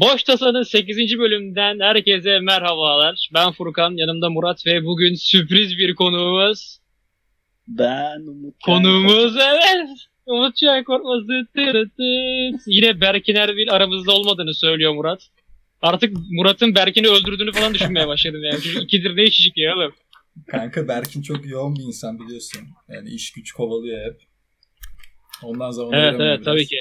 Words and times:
Boş 0.00 0.22
Tasa'nın 0.22 0.62
8. 0.62 1.18
bölümünden 1.18 1.80
herkese 1.80 2.40
merhabalar. 2.40 3.28
Ben 3.34 3.52
Furkan, 3.52 3.96
yanımda 3.96 4.30
Murat 4.30 4.66
ve 4.66 4.84
bugün 4.84 5.14
sürpriz 5.14 5.78
bir 5.78 5.94
konuğumuz. 5.94 6.78
Ben 7.68 8.20
Umut. 8.20 8.54
Konuğumuz 8.64 9.36
evet. 9.36 9.88
Umut 10.26 10.56
Çay. 10.56 10.84
Yine 12.66 13.00
Berkin 13.00 13.34
Erbil 13.34 13.72
aramızda 13.72 14.12
olmadığını 14.12 14.54
söylüyor 14.54 14.94
Murat. 14.94 15.22
Artık 15.82 16.16
Murat'ın 16.30 16.74
Berkin'i 16.74 17.08
öldürdüğünü 17.08 17.52
falan 17.52 17.74
düşünmeye 17.74 18.08
başladım 18.08 18.44
yani. 18.44 18.60
Çocuk 18.62 18.82
ikidir 18.82 19.16
ne 19.16 19.24
içecek 19.24 19.56
ya 19.56 19.76
oğlum. 19.76 19.92
Kanka 20.46 20.88
Berkin 20.88 21.22
çok 21.22 21.46
yoğun 21.46 21.76
bir 21.76 21.82
insan 21.82 22.18
biliyorsun. 22.20 22.62
Yani 22.88 23.10
iş 23.10 23.32
güç 23.32 23.52
kovalıyor 23.52 24.04
hep. 24.04 24.20
Ondan 25.42 25.70
zaman 25.70 25.92
Evet 25.92 26.14
evet 26.20 26.40
biraz. 26.40 26.44
tabii 26.44 26.66
ki. 26.66 26.76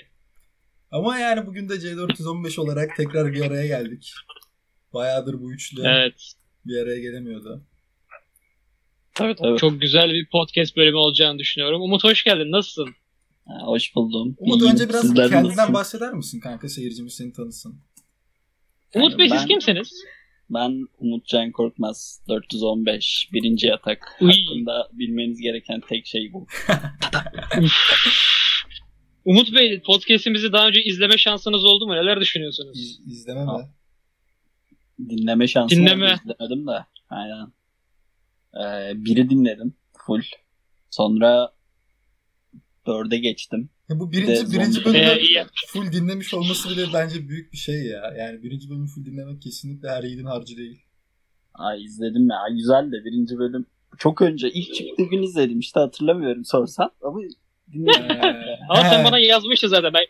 Ama 0.92 1.18
yani 1.20 1.46
bugün 1.46 1.70
de 1.70 1.74
C415 1.74 2.60
olarak 2.62 2.96
tekrar 2.98 3.34
bir 3.34 3.42
araya 3.42 3.68
geldik. 3.68 4.14
Bayağıdır 4.94 5.42
bu 5.42 5.54
üçlü 5.54 5.82
Evet. 5.86 6.34
bir 6.66 6.78
araya 6.78 7.00
gelemiyordu. 7.00 7.64
Tabii 9.14 9.36
tabii. 9.36 9.58
Çok 9.58 9.82
güzel 9.82 10.10
bir 10.14 10.30
podcast 10.30 10.78
bölümü 10.78 10.98
olacağını 10.98 11.40
düşünüyorum. 11.40 11.82
Umut 11.82 12.04
hoş 12.04 12.24
geldin. 12.24 12.52
Nasılsın? 12.52 12.96
Ha, 13.48 13.54
hoş 13.66 13.96
buldum. 13.96 14.36
Umut 14.38 14.62
İyiyim. 14.62 14.74
önce 14.74 14.90
biraz 14.90 15.02
Sizler 15.02 15.30
kendinden 15.30 15.44
nasılsınız? 15.50 15.74
bahseder 15.74 16.14
misin 16.14 16.40
kanka? 16.40 16.70
Seyircimiz 16.70 17.14
seni 17.14 17.34
tanısın. 17.34 17.82
Umut 18.96 19.18
Bey 19.20 19.30
siz 19.30 19.40
ben- 19.42 19.48
kimsiniz? 19.48 19.92
Ben 20.50 20.88
Umut 20.98 21.26
Can 21.28 21.52
Korkmaz. 21.52 22.22
415. 22.30 23.30
Birinci 23.34 23.68
yatak. 23.68 24.18
Uy. 24.22 24.32
Hakkında 24.32 24.90
bilmeniz 24.94 25.40
gereken 25.42 25.82
tek 25.90 26.06
şey 26.08 26.34
bu. 26.34 26.48
Umut 29.28 29.54
Bey 29.56 29.82
podcast'imizi 29.82 30.52
daha 30.54 30.68
önce 30.68 30.84
izleme 30.84 31.18
şansınız 31.18 31.66
oldu 31.66 31.88
mu? 31.88 31.94
Neler 31.96 32.20
düşünüyorsunuz? 32.22 32.78
İz, 32.80 33.00
izleme 33.08 33.40
Ha. 33.40 33.58
mi? 33.58 33.68
Dinleme 35.10 35.48
şansı 35.48 35.76
Dinleme. 35.76 36.06
oldu, 36.06 36.20
izlemedim 36.40 36.68
de. 36.68 36.86
Aynen. 37.10 37.48
Ee, 38.56 39.06
biri 39.06 39.30
dinledim. 39.30 39.74
Full. 39.98 40.22
Sonra 40.90 41.54
dörde 42.88 43.18
geçtim. 43.18 43.70
Ya 43.90 44.00
bu 44.00 44.12
Bir 44.12 44.28
de 44.28 44.28
birinci, 44.28 44.52
birinci 44.52 44.86
bölümü 44.86 45.00
Ee, 45.00 45.46
full 45.68 45.92
dinlemiş 45.92 46.34
olması 46.34 46.70
bile 46.70 46.86
bence 46.94 47.30
büyük 47.30 47.54
bir 47.54 47.58
şey 47.58 47.84
ya. 47.86 48.14
Yani 48.18 48.44
birinci 48.44 48.70
bölümü 48.70 48.88
full 48.88 49.06
dinlemek 49.06 49.42
kesinlikle 49.42 49.90
her 49.90 50.04
yiğidin 50.04 50.26
harcı 50.26 50.58
değil. 50.58 50.82
Ay 51.54 51.84
izledim 51.84 52.30
ya. 52.30 52.38
Güzel 52.52 52.92
de 52.92 53.06
birinci 53.06 53.38
bölüm. 53.38 53.66
Çok 53.98 54.22
önce 54.22 54.50
ilk 54.50 54.74
çıktığı 54.76 55.04
gün 55.04 55.24
izledim. 55.24 55.60
İşte 55.60 55.80
hatırlamıyorum 55.80 56.46
sorsan. 56.46 56.92
Ama 57.02 57.20
Ama 58.70 58.82
sen 58.82 59.06
bana 59.06 59.20
yazmıştın 59.20 59.68
zaten. 59.68 59.94
Ben, 59.94 60.04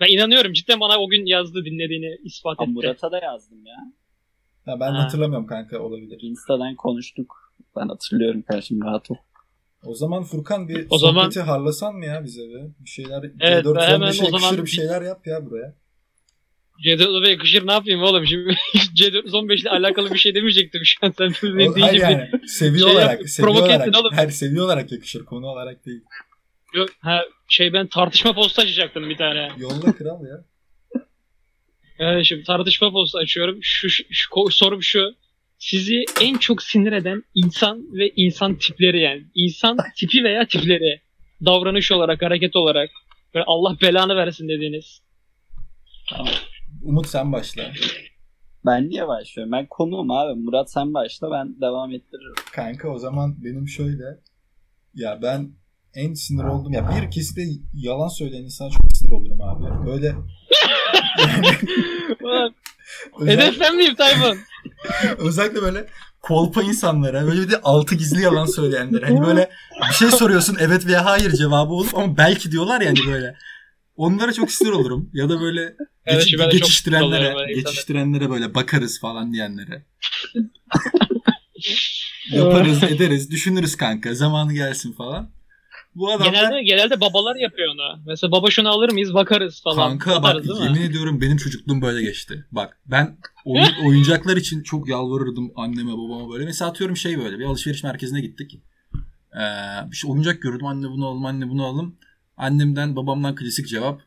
ben 0.00 0.06
inanıyorum. 0.06 0.52
Cidden 0.52 0.80
bana 0.80 0.98
o 0.98 1.08
gün 1.08 1.26
yazdı 1.26 1.64
dinlediğini 1.64 2.18
ispat 2.24 2.60
etti. 2.60 2.70
Murat'a 2.70 3.12
da 3.12 3.18
yazdım 3.18 3.66
ya. 3.66 3.76
Ha, 4.66 4.80
ben 4.80 4.92
Ha. 4.92 5.04
hatırlamıyorum 5.04 5.46
kanka 5.46 5.78
olabilir. 5.78 6.18
Insta'dan 6.22 6.76
konuştuk. 6.76 7.54
Ben 7.76 7.88
hatırlıyorum 7.88 8.42
karşım 8.42 8.84
rahat 8.84 9.10
ol. 9.10 9.16
O 9.84 9.94
zaman 9.94 10.22
Furkan 10.22 10.68
bir 10.68 10.86
O 10.90 10.98
zaman- 10.98 11.30
harlasan 11.30 11.94
mı 11.94 12.04
ya 12.06 12.24
bize 12.24 12.42
be? 12.42 12.68
Bir 12.80 12.90
şeyler 12.90 13.22
Evet, 13.40 13.64
ben 13.64 13.80
hemen 13.80 14.10
C415'e 14.10 14.34
o 14.34 14.38
zaman 14.38 14.64
bir 14.64 14.70
şeyler 14.70 15.02
yap 15.02 15.26
ya 15.26 15.46
buraya. 15.46 15.74
C4 16.84 17.22
ve 17.22 17.28
yakışır 17.28 17.66
ne 17.66 17.72
yapayım 17.72 18.02
oğlum 18.02 18.26
şimdi 18.26 18.56
C415 18.74 19.60
ile 19.60 19.70
alakalı 19.70 20.12
bir 20.12 20.18
şey 20.18 20.34
demeyecektim 20.34 20.80
şu 20.84 21.06
an 21.06 21.12
sen 21.18 21.28
ne 21.42 21.76
bir 21.76 22.00
yani 22.00 22.30
seviye 22.46 22.84
şey 22.84 22.92
olarak, 22.92 23.28
seviye 23.28 23.60
olarak, 23.60 24.12
her 24.12 24.28
seviye 24.28 24.62
olarak 24.62 24.92
yakışır 24.92 25.24
konu 25.24 25.46
olarak 25.46 25.86
değil. 25.86 26.00
Yok, 26.74 26.88
ha, 27.00 27.24
şey 27.48 27.72
ben 27.72 27.86
tartışma 27.86 28.32
postu 28.32 28.62
açacaktım 28.62 29.10
bir 29.10 29.16
tane. 29.16 29.48
Yolla 29.58 29.92
kral 29.92 30.24
ya. 30.26 30.44
Yani 31.98 32.26
şimdi 32.26 32.44
tartışma 32.44 32.90
postu 32.90 33.18
açıyorum. 33.18 33.58
Şu, 33.62 33.90
şu, 33.90 34.04
şu 34.10 34.50
sorum 34.50 34.82
şu. 34.82 35.14
Sizi 35.58 36.04
en 36.20 36.38
çok 36.38 36.62
sinir 36.62 36.92
eden 36.92 37.22
insan 37.34 37.86
ve 37.92 38.12
insan 38.16 38.54
tipleri 38.54 39.00
yani. 39.00 39.22
insan 39.34 39.78
tipi 39.96 40.24
veya 40.24 40.46
tipleri. 40.46 41.00
Davranış 41.44 41.92
olarak, 41.92 42.22
hareket 42.22 42.56
olarak. 42.56 42.90
Böyle 43.34 43.44
Allah 43.44 43.76
belanı 43.82 44.16
versin 44.16 44.48
dediğiniz. 44.48 45.02
Umut 46.82 47.06
sen 47.06 47.32
başla. 47.32 47.72
Ben 48.66 48.88
niye 48.88 49.08
başlıyorum? 49.08 49.52
Ben 49.52 49.66
konuğum 49.66 50.10
abi. 50.10 50.40
Murat 50.40 50.72
sen 50.72 50.94
başla 50.94 51.30
ben 51.30 51.60
devam 51.60 51.92
ettiririm. 51.92 52.34
Kanka 52.52 52.88
o 52.88 52.98
zaman 52.98 53.44
benim 53.44 53.68
şöyle. 53.68 54.04
Ya 54.94 55.22
ben 55.22 55.50
en 55.94 56.14
sinir 56.14 56.44
oldum. 56.44 56.72
Ya 56.72 56.90
bir 56.90 57.10
kesinlikle 57.10 57.62
yalan 57.74 58.08
söyleyen 58.08 58.42
insana 58.44 58.70
çok 58.70 58.96
sinir 58.96 59.10
olurum 59.10 59.40
abi. 59.42 59.86
Böyle 59.86 60.06
yani 60.06 61.46
Ulan, 62.22 62.54
özel- 63.20 63.32
Hedef 63.32 63.60
ben 63.60 63.76
miyim 63.76 63.94
Tayfun? 63.94 64.38
özellikle 65.18 65.62
böyle 65.62 65.86
kolpa 66.20 66.62
insanlara 66.62 67.26
böyle 67.26 67.40
bir 67.42 67.50
de 67.50 67.60
altı 67.60 67.94
gizli 67.94 68.22
yalan 68.22 68.46
söyleyenlere. 68.46 69.06
Hani 69.06 69.22
böyle 69.26 69.50
bir 69.88 69.94
şey 69.94 70.08
soruyorsun 70.08 70.56
evet 70.60 70.86
veya 70.86 71.04
hayır 71.04 71.30
cevabı 71.32 71.72
olup 71.72 71.98
ama 71.98 72.16
belki 72.16 72.52
diyorlar 72.52 72.80
yani 72.80 72.98
böyle. 73.06 73.36
Onlara 73.96 74.32
çok 74.32 74.50
sinir 74.52 74.70
olurum. 74.70 75.10
Ya 75.14 75.28
da 75.28 75.40
böyle 75.40 75.76
Evet, 76.06 76.26
geçiştirenlere, 76.52 77.34
böyle 77.34 77.52
geçiştirenlere 77.52 78.30
böyle 78.30 78.54
bakarız 78.54 79.00
falan 79.00 79.32
diyenlere. 79.32 79.84
Yaparız, 82.32 82.82
ederiz, 82.82 83.30
düşünürüz 83.30 83.76
kanka. 83.76 84.14
Zamanı 84.14 84.54
gelsin 84.54 84.92
falan. 84.92 85.30
Bu 86.00 86.10
adamlar 86.12 86.32
Genelde, 86.32 86.62
genelde 86.62 87.00
babalar 87.00 87.36
yapıyor 87.36 87.68
onu. 87.74 88.00
Mesela 88.06 88.32
baba 88.32 88.50
şunu 88.50 88.68
alır 88.68 88.92
mıyız 88.92 89.14
bakarız 89.14 89.62
falan. 89.62 89.98
kanka 89.98 90.10
bak 90.10 90.22
Bakarız, 90.22 90.48
değil 90.48 90.60
mi? 90.60 90.64
yemin 90.64 90.80
ediyorum 90.90 91.20
benim 91.20 91.36
çocukluğum 91.36 91.82
böyle 91.82 92.02
geçti. 92.02 92.44
Bak 92.52 92.78
ben 92.86 93.16
oyun, 93.44 93.68
oyuncaklar 93.86 94.36
için 94.36 94.62
çok 94.62 94.88
yalvarırdım 94.88 95.52
anneme 95.56 95.92
babama 95.92 96.32
böyle. 96.32 96.44
Mesela 96.44 96.70
atıyorum 96.70 96.96
şey 96.96 97.18
böyle 97.18 97.38
bir 97.38 97.44
alışveriş 97.44 97.84
merkezine 97.84 98.20
gittik. 98.20 98.60
Ee, 99.34 99.40
bir 99.90 99.96
şey 99.96 100.10
oyuncak 100.10 100.42
gördüm 100.42 100.66
anne 100.66 100.88
bunu 100.88 101.06
alalım 101.06 101.26
anne 101.26 101.48
bunu 101.48 101.64
alalım. 101.64 101.96
Annemden 102.36 102.96
babamdan 102.96 103.34
klasik 103.34 103.68
cevap 103.68 104.00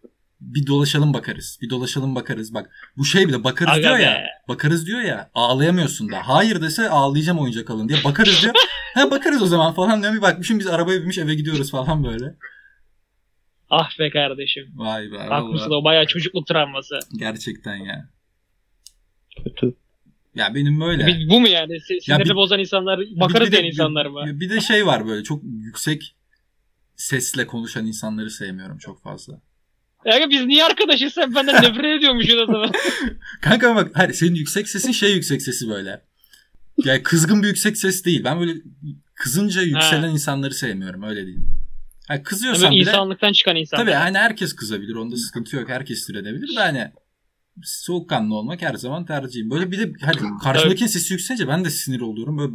bir 0.44 0.68
dolaşalım 0.68 1.14
bakarız. 1.14 1.58
Bir 1.62 1.70
dolaşalım 1.70 2.16
bakarız. 2.16 2.54
Bak 2.54 2.70
bu 2.98 3.06
şey 3.06 3.28
bile 3.28 3.44
bakarız 3.44 3.74
Aga 3.74 3.82
diyor 3.84 3.98
be. 3.98 4.02
ya. 4.04 4.24
Bakarız 4.48 4.88
diyor 4.88 5.02
ya. 5.02 5.32
Ağlayamıyorsun 5.34 6.12
da. 6.12 6.28
Hayır 6.28 6.62
dese 6.62 6.90
ağlayacağım 6.90 7.40
oyuncak 7.40 7.70
alın 7.70 7.90
diye. 7.90 8.00
Bakarız 8.04 8.42
diyor. 8.42 8.54
ha 8.94 9.12
bakarız 9.12 9.42
o 9.42 9.46
zaman 9.48 9.74
falan 9.74 10.02
diyor. 10.02 10.14
Bir 10.14 10.22
bakmışım 10.22 10.60
biz 10.60 10.68
arabaya 10.68 11.00
binmiş 11.02 11.18
eve 11.18 11.36
gidiyoruz 11.36 11.72
falan 11.72 12.04
böyle. 12.04 12.36
Ah 13.70 14.00
be 14.00 14.10
kardeşim. 14.10 14.64
Vay 14.76 15.12
be. 15.12 15.18
Haklısın 15.18 15.72
o 15.72 15.84
bayağı 15.84 16.06
çocukluk 16.08 16.48
travması. 16.48 17.00
Gerçekten 17.18 17.76
ya. 17.76 18.10
Kötü. 19.44 19.76
Ya 20.36 20.56
benim 20.56 20.82
böyle. 20.82 21.08
Bir- 21.08 21.30
bu 21.30 21.40
mu 21.40 21.48
yani? 21.48 21.80
Si- 21.82 22.02
Sinirini 22.02 22.30
bir- 22.30 22.36
bozan 22.36 22.60
insanlar, 22.60 23.00
bakarız 23.16 23.52
diyen 23.52 23.64
insanlar 23.64 24.06
mı? 24.06 24.24
Bir, 24.26 24.40
bir 24.40 24.50
de 24.50 24.62
şey 24.62 24.86
var 24.86 25.08
böyle 25.08 25.24
çok 25.24 25.44
yüksek 25.44 26.16
sesle 26.96 27.48
konuşan 27.48 27.86
insanları 27.86 28.30
sevmiyorum 28.30 28.78
çok 28.78 29.04
fazla. 29.04 29.42
Ya 30.06 30.30
biz 30.30 30.46
niye 30.46 30.64
arkadaşız 30.64 31.14
sen 31.14 31.36
benden 31.36 31.64
nefret 31.64 31.86
ediyormuşsun 31.98 32.38
o 32.38 32.46
zaman. 32.46 32.72
Kanka 33.42 33.76
bak 33.76 33.92
hayır, 33.94 34.14
senin 34.14 34.36
yüksek 34.36 34.70
sesin 34.70 34.92
şey 34.92 35.14
yüksek 35.14 35.42
sesi 35.42 35.70
böyle. 35.70 36.02
Yani 36.86 37.04
kızgın 37.04 37.44
bir 37.44 37.48
yüksek 37.48 37.78
ses 37.78 38.06
değil. 38.06 38.24
Ben 38.24 38.40
böyle 38.40 38.54
kızınca 39.16 39.62
yükselen 39.62 40.10
insanları 40.10 40.54
sevmiyorum 40.54 41.04
öyle 41.04 41.22
diyeyim. 41.26 41.48
Yani 42.10 42.24
kızıyorsan 42.24 42.66
Hemen 42.66 42.80
bile 42.80 42.90
insanlıktan 42.90 43.32
çıkan 43.32 43.56
insan. 43.56 43.78
tabii 43.78 43.92
hani 43.92 44.18
herkes 44.18 44.56
kızabilir 44.56 44.96
onda 44.96 45.16
sıkıntı 45.18 45.56
yok 45.56 45.70
herkes 45.70 46.10
edebilir 46.10 46.56
de 46.56 46.60
hani 46.60 46.92
soğukkanlı 47.64 48.36
olmak 48.36 48.62
her 48.62 48.74
zaman 48.74 49.06
tercihim. 49.06 49.50
Böyle 49.50 49.72
bir 49.72 49.80
de 49.80 49.94
hani 50.02 50.18
karşımdakinin 50.44 50.88
sesi 50.90 51.14
yükselince 51.14 51.48
ben 51.48 51.66
de 51.66 51.70
sinir 51.70 52.02
oluyorum. 52.02 52.38
Böyle, 52.38 52.52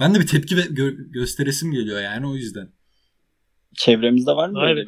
ben 0.00 0.14
de 0.14 0.20
bir 0.20 0.26
tepki 0.26 0.56
ve 0.56 0.60
gö- 0.60 1.12
gösteresim 1.12 1.72
geliyor 1.72 2.02
yani 2.02 2.26
o 2.26 2.34
yüzden. 2.34 2.68
Çevremizde 3.74 4.30
var 4.32 4.48
mı 4.48 4.58
Aynen. 4.58 4.76
böyle? 4.76 4.86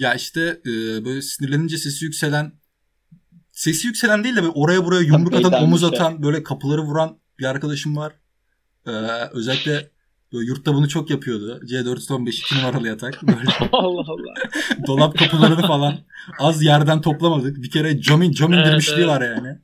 Ya 0.00 0.14
işte 0.14 0.60
e, 0.66 1.04
böyle 1.04 1.22
sinirlenince 1.22 1.78
sesi 1.78 2.04
yükselen 2.04 2.52
sesi 3.52 3.86
yükselen 3.86 4.24
değil 4.24 4.36
de 4.36 4.42
böyle 4.42 4.52
oraya 4.54 4.84
buraya 4.84 5.00
yumruk 5.00 5.34
atan, 5.34 5.62
omuz 5.62 5.80
şey. 5.80 5.88
atan, 5.88 6.22
böyle 6.22 6.42
kapıları 6.42 6.82
vuran 6.82 7.18
bir 7.38 7.44
arkadaşım 7.44 7.96
var. 7.96 8.12
Ee, 8.86 8.90
özellikle 9.32 9.90
böyle 10.32 10.46
yurtta 10.46 10.74
bunu 10.74 10.88
çok 10.88 11.10
yapıyordu. 11.10 11.60
C415 11.64 12.28
2 12.28 12.58
numaralı 12.58 12.88
yatak. 12.88 13.22
Böyle 13.26 13.50
Allah 13.72 14.04
Allah. 14.06 14.34
dolap 14.86 15.18
kapılarını 15.18 15.66
falan 15.66 15.94
az 16.38 16.62
yerden 16.62 17.00
toplamadık. 17.00 17.62
Bir 17.62 17.70
kere 17.70 18.00
cam, 18.00 18.30
cam 18.30 18.52
Evet, 18.52 18.66
indirmişliği 18.66 18.98
evet. 18.98 19.08
var 19.08 19.22
yani. 19.22 19.58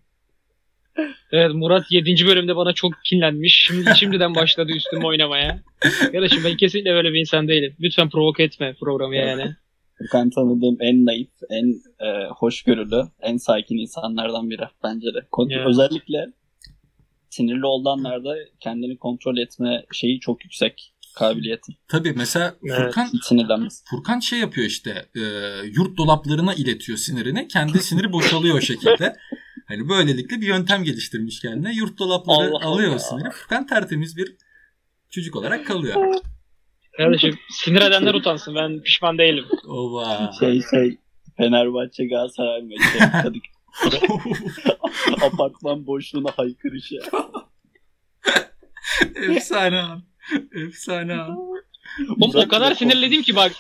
Evet 1.33 1.51
Murat 1.55 1.85
7. 1.91 2.27
bölümde 2.27 2.57
bana 2.57 2.73
çok 2.73 2.93
kinlenmiş. 3.05 3.65
Şimdi 3.67 3.91
şimdiden 3.97 4.35
başladı 4.35 4.73
üstüme 4.73 5.07
oynamaya. 5.07 5.63
Kardeşim 6.13 6.45
ben 6.45 6.57
kesinlikle 6.57 6.93
böyle 6.93 7.13
bir 7.13 7.21
insan 7.21 7.49
değilim. 7.49 7.77
Lütfen 7.81 8.11
provoke 8.11 8.43
etme 8.43 8.75
programı 8.81 9.17
yani. 9.17 9.57
Furkan 9.99 10.31
tanıdığım 10.31 10.77
en 10.81 11.05
naif, 11.05 11.31
en 11.51 11.67
e, 12.07 12.29
hoşgörülü, 12.29 13.03
en 13.21 13.37
sakin 13.37 13.77
insanlardan 13.77 14.51
biri 14.51 14.69
bence 14.85 15.07
de. 15.07 15.27
Ya. 15.49 15.69
Özellikle 15.69 16.33
sinirli 17.31 17.67
olduğu 17.67 17.89
anlarda 17.89 18.35
kendini 18.61 18.99
kontrol 18.99 19.37
etme 19.37 19.85
şeyi 19.93 20.21
çok 20.21 20.45
yüksek 20.45 20.93
kabiliyeti. 21.17 21.73
Tabii 21.89 22.13
mesela 22.17 22.55
Evet. 22.65 22.77
Furkan 22.77 23.11
sinirlenmez. 23.23 23.85
Furkan 23.91 24.21
şey 24.21 24.39
yapıyor 24.39 24.67
işte 24.67 25.07
e, 25.15 25.21
yurt 25.65 25.99
dolaplarına 25.99 26.55
iletiyor 26.55 26.99
sinirini. 26.99 27.49
Kendi 27.49 27.79
siniri 27.79 28.13
boşalıyor 28.13 28.57
o 28.57 28.61
şekilde. 28.61 29.17
Hani 29.69 29.89
böylelikle 29.89 30.41
bir 30.41 30.47
yöntem 30.47 30.85
geliştirmiş 30.85 31.41
kendine. 31.41 31.75
Yurt 31.75 31.99
dolapları 31.99 32.37
Allah 32.37 32.67
alıyor 32.67 32.91
Allah. 32.91 32.99
siniri. 32.99 33.31
Furkan 33.31 33.67
tertemiz 33.67 34.17
bir 34.17 34.37
çocuk 35.11 35.37
olarak 35.37 35.67
kalıyor. 35.67 36.21
Kardeşim 36.97 37.39
sinir 37.51 37.81
edenler 37.81 38.15
utansın. 38.15 38.55
Ben 38.55 38.83
pişman 38.83 39.19
değilim. 39.19 39.45
Ova. 39.69 40.33
Şey 40.41 40.63
şey 40.71 40.99
Fenerbahçe 41.37 42.07
Galatasaray 42.07 42.63
maçı. 42.63 43.13
Kadıköy 43.23 43.57
apartman 45.23 45.87
boşluğuna 45.87 46.31
haykırışı. 46.37 46.99
Efsane 49.31 49.79
an. 49.83 50.03
Efsane 50.67 51.15
an. 51.15 51.37
Oğlum 52.21 52.33
o 52.35 52.49
kadar 52.49 52.75
sinirledim 52.75 53.23
ki 53.23 53.37
bak. 53.37 53.53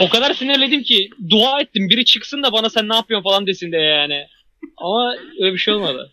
O 0.00 0.08
kadar 0.08 0.34
sinirledim 0.34 0.82
ki 0.82 1.10
dua 1.30 1.60
ettim 1.60 1.88
biri 1.88 2.04
çıksın 2.04 2.42
da 2.42 2.52
bana 2.52 2.70
sen 2.70 2.88
ne 2.88 2.94
yapıyorsun 2.94 3.24
falan 3.24 3.46
desin 3.46 3.72
diye 3.72 3.82
yani. 3.82 4.26
Ama 4.76 5.14
öyle 5.40 5.52
bir 5.52 5.58
şey 5.58 5.74
olmadı. 5.74 6.12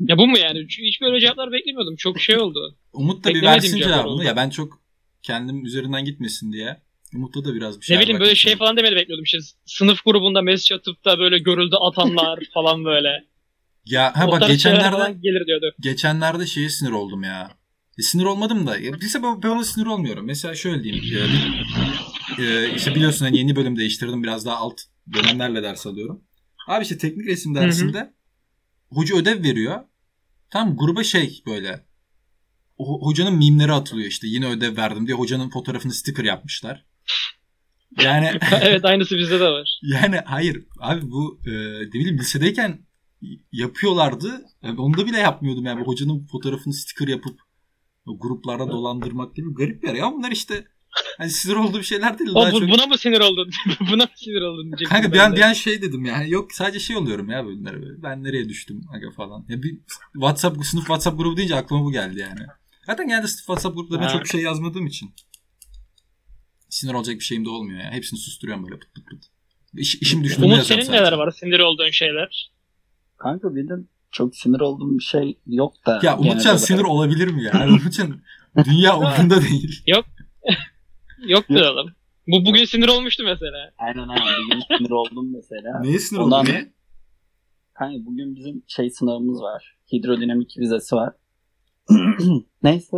Ya 0.00 0.18
bu 0.18 0.26
mu 0.26 0.38
yani? 0.38 0.66
Hiç 0.68 1.00
böyle 1.00 1.20
cevaplar 1.20 1.52
beklemiyordum. 1.52 1.96
Çok 1.96 2.20
şey 2.20 2.38
oldu. 2.38 2.76
Umut 2.92 3.24
da 3.24 3.34
bir 3.34 3.42
versin 3.42 3.78
cevabını. 3.78 4.12
oldu. 4.12 4.22
Ya 4.22 4.36
ben 4.36 4.50
çok 4.50 4.82
kendim 5.22 5.64
üzerinden 5.64 6.04
gitmesin 6.04 6.52
diye. 6.52 6.80
Umut'ta 7.14 7.44
da 7.44 7.54
biraz 7.54 7.80
bir 7.80 7.84
şey 7.86 7.96
ne 7.96 8.00
bileyim 8.00 8.20
böyle 8.20 8.34
şey 8.34 8.56
falan 8.56 8.76
demedi 8.76 8.96
bekliyordum. 8.96 9.24
İşte 9.24 9.38
sınıf 9.64 10.04
grubunda 10.04 10.42
mesaj 10.42 10.72
atıp 10.78 11.04
da 11.04 11.18
böyle 11.18 11.38
görüldü 11.38 11.76
atanlar 11.80 12.40
falan 12.54 12.84
böyle. 12.84 13.24
Ya 13.86 14.12
ha 14.16 14.30
bak 14.30 14.48
geçenlerde 14.48 15.12
gelir 15.22 15.46
diyordu. 15.46 15.74
geçenlerde 15.80 16.46
şeye 16.46 16.68
sinir 16.68 16.90
oldum 16.90 17.22
ya. 17.22 17.50
E, 17.98 18.02
sinir 18.02 18.24
olmadım 18.24 18.66
da. 18.66 18.78
Ya, 18.78 18.92
Bilse 18.92 19.22
ben, 19.22 19.42
ben 19.42 19.48
ona 19.48 19.64
sinir 19.64 19.86
olmuyorum. 19.86 20.26
Mesela 20.26 20.54
şöyle 20.54 20.82
diyeyim. 20.82 21.04
E, 21.04 21.24
bir- 22.38 22.44
e, 22.44 22.74
işte 22.76 22.94
biliyorsun 22.94 23.24
hani 23.24 23.38
yeni 23.38 23.56
bölüm 23.56 23.76
değiştirdim. 23.76 24.22
Biraz 24.22 24.46
daha 24.46 24.56
alt 24.56 24.80
dönemlerle 25.12 25.62
ders 25.62 25.86
alıyorum. 25.86 26.24
Abi 26.68 26.82
işte 26.82 26.98
teknik 26.98 27.26
resim 27.26 27.54
dersinde 27.54 28.12
hoca 28.90 29.16
ödev 29.16 29.42
veriyor. 29.42 29.80
Tam 30.50 30.76
gruba 30.76 31.04
şey 31.04 31.42
böyle 31.46 31.86
ho- 32.78 33.06
hocanın 33.06 33.34
mimleri 33.34 33.72
atılıyor 33.72 34.08
işte. 34.08 34.26
Yine 34.26 34.46
ödev 34.46 34.76
verdim 34.76 35.06
diye 35.06 35.16
hocanın 35.16 35.50
fotoğrafını 35.50 35.92
sticker 35.92 36.24
yapmışlar. 36.24 36.86
Yani 38.02 38.30
evet 38.62 38.84
aynısı 38.84 39.16
bizde 39.16 39.40
de 39.40 39.48
var. 39.48 39.80
yani 39.82 40.16
hayır 40.24 40.64
abi 40.80 41.10
bu 41.10 41.40
e, 41.46 41.50
ne 41.86 41.92
bileyim 41.92 42.18
lisedeyken 42.18 42.86
yapıyorlardı. 43.52 44.44
Yani 44.62 44.80
onu 44.80 44.96
da 44.96 45.06
bile 45.06 45.18
yapmıyordum 45.18 45.64
yani. 45.64 45.82
Hocanın 45.82 46.26
fotoğrafını 46.26 46.74
sticker 46.74 47.08
yapıp 47.08 47.40
gruplarda 48.06 48.68
dolandırmak 48.68 49.36
gibi 49.36 49.54
garip 49.54 49.84
yer. 49.84 49.94
Ya 49.94 50.12
bunlar 50.12 50.30
işte 50.30 50.64
hani 51.18 51.30
sinir 51.30 51.54
olduğum 51.56 51.82
şeyler 51.82 52.18
değil. 52.18 52.30
O, 52.30 52.42
Daha 52.42 52.52
bu- 52.52 52.60
çok... 52.60 52.68
buna 52.70 52.86
mı 52.86 52.98
sinir 52.98 53.20
oldun? 53.20 53.50
buna 53.80 54.02
mı 54.04 54.10
sinir 54.14 54.40
oldun 54.42 54.70
Kanka 54.88 55.12
bir 55.12 55.18
an, 55.18 55.36
bir 55.36 55.40
an 55.40 55.52
şey 55.52 55.82
dedim 55.82 56.04
yani 56.04 56.30
yok 56.30 56.52
sadece 56.52 56.80
şey 56.80 56.96
oluyorum 56.96 57.30
ya 57.30 57.44
bunlara 57.44 57.82
böyle. 57.82 58.02
Ben 58.02 58.24
nereye 58.24 58.48
düştüm 58.48 58.80
aga 58.94 59.10
falan. 59.10 59.44
Ya 59.48 59.62
bir 59.62 59.78
WhatsApp 60.12 60.64
sınıf 60.64 60.82
WhatsApp 60.84 61.18
grubu 61.18 61.36
deyince 61.36 61.56
aklıma 61.56 61.84
bu 61.84 61.92
geldi 61.92 62.20
yani. 62.20 62.40
Zaten 62.86 63.08
genelde 63.08 63.26
sınıf 63.26 63.38
WhatsApp 63.46 63.76
gruplarına 63.76 64.04
Ha. 64.06 64.08
çok 64.08 64.24
bir 64.24 64.28
şey 64.28 64.40
yazmadığım 64.42 64.86
için. 64.86 65.10
Sinir 66.68 66.94
olacak 66.94 67.14
bir 67.14 67.24
şeyim 67.24 67.44
de 67.44 67.48
olmuyor 67.50 67.80
ya. 67.80 67.90
Hepsini 67.90 68.18
susturuyorum 68.20 68.64
böyle 68.64 68.78
pıt 68.78 68.94
pıt 68.94 69.04
pıt. 69.10 69.24
İş, 69.74 69.94
işim 69.94 70.24
düştüğünde 70.24 70.46
Umut 70.46 70.58
yazıyorum 70.58 70.84
senin 70.84 70.96
sadece. 70.96 71.10
neler 71.12 71.18
var? 71.26 71.30
Sinir 71.30 71.60
olduğun 71.60 71.90
şeyler. 71.90 72.50
Kanka 73.16 73.54
benim 73.56 73.88
çok 74.10 74.36
sinir 74.36 74.60
olduğum 74.60 74.98
bir 74.98 75.04
şey 75.04 75.38
yok 75.46 75.74
da. 75.86 76.00
Ya 76.02 76.18
Umutcan 76.18 76.40
olarak. 76.52 76.60
sinir 76.60 76.80
olabilir 76.82 77.28
mi 77.28 77.44
ya? 77.44 77.66
Umutcan 77.68 78.20
dünya 78.64 78.96
umurunda 78.98 79.42
değil. 79.42 79.82
Yok. 81.26 81.44
oğlum. 81.50 81.90
Bu 82.26 82.46
bugün 82.46 82.64
sinir 82.64 82.88
olmuştu 82.88 83.22
mesela. 83.24 83.70
Aynen 83.78 84.08
aynen. 84.08 84.26
Bugün 84.50 84.76
sinir 84.78 84.90
oldum 84.90 85.32
mesela. 85.32 85.80
Neye 85.80 85.98
sinir 85.98 86.20
Ondan- 86.20 86.42
oldun 86.44 86.52
ya? 86.52 86.60
Kanka 87.74 88.06
bugün 88.06 88.36
bizim 88.36 88.62
şey 88.66 88.90
sınavımız 88.90 89.42
var. 89.42 89.76
Hidrodinamik 89.92 90.58
vizesi 90.58 90.96
var. 90.96 91.14
Neyse. 92.62 92.96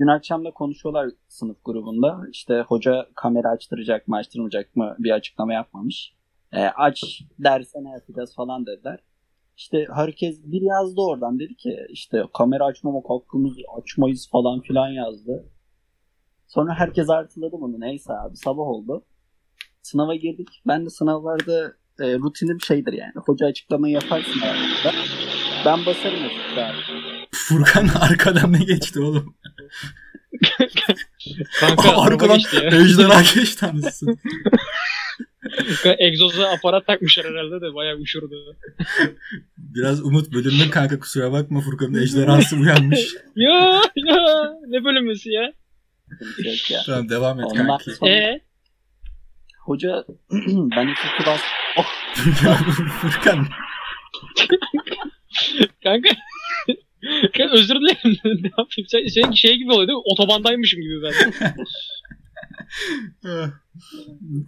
Dün 0.00 0.06
akşam 0.06 0.44
da 0.44 0.50
konuşuyorlar 0.50 1.10
sınıf 1.28 1.56
grubunda. 1.64 2.20
İşte 2.32 2.64
hoca 2.68 3.06
kamera 3.14 3.48
açtıracak 3.48 4.08
mı 4.08 4.16
açtırmayacak 4.16 4.76
mı 4.76 4.96
bir 4.98 5.10
açıklama 5.10 5.52
yapmamış. 5.52 6.12
E, 6.52 6.60
aç 6.64 7.22
derse 7.38 7.78
ne 7.84 7.90
yapacağız 7.90 8.34
falan 8.34 8.66
dediler. 8.66 8.98
İşte 9.56 9.86
herkes 9.94 10.40
bir 10.44 10.62
yazdı 10.62 11.00
oradan 11.00 11.38
dedi 11.38 11.54
ki 11.56 11.76
işte 11.90 12.22
kamera 12.34 12.64
açmamak 12.64 13.04
hakkımız 13.10 13.52
açmayız 13.78 14.28
falan 14.30 14.60
filan 14.60 14.88
yazdı. 14.88 15.44
Sonra 16.48 16.74
herkes 16.74 17.10
artıladı 17.10 17.56
bunu 17.60 17.80
neyse 17.80 18.12
abi 18.12 18.36
sabah 18.36 18.62
oldu. 18.62 19.04
Sınava 19.82 20.14
girdik. 20.14 20.48
Ben 20.66 20.86
de 20.86 20.90
sınavlarda 20.90 21.72
e, 22.00 22.14
rutinim 22.14 22.60
şeydir 22.60 22.92
yani. 22.92 23.12
Hoca 23.26 23.46
açıklamayı 23.46 23.94
yaparsın 23.94 24.40
abi. 24.40 24.94
Ben 25.64 25.86
basarım 25.86 26.18
abi. 26.56 26.72
Furkan 27.34 27.88
arkadan 28.00 28.52
ne 28.52 28.58
geçti 28.58 29.00
oğlum? 29.00 29.34
Kanka 31.60 32.00
arkadan 32.00 32.38
ejderha 32.72 33.22
geçti 33.22 33.66
anasını. 33.66 34.16
Egzoza 35.98 36.48
aparat 36.48 36.86
takmışlar 36.86 37.26
herhalde 37.26 37.60
de 37.60 37.74
bayağı 37.74 37.96
uçurdu. 37.96 38.56
Biraz 39.58 40.04
Umut 40.04 40.32
bölündün 40.32 40.70
kanka 40.70 40.98
kusura 40.98 41.32
bakma 41.32 41.60
Furkan'ın 41.60 42.02
ejderhası 42.02 42.56
uyanmış. 42.56 43.14
ya 43.36 43.82
ya 43.96 44.52
ne 44.68 44.84
bölünmesi 44.84 45.30
ya? 45.30 45.52
Yok 46.44 46.70
ya. 46.70 46.80
tamam 46.86 47.08
devam 47.08 47.40
et 47.40 47.44
Ondan 47.46 47.66
kanki. 47.66 47.90
sonra 47.90 48.10
E 48.10 48.40
hoca 49.64 50.04
ben 50.76 50.88
iki 50.88 51.24
klas 51.24 51.40
Furkan 53.00 53.46
kanka 55.82 56.08
Kanka 57.36 57.52
özür 57.54 57.74
dilerim. 57.74 58.18
ne 58.24 58.50
yapayım? 58.58 58.86
Sen, 58.88 59.06
senin 59.06 59.32
şey 59.32 59.56
gibi 59.56 59.72
oluyor 59.72 59.88
değil 59.88 59.96
mi? 59.96 60.02
Otobandaymışım 60.12 60.80
gibi 60.80 61.02
ben. 61.02 61.32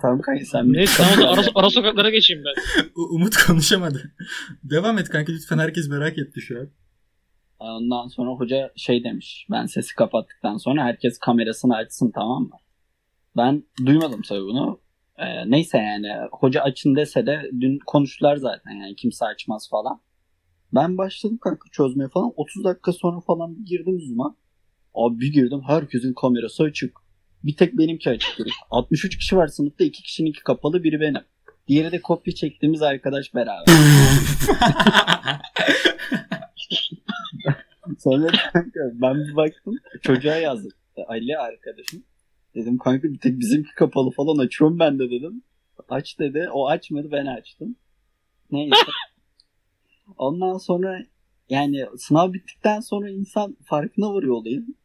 tamam 0.03 0.21
kanka 0.21 0.45
sen 0.45 0.73
Neyse 0.73 1.03
tamam 1.03 1.21
da 1.21 1.31
ara, 1.31 1.47
ara 1.55 1.71
sokaklara 1.71 2.11
geçeyim 2.11 2.45
ben. 2.45 2.83
U- 2.95 3.15
Umut 3.15 3.37
konuşamadı. 3.37 4.13
Devam 4.65 4.99
et 4.99 5.09
kanka 5.09 5.33
lütfen 5.33 5.59
herkes 5.59 5.89
merak 5.89 6.19
etti 6.19 6.41
şu 6.41 6.61
an. 6.61 6.69
Ondan 7.61 8.09
sonra 8.09 8.31
hoca 8.31 8.73
şey 8.77 9.05
demiş. 9.05 9.47
Ben 9.51 9.67
sesi 9.67 9.95
kapattıktan 9.95 10.57
sonra 10.57 10.85
herkes 10.85 11.19
kamerasını 11.19 11.77
açsın 11.77 12.11
tamam 12.15 12.43
mı? 12.43 12.57
Ben 13.37 13.65
duymadım 13.87 14.23
tabii 14.29 14.43
bunu. 14.43 14.81
Ee, 15.19 15.51
neyse 15.51 15.79
yani 15.79 16.09
hoca 16.33 16.63
açın 16.63 16.97
dese 16.97 17.27
de 17.27 17.51
dün 17.61 17.79
konuştular 17.87 18.37
zaten 18.37 18.73
yani 18.73 18.97
kimse 18.97 19.25
açmaz 19.25 19.69
falan. 19.71 20.01
Ben 20.75 20.99
başladım 20.99 21.39
kanka 21.43 21.69
çözmeye 21.73 22.09
falan. 22.09 22.33
30 22.37 22.65
dakika 22.65 22.93
sonra 22.93 23.21
falan 23.21 23.65
girdim 23.65 24.01
Zoom'a. 24.01 24.37
Abi 24.95 25.21
bir 25.21 25.33
girdim 25.33 25.61
herkesin 25.67 26.15
kamerası 26.15 26.63
açık. 26.63 26.99
Bir 27.45 27.57
tek 27.57 27.79
benimki 27.79 28.11
açık. 28.11 28.39
değil. 28.39 28.55
63 28.71 29.19
kişi 29.19 29.37
var 29.37 29.47
sınıfta. 29.47 29.85
2 29.85 30.03
kişininki 30.03 30.43
kapalı 30.43 30.83
biri 30.85 31.01
benim. 31.01 31.23
Diğeri 31.69 31.93
de 31.93 32.01
kopya 32.01 32.35
çektiğimiz 32.35 32.83
arkadaş 32.83 33.35
beraber. 33.35 33.65
Sonra 37.99 38.27
kanka 38.53 38.81
ben 38.93 39.15
bir 39.15 39.37
baktım 39.37 39.75
çocuğa 40.03 40.37
yazdım. 40.37 40.73
Ali 41.07 41.39
arkadaşım. 41.39 42.05
Dedim 42.55 42.79
kanka 42.79 43.09
bir 43.09 43.19
tek 43.19 43.39
bizimki 43.39 43.75
kapalı 43.75 44.11
falan 44.11 44.39
açıyorum 44.39 44.79
ben 44.79 44.99
de 44.99 45.11
dedim. 45.11 45.43
Aç 45.89 46.19
dedi. 46.19 46.49
O 46.53 46.69
açmadı 46.69 47.09
ben 47.13 47.27
açtım. 47.27 47.77
Neyse. 48.51 48.77
Ondan 50.17 50.59
sonra 50.59 50.99
yani 51.49 51.87
sınav 51.97 52.33
bittikten 52.33 52.81
sonra 52.81 53.11
insan 53.11 53.57
farkına 53.65 54.15
varıyor 54.15 54.35
olayın. 54.35 54.77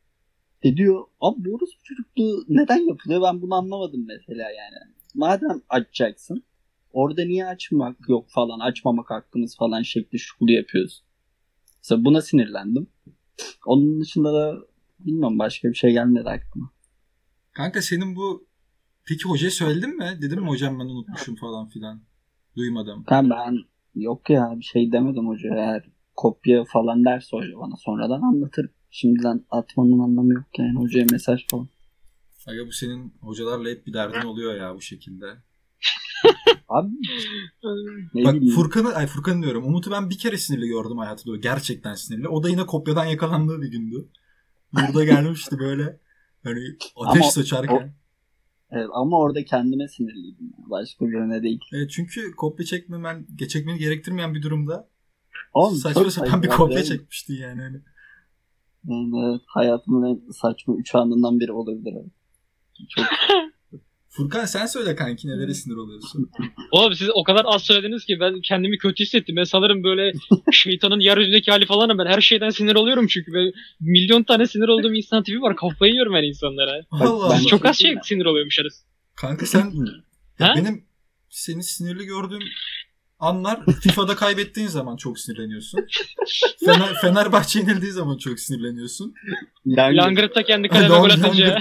E 0.64 0.78
diyor 0.78 1.06
abi 1.22 1.46
bu 1.46 1.56
orospu 1.56 1.84
çocukluğu 1.84 2.46
neden 2.50 2.88
yapılıyor 2.88 3.22
ben 3.22 3.42
bunu 3.42 3.56
anlamadım 3.56 4.06
mesela 4.08 4.44
yani. 4.44 4.94
Madem 5.14 5.62
açacaksın 5.70 6.44
orada 6.94 7.26
niye 7.26 7.46
açmak 7.46 8.10
yok 8.10 8.26
falan 8.30 8.60
açmamak 8.60 9.10
hakkımız 9.10 9.58
falan 9.58 9.82
şekli 9.82 10.20
şukulu 10.20 10.52
yapıyoruz. 10.52 11.04
Mesela 11.78 12.06
buna 12.06 12.22
sinirlendim. 12.22 12.88
Onun 13.66 14.02
dışında 14.02 14.34
da 14.34 14.58
bilmiyorum 15.00 15.40
başka 15.40 15.70
bir 15.70 15.76
şey 15.76 15.92
gelmedi 15.92 16.30
aklıma. 16.30 16.72
Kanka 17.52 17.82
senin 17.82 18.16
bu 18.16 18.48
peki 19.06 19.24
hocaya 19.24 19.52
söyledin 19.52 19.98
mi? 19.98 20.18
Dedim 20.22 20.42
mi 20.42 20.48
hocam 20.48 20.80
ben 20.80 20.86
unutmuşum 20.86 21.36
falan 21.36 21.68
filan. 21.68 22.02
Duymadım. 22.56 23.06
Ben, 23.12 23.30
ben 23.30 23.58
yok 23.96 24.30
ya 24.30 24.54
bir 24.58 24.64
şey 24.64 24.92
demedim 24.92 25.28
hoca 25.28 25.50
eğer 25.56 25.90
kopya 26.16 26.64
falan 26.66 27.06
derse 27.06 27.38
hoca 27.38 27.60
bana 27.60 27.76
sonradan 27.78 28.22
anlatır. 28.22 28.70
Şimdiden 28.92 29.46
atmanın 29.52 30.00
anlamı 30.00 30.34
yok 30.34 30.46
yani 30.58 30.80
hocaya 30.80 31.06
mesaj 31.12 31.48
falan. 31.48 31.68
Aga 32.48 32.68
bu 32.68 32.72
senin 32.72 33.14
hocalarla 33.22 33.70
hep 33.70 33.88
bir 33.88 33.94
derdin 33.94 34.28
oluyor 34.28 34.56
ya 34.56 34.76
bu 34.76 34.82
şekilde. 34.82 35.26
Abi 36.70 36.90
ne 38.14 38.24
Bak 38.26 38.36
bileyim. 38.36 38.56
Furkan'ı, 38.56 38.94
ay 38.96 39.08
Furkan 39.08 39.44
diyorum. 39.44 39.66
Umut'u 39.66 39.92
ben 39.92 40.10
bir 40.10 40.18
kere 40.18 40.38
sinirli 40.38 40.68
gördüm 40.68 40.98
hayatımda. 40.98 41.38
Gerçekten 41.38 41.94
sinirli. 41.94 42.28
O 42.28 42.44
da 42.44 42.50
yine 42.50 42.66
kopyadan 42.66 43.06
yakalandığı 43.06 43.62
bir 43.62 43.68
gündü. 43.72 44.08
Burada 44.74 45.06
gelmişti 45.06 45.60
böyle. 45.60 46.00
Hani 46.44 46.60
ateş 46.96 47.22
Ama 47.22 47.32
saçarken. 47.32 47.94
Evet, 48.72 48.88
ama 48.94 49.18
orada 49.20 49.44
kendime 49.46 49.88
sinirliydim. 49.88 50.54
yani. 50.58 50.70
Başka 50.70 51.08
birine 51.08 51.44
değil. 51.44 51.60
Evet, 51.74 51.92
çünkü 51.92 52.32
kopya 52.32 52.66
çekmemen, 52.66 53.28
çekmeni 53.50 53.78
gerektirmeyen 53.78 54.36
bir 54.36 54.42
durumda 54.42 54.90
Oğlum, 55.54 55.76
saçma 55.76 56.12
sapan 56.12 56.44
bir 56.44 56.48
kopya 56.48 56.78
Yani- 56.78 56.88
çekmiştin 56.88 57.34
yani. 57.34 57.62
Hani. 57.62 57.82
Yani 58.84 59.30
evet, 59.32 59.42
hayatımın 59.48 60.04
en 60.10 60.32
saçma 60.32 60.76
üç 60.76 60.96
anından 60.96 61.40
biri 61.40 61.52
olabilir. 61.52 61.94
Çok 62.90 63.06
Furkan 64.18 64.46
sen 64.46 64.66
söyle 64.66 64.96
kanki 64.96 65.28
nelere 65.28 65.54
sinir 65.54 65.76
oluyorsun? 65.76 66.32
Oğlum 66.72 66.94
siz 66.96 67.10
o 67.14 67.24
kadar 67.24 67.46
az 67.48 67.64
söylediniz 67.64 68.06
ki 68.06 68.18
ben 68.20 68.42
kendimi 68.42 68.78
kötü 68.78 69.04
hissettim. 69.04 69.36
Ben 69.36 69.44
sanırım 69.44 69.84
böyle 69.84 70.12
şeytanın 70.52 71.00
yeryüzündeki 71.00 71.52
hali 71.52 71.66
falanım 71.66 71.98
ben. 71.98 72.06
Her 72.06 72.22
şeyden 72.22 72.50
sinir 72.50 72.76
oluyorum 72.76 73.08
çünkü. 73.08 73.34
Ben 73.34 73.52
milyon 73.80 74.24
tane 74.24 74.48
sinir 74.48 74.68
olduğum 74.68 74.94
insan 74.94 75.24
tipi 75.24 75.42
var. 75.42 75.56
Kafayı 75.56 75.92
yiyorum 75.94 76.14
ben 76.14 76.24
insanlara. 76.24 76.72
Allah 76.92 77.30
ben- 77.30 77.36
Allah. 77.38 77.48
Çok 77.48 77.66
az 77.66 77.78
şey 77.80 77.96
sinir 78.04 78.26
oluyormuşuz. 78.26 78.74
Kanka 79.16 79.46
sen 79.46 79.74
Ha? 80.40 80.54
benim 80.58 80.86
seni 81.30 81.64
sinirli 81.64 82.06
gördüğüm 82.06 82.44
anlar 83.20 83.60
FIFA'da 83.82 84.16
kaybettiğin 84.16 84.68
zaman 84.68 84.98
çok 84.98 85.20
sinirleniyorsun. 85.20 85.80
Fener, 86.66 86.94
Fenerbahçe 87.02 87.60
yenildiği 87.60 87.92
zaman 87.92 88.18
çok 88.18 88.40
sinirleniyorsun. 88.40 89.14
yani, 89.66 89.98
Langırt'ta 89.98 90.44
kendi 90.44 90.68
kaleme 90.68 90.88
Long- 90.96 91.02
gol 91.02 91.10
atınca. 91.10 91.60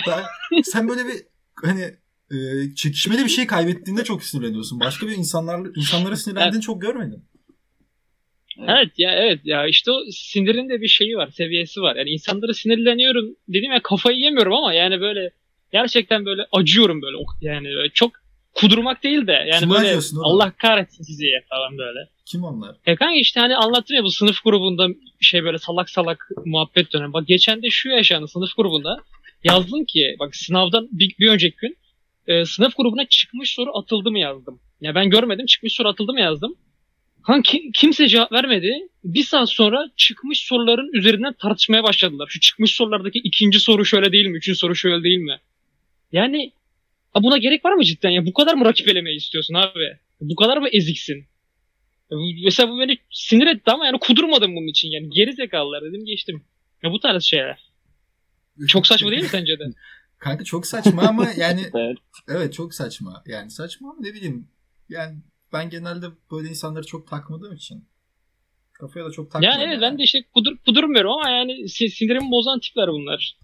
Sen 0.64 0.88
böyle 0.88 1.04
bir 1.06 1.14
hani 1.62 1.94
e, 2.30 2.36
çekişmeli 2.74 3.24
bir 3.24 3.30
şey 3.30 3.46
kaybettiğinde 3.46 4.04
çok 4.04 4.22
sinirleniyorsun. 4.24 4.80
Başka 4.80 5.06
bir 5.06 5.16
insanlar 5.16 5.60
insanlara 5.76 6.16
sinirlendiğini 6.16 6.62
çok 6.62 6.82
görmedim. 6.82 7.22
Evet 8.68 8.88
ya 8.98 9.10
evet 9.14 9.40
ya 9.44 9.66
işte 9.66 9.90
o 9.90 10.00
sinirin 10.10 10.68
de 10.68 10.80
bir 10.80 10.88
şeyi 10.88 11.16
var, 11.16 11.30
seviyesi 11.30 11.80
var. 11.80 11.96
Yani 11.96 12.10
insanlara 12.10 12.52
sinirleniyorum 12.54 13.36
dedim 13.48 13.72
ya 13.72 13.82
kafayı 13.82 14.18
yemiyorum 14.18 14.52
ama 14.52 14.74
yani 14.74 15.00
böyle 15.00 15.30
gerçekten 15.72 16.24
böyle 16.24 16.42
acıyorum 16.52 17.02
böyle 17.02 17.16
O- 17.16 17.24
yani 17.40 17.64
böyle 17.64 17.88
çok 17.88 18.12
kudurmak 18.54 19.02
değil 19.02 19.26
de 19.26 19.32
yani 19.32 19.60
Kime 19.60 19.74
böyle? 19.74 19.98
Allah 20.22 20.52
kahretsin 20.58 21.04
sizi 21.04 21.26
ya 21.26 21.40
falan 21.50 21.78
böyle. 21.78 21.98
Kim 22.26 22.44
onlar? 22.44 22.76
Ya 22.86 22.96
kanka 22.96 23.14
işte 23.14 23.40
hani 23.40 23.56
anlattım 23.56 23.96
ya 23.96 24.04
bu 24.04 24.10
sınıf 24.10 24.44
grubunda 24.44 24.88
şey 25.20 25.44
böyle 25.44 25.58
salak 25.58 25.90
salak 25.90 26.28
muhabbet 26.44 26.92
dönemi. 26.92 27.12
Bak 27.12 27.26
geçen 27.26 27.62
de 27.62 27.70
şu 27.70 27.88
yaşandı 27.88 28.28
sınıf 28.28 28.56
grubunda. 28.56 28.96
Yazdım 29.44 29.84
ki 29.84 30.16
bak 30.18 30.36
sınavdan 30.36 30.88
bir, 30.92 31.14
bir 31.18 31.28
önceki 31.28 31.56
gün 31.56 31.76
e, 32.26 32.44
sınıf 32.44 32.76
grubuna 32.76 33.06
çıkmış 33.06 33.50
soru 33.54 33.78
atıldı 33.78 34.10
mı 34.10 34.18
yazdım. 34.18 34.60
Ya 34.80 34.94
ben 34.94 35.10
görmedim 35.10 35.46
çıkmış 35.46 35.72
soru 35.72 35.88
atıldı 35.88 36.12
mı 36.12 36.20
yazdım. 36.20 36.56
Kanka 37.26 37.58
kimse 37.74 38.08
cevap 38.08 38.32
vermedi. 38.32 38.88
Bir 39.04 39.22
saat 39.22 39.50
sonra 39.50 39.90
çıkmış 39.96 40.40
soruların 40.40 40.90
üzerinden 40.92 41.32
tartışmaya 41.32 41.82
başladılar. 41.82 42.26
Şu 42.30 42.40
çıkmış 42.40 42.74
sorulardaki 42.74 43.18
ikinci 43.18 43.60
soru 43.60 43.84
şöyle 43.84 44.12
değil 44.12 44.26
mi? 44.26 44.36
Üçüncü 44.36 44.58
soru 44.58 44.76
şöyle 44.76 45.04
değil 45.04 45.18
mi? 45.18 45.38
Yani 46.12 46.52
ha 47.14 47.22
buna 47.22 47.38
gerek 47.38 47.64
var 47.64 47.72
mı 47.72 47.84
cidden 47.84 48.10
ya? 48.10 48.26
Bu 48.26 48.32
kadar 48.32 48.54
mı 48.54 48.64
rakip 48.64 48.88
elemeyi 48.88 49.16
istiyorsun 49.16 49.54
abi? 49.54 49.96
Bu 50.20 50.34
kadar 50.36 50.56
mı 50.56 50.68
eziksin? 50.72 51.26
Bu- 52.10 52.44
Mesela 52.44 52.68
bu 52.70 52.80
beni 52.80 52.98
sinir 53.10 53.46
etti 53.46 53.70
ama 53.70 53.86
yani 53.86 53.98
kudurmadım 53.98 54.56
bunun 54.56 54.66
için 54.68 54.90
yani. 54.90 55.10
Geri 55.10 55.32
zekalılar 55.32 55.82
dedim 55.84 56.04
geçtim. 56.04 56.44
Ya 56.82 56.92
bu 56.92 57.00
tarz 57.00 57.24
şeyler. 57.24 57.58
Çok 58.68 58.86
saçma 58.86 59.10
değil 59.10 59.22
mi 59.22 59.28
sence 59.28 59.58
de? 59.58 59.64
Kanka 60.24 60.44
çok 60.44 60.66
saçma 60.66 61.02
ama 61.02 61.26
yani 61.36 61.60
Evet. 61.74 61.96
evet 62.28 62.52
çok 62.52 62.74
saçma. 62.74 63.22
Yani 63.26 63.50
saçma 63.50 63.90
ama 63.90 63.98
ne 64.00 64.14
bileyim. 64.14 64.48
Yani 64.88 65.18
ben 65.52 65.70
genelde 65.70 66.06
böyle 66.32 66.48
insanları 66.48 66.86
çok 66.86 67.08
takmadığım 67.08 67.54
için. 67.54 67.84
Kafaya 68.72 69.04
da 69.06 69.10
çok 69.10 69.30
takmıyorum. 69.30 69.60
Yani 69.60 69.70
evet 69.70 69.82
ben 69.82 69.98
de 69.98 70.02
işte 70.02 70.18
kudur, 70.34 70.56
kudurmuyorum 70.66 71.10
ama 71.10 71.30
yani 71.30 71.68
si- 71.68 71.88
sinirimi 71.88 72.30
bozan 72.30 72.60
tipler 72.60 72.88
bunlar. 72.88 73.36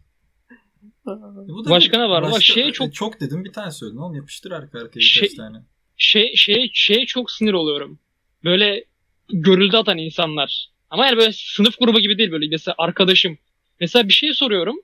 Bu 1.48 1.64
da 1.64 1.70
Başka 1.70 1.92
bir- 1.92 2.02
ne 2.02 2.08
var? 2.08 2.22
Ama 2.22 2.32
başka- 2.32 2.52
şey 2.54 2.72
çok- 2.72 2.94
çok 2.94 3.20
dedim 3.20 3.44
bir 3.44 3.52
tane 3.52 3.70
söyledin 3.70 3.98
oğlum 3.98 4.14
yapıştır 4.14 4.50
arka 4.50 4.78
arkaya 4.78 5.00
Şey- 5.00 5.22
birkaç 5.22 5.36
tane. 5.36 5.56
Şey 5.96 6.32
şey 6.36 6.70
şeye 6.74 7.06
çok 7.06 7.30
sinir 7.30 7.52
oluyorum. 7.52 7.98
Böyle 8.44 8.84
görüldü 9.32 9.76
atan 9.76 9.98
insanlar. 9.98 10.70
Ama 10.90 11.06
yani 11.06 11.16
böyle 11.16 11.32
sınıf 11.32 11.78
grubu 11.78 12.00
gibi 12.00 12.18
değil 12.18 12.30
böyle 12.30 12.48
mesela 12.50 12.74
arkadaşım. 12.78 13.38
Mesela 13.80 14.08
bir 14.08 14.12
şey 14.12 14.34
soruyorum 14.34 14.76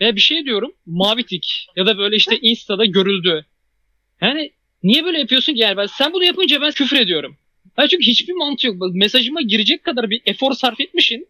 veya 0.00 0.16
bir 0.16 0.20
şey 0.20 0.44
diyorum 0.44 0.72
mavi 0.86 1.24
tik 1.26 1.66
ya 1.76 1.86
da 1.86 1.98
böyle 1.98 2.16
işte 2.16 2.38
instada 2.40 2.84
görüldü. 2.84 3.44
Yani 4.20 4.52
niye 4.82 5.04
böyle 5.04 5.18
yapıyorsun 5.18 5.54
ki 5.54 5.60
yani 5.60 5.76
ben 5.76 5.86
sen 5.86 6.12
bunu 6.12 6.24
yapınca 6.24 6.60
ben 6.60 6.70
küfür 6.70 6.96
ediyorum. 6.96 7.36
Ha 7.76 7.88
çünkü 7.88 8.06
hiçbir 8.06 8.32
mantığı 8.32 8.66
yok. 8.66 8.76
Mesajıma 8.94 9.40
girecek 9.42 9.84
kadar 9.84 10.10
bir 10.10 10.22
efor 10.26 10.52
sarf 10.52 10.80
etmişsin. 10.80 11.28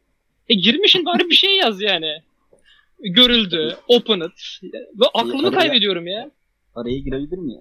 E 0.48 0.54
girmişsin 0.54 1.04
bari 1.04 1.30
bir 1.30 1.34
şey 1.34 1.56
yaz 1.56 1.80
yani. 1.82 2.22
Görüldü, 3.00 3.76
open 3.88 4.20
it. 4.20 4.60
Ve 4.72 5.04
aklımı 5.14 5.48
araya- 5.48 5.58
kaybediyorum 5.58 6.06
ya. 6.06 6.30
Araya 6.74 6.98
girebilir 6.98 7.38
miyim? 7.38 7.60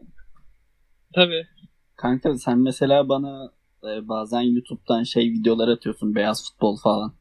Tabii. 1.16 1.48
Kanka 1.96 2.38
sen 2.38 2.60
mesela 2.60 3.10
bana 3.10 3.51
e, 3.84 4.08
bazen 4.08 4.42
YouTube'dan 4.42 5.04
şey 5.04 5.24
videolar 5.24 5.68
atıyorsun 5.68 6.16
beyaz 6.16 6.50
futbol 6.51 6.78
falan. 6.78 7.13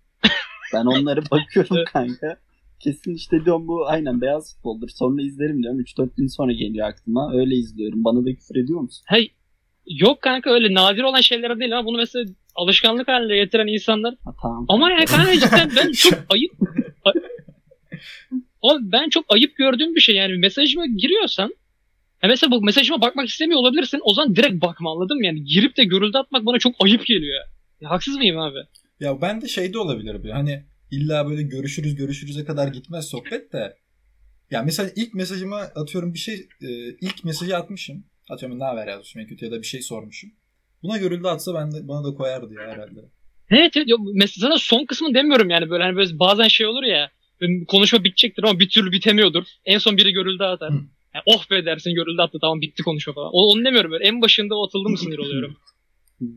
Ben 0.75 0.85
onları 0.85 1.23
bakıyorum 1.31 1.85
kanka. 1.93 2.37
Kesin 2.81 3.15
işte 3.15 3.45
diyorum 3.45 3.69
bu 3.69 3.87
aynen 3.89 4.21
beyaz 4.21 4.55
futboldur. 4.55 4.89
Sonra 4.89 5.23
izlerim 5.23 5.63
diyorum. 5.63 5.81
3-4 5.81 6.17
gün 6.17 6.27
sonra 6.27 6.53
geliyor 6.53 6.89
aklıma. 6.89 7.33
Öyle 7.35 7.55
izliyorum. 7.55 8.05
Bana 8.05 8.25
da 8.25 8.35
küfür 8.35 8.57
ediyor 8.57 8.81
musun? 8.81 9.05
Hey, 9.07 9.33
yok 9.87 10.23
kanka 10.23 10.51
öyle 10.51 10.75
nadir 10.75 11.03
olan 11.03 11.21
şeyler 11.21 11.61
değil 11.61 11.79
ama 11.79 11.87
bunu 11.87 11.97
mesela 11.97 12.25
alışkanlık 12.55 13.09
haline 13.09 13.37
getiren 13.37 13.67
insanlar. 13.67 14.15
Ha, 14.25 14.35
tamam. 14.43 14.67
Ama 14.69 14.91
ya 14.91 15.05
kanka 15.05 15.33
cidden 15.33 15.71
ben 15.77 15.93
çok 15.93 16.19
ayıp. 16.31 16.53
Oğlum 18.63 18.93
ben 18.93 19.09
çok 19.09 19.25
ayıp 19.29 19.57
gördüğüm 19.57 19.95
bir 19.95 20.01
şey 20.01 20.15
yani 20.15 20.39
mesajıma 20.39 20.87
giriyorsan 20.87 21.55
ya 22.23 22.29
mesela 22.29 22.51
bu 22.51 22.63
mesajıma 22.63 23.01
bakmak 23.01 23.29
istemiyor 23.29 23.61
olabilirsin. 23.61 24.01
O 24.03 24.15
zaman 24.15 24.37
direkt 24.37 24.63
bakma 24.63 24.93
anladın 24.93 25.17
mı? 25.17 25.27
Yani 25.27 25.45
girip 25.45 25.77
de 25.77 25.85
görüldü 25.85 26.19
atmak 26.19 26.47
bana 26.47 26.59
çok 26.59 26.75
ayıp 26.85 27.07
geliyor. 27.07 27.45
Ya, 27.81 27.91
haksız 27.91 28.17
mıyım 28.17 28.39
abi? 28.39 28.59
Ya 29.01 29.21
ben 29.21 29.43
de 29.43 29.49
şeyde 29.49 29.79
olabilir 29.79 30.25
bir 30.25 30.31
hani 30.31 30.65
illa 30.91 31.29
böyle 31.31 31.43
görüşürüz 31.43 31.95
görüşürüze 31.95 32.45
kadar 32.45 32.69
gitmez 32.69 33.09
sohbet 33.09 33.53
de. 33.53 33.77
Ya 34.51 34.63
mesela 34.63 34.91
ilk 34.97 35.15
mesajıma 35.15 35.57
atıyorum 35.57 36.15
bir 36.15 36.19
şey 36.19 36.35
e, 36.63 36.69
ilk 37.01 37.25
mesajı 37.25 37.57
atmışım. 37.57 38.05
Atıyorum 38.31 38.59
ne 38.59 38.65
haber 38.65 38.87
yazmışım 38.87 39.21
en 39.23 39.27
kötü 39.27 39.45
ya 39.45 39.51
da 39.51 39.63
bir 39.63 39.67
şey 39.67 39.83
sormuşum. 39.83 40.31
Buna 40.83 40.99
görüldü 40.99 41.27
atsa 41.27 41.55
ben 41.55 41.73
de 41.73 41.89
bana 41.89 42.05
da 42.05 42.15
koyardı 42.15 42.55
ya 42.55 42.61
herhalde. 42.61 43.01
Evet 43.51 43.77
evet. 43.77 43.89
Yok, 43.89 44.01
Mesela 44.15 44.49
sana 44.49 44.59
son 44.59 44.85
kısmını 44.85 45.15
demiyorum 45.15 45.51
yani 45.51 45.71
böyle 45.71 45.85
hani 45.85 45.97
böyle 45.97 46.19
bazen 46.19 46.49
şey 46.49 46.67
olur 46.67 46.83
ya 46.83 47.11
konuşma 47.69 48.05
bitecektir 48.05 48.43
ama 48.43 48.61
bir 48.61 48.69
türlü 48.69 48.93
bitemiyordur. 48.93 49.45
En 49.65 49.79
son 49.79 49.97
biri 49.97 50.13
görüldü 50.13 50.43
atar. 50.43 50.71
Hı. 50.71 50.75
Yani, 51.15 51.23
oh 51.27 51.51
be 51.51 51.65
dersin 51.65 51.95
görüldü 51.95 52.23
attı 52.23 52.39
tamam 52.41 52.61
bitti 52.61 52.83
konuşma 52.83 53.13
falan. 53.13 53.31
O- 53.33 53.53
Onu 53.53 53.65
demiyorum 53.65 53.91
böyle. 53.91 54.05
En 54.05 54.23
başında 54.23 54.55
o 54.55 54.67
atıldı 54.67 54.89
mı 54.89 54.99
sinir 54.99 55.19
oluyorum. 55.19 55.57
Hmm. 56.19 56.29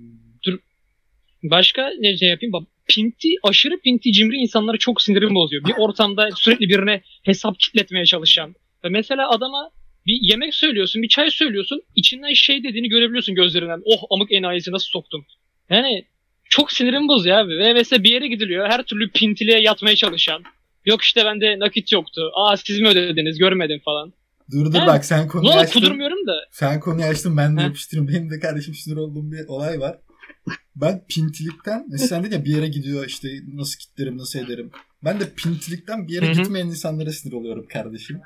Başka 1.43 1.89
ne 2.00 2.17
şey 2.17 2.29
yapayım? 2.29 2.53
Pinti, 2.95 3.29
aşırı 3.43 3.79
pinti 3.79 4.12
cimri 4.12 4.36
insanları 4.36 4.77
çok 4.77 5.01
sinirimi 5.01 5.36
bozuyor. 5.36 5.63
Bir 5.65 5.74
ortamda 5.77 6.29
sürekli 6.36 6.69
birine 6.69 7.01
hesap 7.24 7.60
kitletmeye 7.60 8.05
çalışan. 8.05 8.55
Ve 8.83 8.89
mesela 8.89 9.29
adama 9.29 9.69
bir 10.05 10.17
yemek 10.21 10.53
söylüyorsun, 10.53 11.01
bir 11.01 11.07
çay 11.07 11.29
söylüyorsun. 11.29 11.81
içinden 11.95 12.33
şey 12.33 12.63
dediğini 12.63 12.89
görebiliyorsun 12.89 13.36
gözlerinden. 13.36 13.81
Oh 13.86 14.03
amık 14.15 14.31
enayisi 14.31 14.71
nasıl 14.71 14.88
soktum. 14.88 15.25
Yani 15.69 16.05
çok 16.50 16.71
sinirimi 16.71 17.07
bozuyor 17.07 17.38
abi. 17.38 17.57
Ve 17.57 17.74
mesela 17.74 18.03
bir 18.03 18.10
yere 18.10 18.27
gidiliyor. 18.27 18.69
Her 18.69 18.83
türlü 18.83 19.10
pintiliğe 19.12 19.62
yatmaya 19.62 19.95
çalışan. 19.95 20.43
Yok 20.86 21.01
işte 21.01 21.25
bende 21.25 21.60
nakit 21.60 21.91
yoktu. 21.91 22.31
Aa 22.36 22.57
siz 22.57 22.79
mi 22.79 22.88
ödediniz 22.88 23.38
görmedim 23.38 23.81
falan. 23.86 24.13
Dur 24.51 24.65
dur 24.65 24.88
bak 24.88 25.05
sen 25.05 25.27
konuyu 25.27 25.51
açtın. 25.51 25.79
kudurmuyorum 25.79 26.27
da. 26.27 26.33
Sen 26.51 26.79
konuyu 26.79 27.05
açtın 27.05 27.38
ben 27.38 27.57
de 27.57 27.62
Ha? 27.62 27.67
yapıştırayım. 27.67 28.07
Benim 28.07 28.29
de 28.29 28.39
kardeşim 28.39 28.74
sinir 28.74 28.98
olduğum 28.98 29.31
bir 29.31 29.48
olay 29.48 29.79
var. 29.79 29.98
Ben 30.75 31.05
pintilikten 31.10 31.86
mesela 31.89 32.07
sen 32.07 32.24
dedin 32.24 32.36
ya 32.36 32.45
bir 32.45 32.55
yere 32.55 32.67
gidiyor 32.67 33.05
işte 33.07 33.27
nasıl 33.53 33.79
kitlerim 33.79 34.17
nasıl 34.17 34.39
ederim. 34.39 34.71
Ben 35.03 35.19
de 35.19 35.29
pintilikten 35.36 36.07
bir 36.07 36.13
yere 36.13 36.25
Hı 36.27 36.31
hı. 36.31 36.33
gitmeyen 36.43 36.67
insanlara 36.67 37.12
sinir 37.12 37.33
oluyorum 37.33 37.65
kardeşim. 37.74 38.19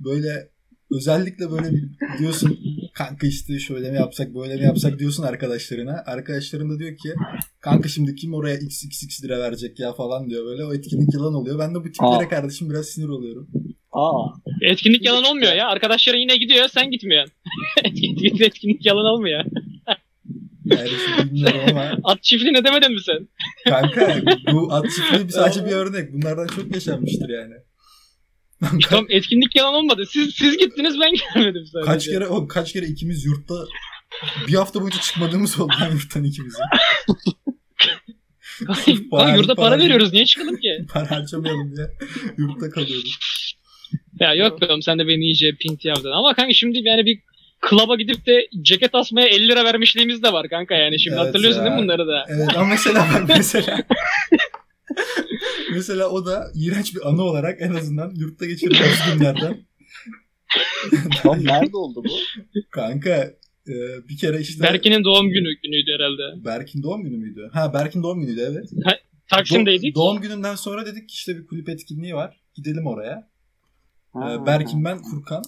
Böyle 0.00 0.48
özellikle 0.90 1.50
böyle 1.50 1.70
bir- 1.72 2.18
diyorsun 2.18 2.58
kanka 2.94 3.26
işte 3.26 3.58
şöyle 3.58 3.90
mi 3.90 3.96
yapsak 3.96 4.34
böyle 4.34 4.56
mi 4.56 4.62
yapsak 4.64 4.98
diyorsun 4.98 5.22
arkadaşlarına. 5.22 6.02
Arkadaşların 6.06 6.70
da 6.70 6.78
diyor 6.78 6.96
ki 6.96 7.08
kanka 7.60 7.88
şimdi 7.88 8.14
kim 8.14 8.34
oraya 8.34 8.56
xxx 8.58 9.24
lira 9.24 9.38
verecek 9.38 9.80
ya 9.80 9.92
falan 9.92 10.30
diyor 10.30 10.44
böyle. 10.46 10.64
O 10.64 10.74
etkinlik 10.74 11.14
yılan 11.14 11.34
oluyor. 11.34 11.58
Ben 11.58 11.70
de 11.74 11.78
bu 11.78 11.82
tiplere 11.92 12.26
Aa. 12.26 12.28
kardeşim 12.28 12.70
biraz 12.70 12.86
sinir 12.86 13.08
oluyorum. 13.08 13.48
Aa. 13.92 14.26
Etkinlik 14.62 15.04
yalan 15.04 15.24
olmuyor 15.24 15.52
ya. 15.52 15.68
Arkadaşların 15.68 16.18
yine 16.18 16.36
gidiyor 16.36 16.68
sen 16.68 16.90
gitmiyorsun. 16.90 17.32
etkinlik, 17.84 18.40
etkinlik 18.40 18.86
yalan 18.86 19.04
olmuyor. 19.04 19.44
Yani 20.66 20.90
bilmiyorum 21.24 21.60
ama 21.70 21.96
At 22.04 22.22
çiftliğine 22.22 22.64
demedin 22.64 22.92
mi 22.92 23.00
sen? 23.00 23.28
Kanka 23.68 24.16
bu 24.52 24.72
at 24.74 24.84
çiftliği 24.84 25.30
sadece 25.30 25.66
bir 25.66 25.70
örnek. 25.72 26.12
Bunlardan 26.12 26.46
çok 26.46 26.74
yaşanmıştır 26.74 27.28
yani. 27.28 27.54
Tamam 28.88 29.06
etkinlik 29.08 29.56
yalan 29.56 29.74
olmadı. 29.74 30.04
Siz 30.08 30.34
siz 30.34 30.58
gittiniz 30.58 30.94
ben 31.00 31.12
gelmedim 31.34 31.64
sadece. 31.72 31.92
kaç 31.92 32.04
kere 32.06 32.26
o 32.26 32.48
kaç 32.48 32.72
kere 32.72 32.86
ikimiz 32.86 33.24
yurtta 33.24 33.54
bir 34.48 34.54
hafta 34.54 34.80
boyunca 34.80 35.00
çıkmadığımız 35.00 35.60
oldu 35.60 35.72
lan 35.80 35.90
yurttan 35.92 36.24
ikimizin. 36.24 36.60
Abi 39.12 39.30
yurda 39.38 39.54
para 39.54 39.74
para- 39.74 39.78
veriyoruz. 39.78 40.12
Niye 40.12 40.26
çıkalım 40.26 40.56
ki? 40.56 40.86
Para 40.92 41.10
harcamayalım 41.10 41.76
diye 41.76 41.86
yurtta 42.38 42.70
kalıyorduk. 42.70 43.12
Ya 44.20 44.34
yok 44.34 44.60
be 44.60 44.66
oğlum 44.66 44.82
sen 44.82 44.98
de 44.98 45.08
beni 45.08 45.24
iyice 45.24 45.52
pinti 45.60 45.88
yaptın. 45.88 46.10
Ama 46.10 46.34
kanka 46.34 46.52
şimdi 46.52 46.78
yani 46.82 47.06
bir 47.06 47.20
klaba 47.60 47.96
gidip 47.96 48.26
de 48.26 48.48
ceket 48.62 48.94
asmaya 48.94 49.26
50 49.28 49.48
lira 49.48 49.64
vermişliğimiz 49.64 50.22
de 50.22 50.32
var 50.32 50.48
kanka 50.48 50.74
yani. 50.74 51.00
Şimdi 51.00 51.16
Evet 51.16 51.26
hatırlıyorsun 51.26 51.60
ya. 51.60 51.66
değil 51.66 51.76
mi 51.76 51.82
bunları 51.82 52.06
da? 52.06 52.26
Evet 52.28 52.48
ama 52.56 52.66
mesela 52.66 53.06
mesela 53.28 53.78
mesela 55.72 56.08
o 56.08 56.26
da 56.26 56.50
iğrenç 56.54 56.94
bir 56.94 57.08
anı 57.08 57.22
olarak 57.22 57.62
en 57.62 57.74
azından 57.74 58.12
yurtta 58.16 58.46
geçirdiğimiz 58.46 58.98
günlerden. 59.14 59.66
Oğlum 61.24 61.44
nerede 61.46 61.76
oldu 61.76 62.02
bu? 62.04 62.12
Kanka 62.70 63.10
e, 63.68 63.74
bir 64.08 64.16
kere 64.16 64.40
işte 64.40 64.62
Berkin'in 64.62 65.04
doğum 65.04 65.28
günü 65.30 65.48
günüydü 65.62 65.90
herhalde. 65.98 66.44
Berk'in 66.44 66.82
doğum 66.82 67.04
günü 67.04 67.16
müydü? 67.16 67.50
Ha 67.52 67.74
Berk'in 67.74 68.02
doğum 68.02 68.20
günüydü 68.20 68.40
evet. 68.52 68.70
Taksim'deydik. 69.30 69.92
Do- 69.92 69.94
doğum 69.94 70.20
gününden 70.20 70.54
sonra 70.54 70.86
dedik 70.86 71.08
ki 71.08 71.14
işte 71.14 71.36
bir 71.38 71.46
kulüp 71.46 71.68
etkinliği 71.68 72.14
var. 72.14 72.40
Gidelim 72.54 72.86
oraya. 72.86 73.28
Ha, 74.12 74.32
Ee, 74.42 74.46
Berkin 74.46 74.84
ben 74.84 75.02
Furkan. 75.02 75.42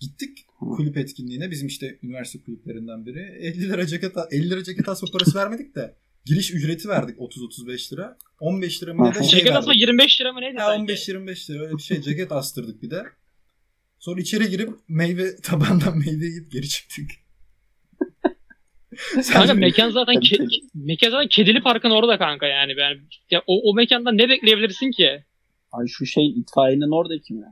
Gittik 0.00 0.38
kulüp 0.60 0.96
etkinliğine. 0.96 1.50
Bizim 1.50 1.68
işte 1.68 1.98
üniversite 2.02 2.44
kulüplerinden 2.44 3.06
biri. 3.06 3.20
50 3.40 3.68
lira 3.68 3.86
ceket 3.86 4.12
50 4.30 4.50
lira 4.50 4.64
ceket 4.64 4.88
asma 4.88 5.08
parası 5.12 5.38
vermedik 5.38 5.74
de 5.74 5.96
giriş 6.24 6.54
ücreti 6.54 6.88
verdik 6.88 7.18
30-35 7.18 7.92
lira. 7.92 8.18
15 8.40 8.82
lira 8.82 8.94
mı 8.94 9.10
ne 9.10 9.14
de 9.14 9.22
şey 9.22 9.38
Ceket 9.38 9.52
asma 9.56 9.70
verdik. 9.70 9.80
25 9.80 10.20
lira 10.20 10.32
mı 10.32 10.40
neydi? 10.40 10.58
Ha, 10.58 10.66
sanki? 10.66 10.92
15-25 10.92 11.50
lira 11.52 11.62
öyle 11.62 11.76
bir 11.76 11.82
şey 11.82 12.00
ceket 12.00 12.32
astırdık 12.32 12.82
bir 12.82 12.90
de. 12.90 13.02
Sonra 13.98 14.20
içeri 14.20 14.50
girip 14.50 14.70
meyve 14.88 15.36
tabandan 15.42 15.98
meyve 15.98 16.24
yiyip 16.26 16.52
geri 16.52 16.68
çıktık. 16.68 17.10
Kanka 19.32 19.54
mekan 19.54 19.90
zaten 19.90 20.14
ke- 20.14 20.48
mekan 20.74 21.10
zaten 21.10 21.28
kedili 21.28 21.62
parkın 21.62 21.90
orada 21.90 22.18
kanka 22.18 22.46
yani 22.46 22.76
ben 22.76 22.98
ya 23.30 23.42
o, 23.46 23.70
o 23.70 23.74
mekandan 23.74 24.18
ne 24.18 24.28
bekleyebilirsin 24.28 24.90
ki? 24.90 25.24
Ay 25.72 25.86
şu 25.86 26.06
şey 26.06 26.28
itfaiyenin 26.30 26.96
oradaki 26.96 27.34
mi? 27.34 27.46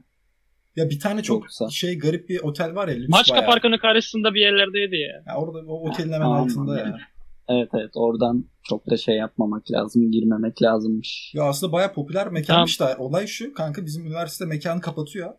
Ya 0.78 0.90
bir 0.90 1.00
tane 1.00 1.22
çok 1.22 1.42
Yoksa. 1.42 1.70
şey 1.70 1.98
garip 1.98 2.28
bir 2.28 2.40
otel 2.40 2.74
var 2.74 2.88
ya. 2.88 2.96
Maçka 3.08 3.34
bayağı. 3.34 3.46
Parkı'nın 3.46 3.78
karşısında 3.78 4.34
bir 4.34 4.40
yerlerdeydi 4.40 4.96
ya. 4.96 5.22
Ya 5.26 5.36
orada 5.36 5.58
o 5.58 5.88
otelin 5.88 6.12
hemen 6.12 6.20
Tamam, 6.20 6.42
altında 6.42 6.78
ya. 6.78 6.98
Evet 7.48 7.68
evet 7.74 7.90
oradan 7.94 8.44
çok 8.62 8.90
da 8.90 8.96
şey 8.96 9.16
yapmamak 9.16 9.70
lazım. 9.70 10.10
Girmemek 10.10 10.62
lazımmış. 10.62 11.32
Ya 11.34 11.44
aslında 11.44 11.72
baya 11.72 11.92
popüler 11.92 12.28
mekanmış 12.28 12.80
da 12.80 12.96
olay 12.98 13.26
şu 13.26 13.54
kanka 13.54 13.86
bizim 13.86 14.06
üniversite 14.06 14.44
mekanı 14.44 14.80
kapatıyor. 14.80 15.34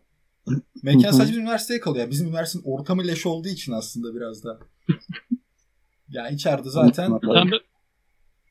Mekan 0.82 1.10
sadece 1.10 1.30
bizim 1.30 1.42
üniversiteye 1.42 1.80
kalıyor. 1.80 2.10
Bizim 2.10 2.28
üniversitenin 2.28 2.64
ortamı 2.64 3.06
leş 3.06 3.26
olduğu 3.26 3.48
için 3.48 3.72
aslında 3.72 4.14
biraz 4.14 4.44
da. 4.44 4.58
ya 6.08 6.28
içeride 6.28 6.70
zaten 6.70 7.12
Ben, 7.22 7.50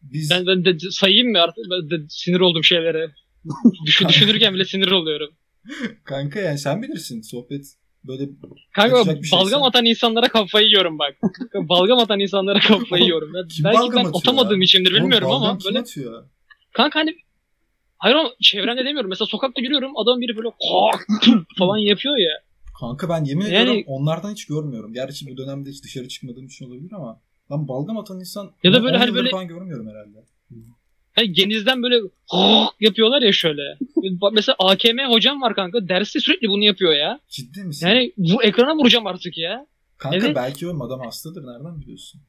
biz 0.02 0.30
ben, 0.30 0.48
ben 0.48 0.66
de 0.66 0.78
sayayım 0.92 1.32
mı 1.32 1.42
artık? 1.42 1.66
Ben 1.72 1.90
de 1.90 2.06
sinir 2.10 2.40
oldum 2.40 2.64
şeylere. 2.64 3.12
Düşün, 3.86 4.08
düşünürken 4.08 4.54
bile 4.54 4.66
sinir 4.66 4.92
oluyorum. 4.92 5.30
Kanka 6.04 6.40
yani 6.40 6.58
sen 6.58 6.82
bilirsin 6.82 7.22
sohbet 7.22 7.66
böyle 8.04 8.30
Kanka 8.76 8.96
Kaçacak 8.96 9.22
bir 9.24 9.28
şeyse. 9.28 9.36
balgam 9.46 9.64
atan 9.64 9.86
insanlara 9.86 10.28
kafayı 10.28 10.66
yiyorum 10.68 11.00
bak. 11.00 11.16
balgam 11.70 12.00
atan 12.00 12.20
insanlara 12.20 12.60
kafayı 12.60 13.04
yiyorum. 13.04 13.32
Kim 13.50 13.66
belki 13.66 13.78
balgam 13.80 14.04
ben 14.06 14.10
atamadığım 14.20 14.62
ya? 14.62 14.66
içindir 14.66 14.94
bilmiyorum 14.94 15.28
Oğlum, 15.28 15.42
balgam 15.42 15.52
ama 15.52 15.60
böyle 15.66 15.80
atıyor? 15.80 16.26
kanka 16.74 17.00
hani 17.00 17.16
Hayır 17.98 18.16
ama 18.16 18.30
çevremde 18.42 18.86
demiyorum. 18.86 19.10
Mesela 19.10 19.26
sokakta 19.28 19.62
yürüyorum 19.62 19.98
adam 19.98 20.22
biri 20.22 20.38
böyle 20.38 20.48
falan 21.58 21.78
yapıyor 21.78 22.18
ya. 22.18 22.32
Kanka 22.80 23.10
ben 23.10 23.24
yemin 23.26 23.46
Yani- 23.46 23.56
ediyorum 23.56 23.84
onlardan 23.88 24.32
hiç 24.32 24.46
görmüyorum. 24.46 24.94
Gerçi 24.94 25.28
bu 25.32 25.38
dönemde 25.38 25.70
hiç 25.70 25.84
dışarı 25.84 26.08
çıkmadığım 26.08 26.46
için 26.46 26.66
olabilir 26.66 26.92
ama 26.94 27.22
ben 27.50 27.68
balgam 27.68 27.98
atan 27.98 28.20
insan 28.20 28.52
Ya 28.64 28.74
da 28.74 28.84
böyle 28.84 28.98
yıldır 28.98 29.14
böyle- 29.16 29.30
falan 29.30 29.48
görmüyorum 29.48 29.88
herhalde. 29.90 30.26
Hani 31.20 31.34
genizden 31.34 31.84
böyle 31.84 31.96
yapıyorlar 32.80 33.22
ya 33.22 33.32
şöyle. 33.32 33.62
Mesela 34.32 34.56
AKM 34.60 34.98
hocam 35.10 35.42
var 35.42 35.56
kanka. 35.56 35.90
Derste 35.90 36.20
sürekli 36.20 36.50
bunu 36.50 36.64
yapıyor 36.64 36.94
ya. 36.94 37.20
Ciddi 37.30 37.64
misin? 37.64 37.88
Yani 37.88 38.14
bu 38.18 38.44
ekrana 38.44 38.76
vuracağım 38.76 39.08
artık 39.08 39.38
ya. 39.38 39.68
Kanka 39.98 40.18
evet. 40.18 40.36
belki 40.36 40.68
oğlum 40.68 40.82
adam 40.82 41.00
hastadır 41.00 41.42
nereden 41.42 41.82
biliyorsun? 41.82 42.22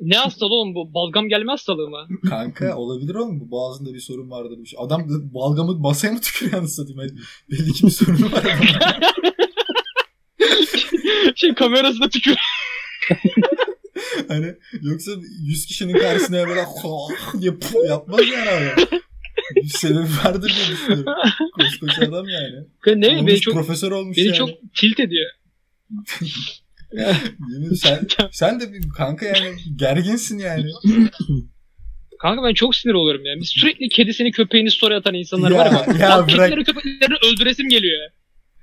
Ne 0.00 0.16
hastalığı 0.16 0.54
oğlum 0.54 0.74
bu? 0.74 0.94
Balgam 0.94 1.28
gelme 1.28 1.52
hastalığı 1.52 1.88
mı? 1.88 2.06
Kanka 2.28 2.76
olabilir 2.76 3.14
oğlum 3.14 3.40
bu 3.40 3.50
boğazında 3.50 3.94
bir 3.94 4.00
sorun 4.00 4.30
vardır. 4.30 4.58
Bir 4.58 4.68
şey. 4.68 4.78
Adam 4.82 5.00
da 5.00 5.34
balgamı 5.34 5.78
masaya 5.78 6.12
mı 6.12 6.20
tükürüyor 6.20 6.58
anasını 6.58 6.86
satayım? 6.86 7.16
Belli 7.50 7.72
ki 7.72 7.86
bir 7.86 7.90
sorunu 7.90 8.32
var 8.32 8.44
şey 11.36 11.54
kamerasına 11.54 12.08
tükür. 12.08 12.36
hani 14.28 14.54
yoksa 14.82 15.10
100 15.42 15.66
kişinin 15.66 15.92
karşısına 15.98 16.48
böyle 16.48 16.64
diye 17.40 17.54
puh 17.54 17.88
yapmaz 17.88 18.20
yani 18.32 18.50
abi. 18.50 18.86
Bir 19.56 19.68
sebebi 19.68 19.98
vardır 20.24 20.52
diye 20.56 20.66
düşünüyorum. 20.76 21.12
Koskoca 21.56 22.08
adam 22.08 22.28
yani. 22.28 22.66
ne 23.00 23.08
Olmuş 23.08 23.26
beni 23.26 23.40
çok 23.40 23.54
profesör 23.54 23.90
olmuş 23.92 24.16
beni 24.16 24.26
yani. 24.26 24.36
çok 24.36 24.48
tilt 24.76 25.00
ediyor. 25.00 25.30
Yemin 27.52 27.74
sen, 27.74 28.06
sen 28.32 28.60
de 28.60 28.72
bir 28.72 28.82
kanka 28.96 29.26
yani 29.26 29.56
gerginsin 29.76 30.38
yani. 30.38 30.66
Kanka 32.18 32.42
ben 32.48 32.54
çok 32.54 32.76
sinir 32.76 32.94
oluyorum 32.94 33.24
yani. 33.24 33.40
Biz 33.40 33.48
sürekli 33.48 33.88
kedisini 33.88 34.30
köpeğini 34.32 34.70
story 34.70 34.94
atan 34.94 35.14
insanlar 35.14 35.50
Ya, 35.50 35.58
var 35.58 35.66
ya. 35.66 35.72
bak, 35.74 36.00
ya 36.00 36.08
bak 36.10 36.28
bırak. 36.28 36.50
kedileri 36.50 36.64
köpekleri 36.64 37.14
öldüresim 37.32 37.68
geliyor. 37.68 38.10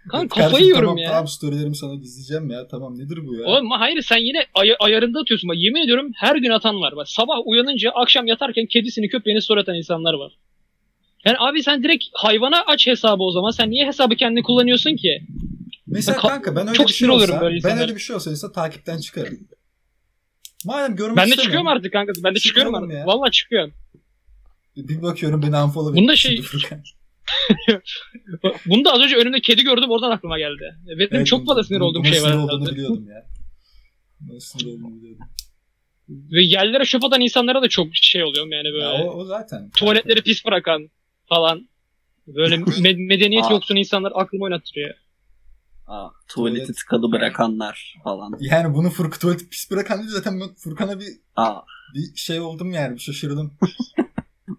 Kardeşim, 0.08 0.30
kafayı 0.30 0.66
yiyorum 0.66 0.84
tamam, 0.86 0.98
ya. 0.98 1.10
Tamam 1.10 1.28
storylerimi 1.28 1.76
sana 1.76 1.96
gizleyeceğim 1.96 2.50
ya. 2.50 2.68
Tamam 2.68 3.00
nedir 3.00 3.28
bu 3.28 3.36
ya? 3.36 3.48
Oğlum 3.48 3.72
hayır 3.72 4.02
sen 4.02 4.18
yine 4.18 4.46
ay- 4.54 4.76
ayarında 4.80 5.20
atıyorsun. 5.20 5.50
Bak 5.50 5.58
yemin 5.60 5.82
ediyorum 5.82 6.12
her 6.16 6.36
gün 6.36 6.50
atan 6.50 6.82
var. 6.82 6.96
Bak 6.96 7.10
sabah 7.10 7.36
uyanınca 7.46 7.92
akşam 7.92 8.28
yatarken 8.28 8.66
kedisini 8.66 9.10
köpeğini 9.10 9.42
story 9.42 9.60
atan 9.60 9.76
insanlar 9.76 10.14
var. 10.14 10.32
Yani 11.26 11.38
abi 11.40 11.64
sen 11.64 11.84
direkt 11.84 12.06
hayvana 12.14 12.64
aç 12.68 12.88
hesabı 12.88 13.24
o 13.24 13.32
zaman. 13.32 13.52
Sen 13.52 13.70
niye 13.70 13.88
hesabı 13.88 14.16
kendini 14.16 14.44
kullanıyorsun 14.44 14.96
ki? 14.96 15.22
Mesela 15.88 16.18
ka- 16.18 16.28
kanka 16.28 16.56
ben 16.56 16.68
öyle 16.68 16.78
çok 16.78 16.88
bir 16.88 16.94
şey 16.94 17.10
olsa, 17.10 17.42
böyle 17.42 17.64
ben 17.64 17.78
öyle 17.78 17.96
bir 17.96 18.00
şey 18.00 18.16
olsa 18.16 18.30
mesela 18.30 18.52
takipten 18.52 18.98
çıkarım. 18.98 19.40
Madem 20.66 20.96
görmek 20.96 21.18
Ben 21.18 21.32
de 21.32 21.36
çıkıyorum 21.36 21.68
artık 21.68 21.94
kanka. 21.94 22.14
Ben 22.24 22.36
de 22.36 22.40
çıkıyorum 22.40 22.74
Çıkalım 22.74 22.90
artık. 22.90 23.00
ya. 23.00 23.06
Vallahi 23.06 23.32
çıkıyorum. 23.32 23.74
Bir 24.76 25.02
bakıyorum 25.02 25.42
beni 25.42 25.58
unfollow 25.58 26.02
Bunda 26.02 26.16
şey-. 26.16 26.44
Bak, 26.54 26.80
Bunu 28.66 28.86
da 28.86 28.92
az 28.94 29.02
önce 29.02 29.16
önümde 29.16 29.42
kedi 29.42 29.64
gördüm 29.64 29.90
oradan 29.90 30.12
aklıma 30.12 30.38
geldi. 30.40 30.76
Benim 30.88 31.08
Evet, 31.12 31.28
çok 31.28 31.46
fazla 31.46 31.64
sinir 31.64 31.80
olduğum 31.80 32.04
şey 32.06 32.24
var. 32.24 32.30
sinir 32.32 32.44
olduğunu 32.44 32.72
biliyordum 32.72 33.08
ya. 33.10 33.26
Sinir 34.40 34.66
olduğunu 34.74 34.96
biliyordum. 35.02 35.28
Ve 36.10 36.44
yerlere 36.44 36.86
çöp 36.86 37.04
atan 37.04 37.22
insanlara 37.22 37.62
da 37.62 37.70
çok 37.70 37.88
şey 37.94 38.24
oluyorum 38.24 38.52
yani 38.52 38.74
böyle. 38.74 38.86
Ya 38.86 39.04
o, 39.04 39.14
o 39.14 39.26
zaten. 39.26 39.70
Tuvaletleri 39.70 40.22
pis 40.22 40.46
bırakan 40.46 40.90
falan. 41.30 41.70
Böyle 42.28 42.56
me- 42.56 43.06
medeniyet 43.08 43.46
Aa. 43.46 43.52
yoksun 43.52 43.76
insanlar 43.76 44.12
aklıma 44.16 44.46
oynattırıyor. 44.46 44.96
Aa, 45.88 46.10
tuvaleti 46.28 46.62
Tuvalet. 46.62 46.78
tıkalı 46.78 47.12
bırakanlar 47.12 47.96
falan. 48.04 48.32
Yani 48.40 48.74
bunu 48.74 48.90
Furkan 48.90 49.20
tuvalet 49.20 49.52
pis 49.52 49.72
bırakan 49.72 50.00
değil 50.00 50.10
zaten 50.12 50.40
ben 50.40 50.50
Furkan'a 50.56 51.00
bir, 51.00 51.08
Aa, 51.36 51.62
bir 51.96 52.16
şey 52.16 52.40
oldum 52.40 52.72
yani 52.72 52.96
bir 52.96 53.00
şaşırdım. 53.02 53.54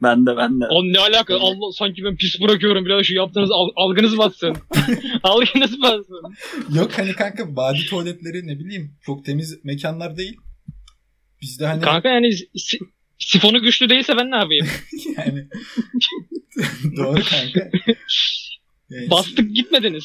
ben 0.02 0.26
de 0.26 0.36
ben 0.36 0.60
de. 0.60 0.64
Oğlum 0.70 0.92
ne 0.92 0.98
alaka? 0.98 1.36
Allah 1.36 1.72
sanki 1.72 2.04
ben 2.04 2.16
pis 2.16 2.40
bırakıyorum 2.40 2.84
biraz 2.84 3.06
şu 3.06 3.14
yaptığınız 3.14 3.50
al- 3.50 3.70
algınız 3.76 4.18
batsın. 4.18 4.56
algınız 5.22 5.82
batsın. 5.82 6.22
Yok 6.74 6.98
hani 6.98 7.12
kanka 7.12 7.56
badi 7.56 7.86
tuvaletleri 7.86 8.46
ne 8.46 8.58
bileyim 8.58 8.94
çok 9.06 9.24
temiz 9.24 9.64
mekanlar 9.64 10.16
değil. 10.16 10.36
Bizde 11.42 11.66
hani 11.66 11.80
Kanka 11.80 12.08
yani 12.08 12.32
si- 12.56 12.78
sifonu 13.18 13.62
güçlü 13.62 13.88
değilse 13.88 14.16
ben 14.16 14.30
ne 14.30 14.36
yapayım? 14.36 14.66
yani 15.16 15.48
doğru 16.96 17.20
kanka. 17.30 17.70
Yani 18.90 19.10
Bastık 19.10 19.54
gitmediniz. 19.54 20.04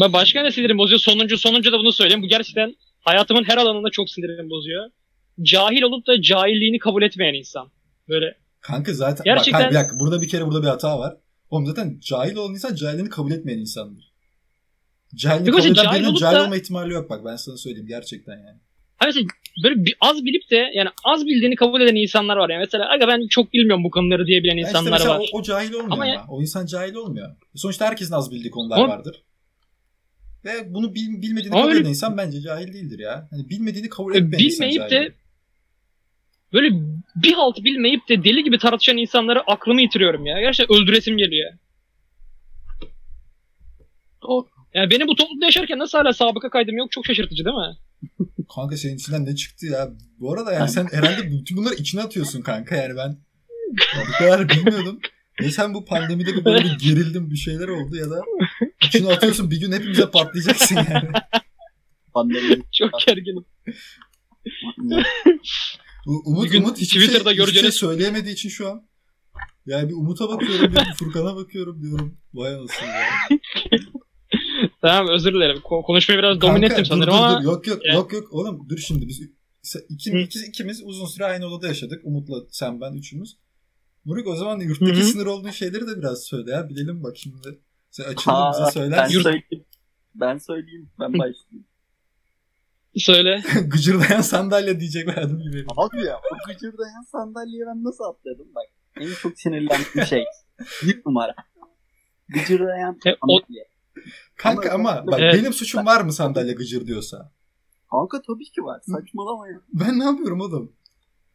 ben 0.00 0.12
başka 0.12 0.42
ne 0.42 0.50
sinirim 0.50 0.78
bozuyor? 0.78 1.00
Sonuncu 1.00 1.38
sonuncu 1.38 1.72
da 1.72 1.78
bunu 1.78 1.92
söyleyeyim. 1.92 2.22
Bu 2.22 2.28
gerçekten 2.28 2.74
hayatımın 3.00 3.44
her 3.44 3.56
alanında 3.58 3.90
çok 3.90 4.10
sinirimi 4.10 4.50
bozuyor. 4.50 4.90
Cahil 5.42 5.82
olup 5.82 6.06
da 6.06 6.22
cahilliğini 6.22 6.78
kabul 6.78 7.02
etmeyen 7.02 7.34
insan. 7.34 7.70
Böyle 8.08 8.34
Kanka 8.60 8.94
zaten 8.94 9.24
Gerçekten- 9.24 9.52
bak, 9.52 9.60
hayır, 9.60 9.70
bir 9.70 9.74
dakika 9.74 9.98
burada 9.98 10.22
bir 10.22 10.28
kere 10.28 10.46
burada 10.46 10.62
bir 10.62 10.66
hata 10.68 10.98
var. 10.98 11.16
Oğlum 11.50 11.66
zaten 11.66 11.98
cahil 12.00 12.36
olan 12.36 12.52
insan 12.52 12.74
cahilliğini 12.74 13.08
kabul 13.08 13.32
etmeyen 13.32 13.58
insandır. 13.58 14.12
Cahilliğini 15.14 15.48
Yok, 15.48 15.56
kabul 15.58 15.72
eden 15.72 15.82
cahil 15.84 16.00
birinin 16.02 16.14
cahil 16.14 16.36
da- 16.36 16.44
olma 16.44 16.56
ihtimali 16.56 16.92
yok 16.92 17.10
bak 17.10 17.24
ben 17.24 17.36
sana 17.36 17.56
söyleyeyim 17.56 17.86
gerçekten 17.88 18.32
yani. 18.32 18.58
Hani 18.96 19.08
mesela 19.08 19.26
böyle 19.64 19.84
bir, 19.84 19.94
az 20.00 20.24
bilip 20.24 20.50
de 20.50 20.56
yani 20.74 20.88
az 21.04 21.26
bildiğini 21.26 21.56
kabul 21.56 21.80
eden 21.80 21.94
insanlar 21.94 22.36
var. 22.36 22.50
Yani 22.50 22.60
mesela 22.60 22.90
aga 22.90 23.08
ben 23.08 23.26
çok 23.30 23.52
bilmiyorum 23.52 23.84
bu 23.84 23.90
konuları 23.90 24.26
diyebilen 24.26 24.54
Ya 24.56 24.58
işte 24.58 24.70
insanlar 24.70 24.90
mesela 24.90 25.18
var. 25.18 25.24
O, 25.32 25.38
o 25.38 25.42
cahil 25.42 25.68
olmuyor 25.72 25.84
ama. 25.84 25.94
Ama 25.94 26.06
ya- 26.06 26.26
O 26.28 26.40
insan 26.40 26.66
cahil 26.66 26.94
olmuyor. 26.94 27.36
Sonuçta 27.54 27.86
herkesin 27.86 28.14
az 28.14 28.30
bildiği 28.30 28.50
konular 28.50 28.78
Ama- 28.78 28.88
vardır. 28.88 29.22
Ve 30.44 30.74
bunu 30.74 30.94
bil- 30.94 31.22
bilmediğini 31.22 31.52
Ama 31.54 31.60
kabul 31.62 31.70
öyle- 31.72 31.80
eden 31.80 31.88
insan 31.90 32.16
bence 32.16 32.40
cahil 32.40 32.72
değildir 32.72 32.98
ya. 32.98 33.28
Hani 33.30 33.48
bilmediğini 33.48 33.88
kabul 33.88 34.14
E, 34.14 34.18
etmeyen 34.18 34.44
insan 34.44 34.68
bilmeyip 34.70 34.90
cahil. 34.90 35.04
de 35.06 35.14
böyle 36.52 36.68
bir 37.16 37.32
halt 37.32 37.64
bilmeyip 37.64 38.08
de 38.08 38.24
deli 38.24 38.44
gibi 38.44 38.58
tartışan 38.58 38.96
insanları 38.96 39.40
aklımı 39.46 39.82
yitiriyorum 39.82 40.26
ya. 40.26 40.40
Gerçekten 40.40 40.76
öldüresim 40.76 41.16
geliyor. 41.16 41.52
O, 44.22 44.46
yani 44.74 44.90
benim 44.90 45.08
bu 45.08 45.16
toplumda 45.16 45.44
yaşarken 45.44 45.78
nasıl 45.78 45.98
hala 45.98 46.12
sabıka 46.12 46.50
kaydım 46.50 46.76
yok 46.76 46.92
çok 46.92 47.06
şaşırtıcı 47.06 47.44
değil 47.44 47.56
mi? 47.56 47.76
Kanka 48.54 48.76
senin 48.76 48.96
içinden 48.96 49.26
ne 49.26 49.36
çıktı 49.36 49.66
ya? 49.66 49.90
Bu 50.20 50.32
arada 50.32 50.52
yani 50.52 50.68
sen 50.68 50.88
herhalde 50.92 51.30
bütün 51.30 51.56
bunları 51.56 51.74
içine 51.74 52.02
atıyorsun 52.02 52.42
kanka 52.42 52.76
yani 52.76 52.96
ben 52.96 53.16
bu 54.08 54.12
kadar 54.18 54.48
bilmiyordum. 54.48 55.00
Ya 55.40 55.50
sen 55.50 55.74
bu 55.74 55.84
pandemide 55.84 56.36
bir 56.36 56.44
böyle 56.44 56.64
bir 56.64 56.78
gerildim 56.78 57.30
bir 57.30 57.36
şeyler 57.36 57.68
oldu 57.68 57.96
ya 57.96 58.10
da 58.10 58.22
içine 58.84 59.12
atıyorsun 59.12 59.50
bir 59.50 59.60
gün 59.60 59.72
hepimize 59.72 60.10
patlayacaksın 60.10 60.76
yani. 60.76 61.08
Pandemi. 62.14 62.62
Çok 62.72 62.90
gerginim. 63.06 63.44
Umut, 66.06 66.44
Bir 66.44 66.50
gün 66.50 66.62
Umut 66.62 66.78
hiçbir 66.78 67.00
Twitter'da 67.00 67.34
şey, 67.34 67.42
hiçbir 67.44 67.52
şey 67.52 67.62
göreceğiniz- 67.62 67.72
söyleyemediği 67.78 68.34
için 68.34 68.48
şu 68.48 68.68
an. 68.70 68.88
Yani 69.66 69.88
bir 69.88 69.94
Umut'a 69.94 70.28
bakıyorum, 70.28 70.72
bir 70.74 70.94
Furkan'a 70.98 71.36
bakıyorum 71.36 71.82
diyorum. 71.82 72.18
Vay 72.34 72.54
anasını 72.54 72.86
ya. 72.88 73.04
Tamam 74.80 75.08
özür 75.14 75.34
dilerim. 75.34 75.56
Ko- 75.56 75.82
konuşmayı 75.82 76.18
biraz 76.18 76.38
Kanka, 76.38 76.46
domine 76.56 76.66
ettim 76.66 76.84
sanırım 76.84 77.12
dur, 77.12 77.18
ama 77.18 77.38
dur. 77.40 77.44
Yok 77.44 77.66
yok 77.66 77.84
Ya. 77.86 77.94
yok 77.94 78.12
yok 78.12 78.32
oğlum 78.32 78.68
dur 78.68 78.78
şimdi 78.78 79.08
biz 79.08 79.20
se- 79.64 79.86
iki, 79.88 80.12
Hı. 80.12 80.18
iki- 80.18 80.46
ikimiz 80.48 80.82
uzun 80.84 81.06
süre 81.06 81.24
aynı 81.24 81.46
odada 81.46 81.66
yaşadık. 81.68 82.00
Umut'la 82.04 82.36
sen 82.50 82.80
ben 82.80 82.92
üçümüz. 82.92 83.36
Murik 84.04 84.26
o 84.26 84.36
zaman 84.36 84.60
yurttaki 84.60 84.92
Hı 84.92 85.00
hı. 85.00 85.04
sınır 85.04 85.26
olduğun 85.26 85.50
şeyleri 85.50 85.86
de 85.86 85.98
biraz 85.98 86.24
söyle 86.24 86.50
ya. 86.50 86.68
Bilelim 86.68 87.02
bak 87.02 87.16
şimdi. 87.16 87.58
Sen 87.90 88.04
açıldın 88.04 88.34
bize 88.52 88.62
ben 88.64 88.70
söyler. 88.70 89.04
misin? 89.06 89.20
söyleyeyim. 89.22 89.64
Ben 90.14 90.38
söyleyeyim. 90.38 90.90
Ben 91.00 91.12
başlayayım. 91.12 91.66
Söyle. 92.96 93.42
Gıcırdayan 93.66 94.20
sandalye 94.20 94.80
diyeceklerdim 94.80 95.38
gibi. 95.40 95.64
Abi 95.76 96.04
ya 96.04 96.16
o 96.16 96.36
gıcırdayan 96.52 97.02
sandalyeye 97.12 97.64
ben 97.66 97.84
nasıl 97.84 98.04
atladım 98.04 98.46
bak. 98.54 98.64
En 99.00 99.14
çok 99.14 99.38
sinirlendiğim 99.40 100.06
şey. 100.08 100.24
Bir 100.82 101.02
numara. 101.06 101.34
Gıcırdayan 102.28 102.98
E, 103.06 103.10
o- 103.12 103.16
sandalye. 103.40 103.68
Kanka 104.36 104.70
Ama- 104.72 104.90
ama 104.90 105.06
bak 105.06 105.20
Evet. 105.20 105.34
benim 105.34 105.52
suçum 105.52 105.86
var 105.86 106.00
mı 106.00 106.12
sandalye 106.12 106.52
gıcır 106.52 106.86
diyorsa? 106.86 107.32
Kanka 107.90 108.22
tabii 108.22 108.44
ki 108.44 108.62
var. 108.64 108.80
Saçmalama 108.80 109.48
ya. 109.48 109.60
Ben 109.72 109.98
ne 109.98 110.04
yapıyorum 110.04 110.40
oğlum? 110.40 110.72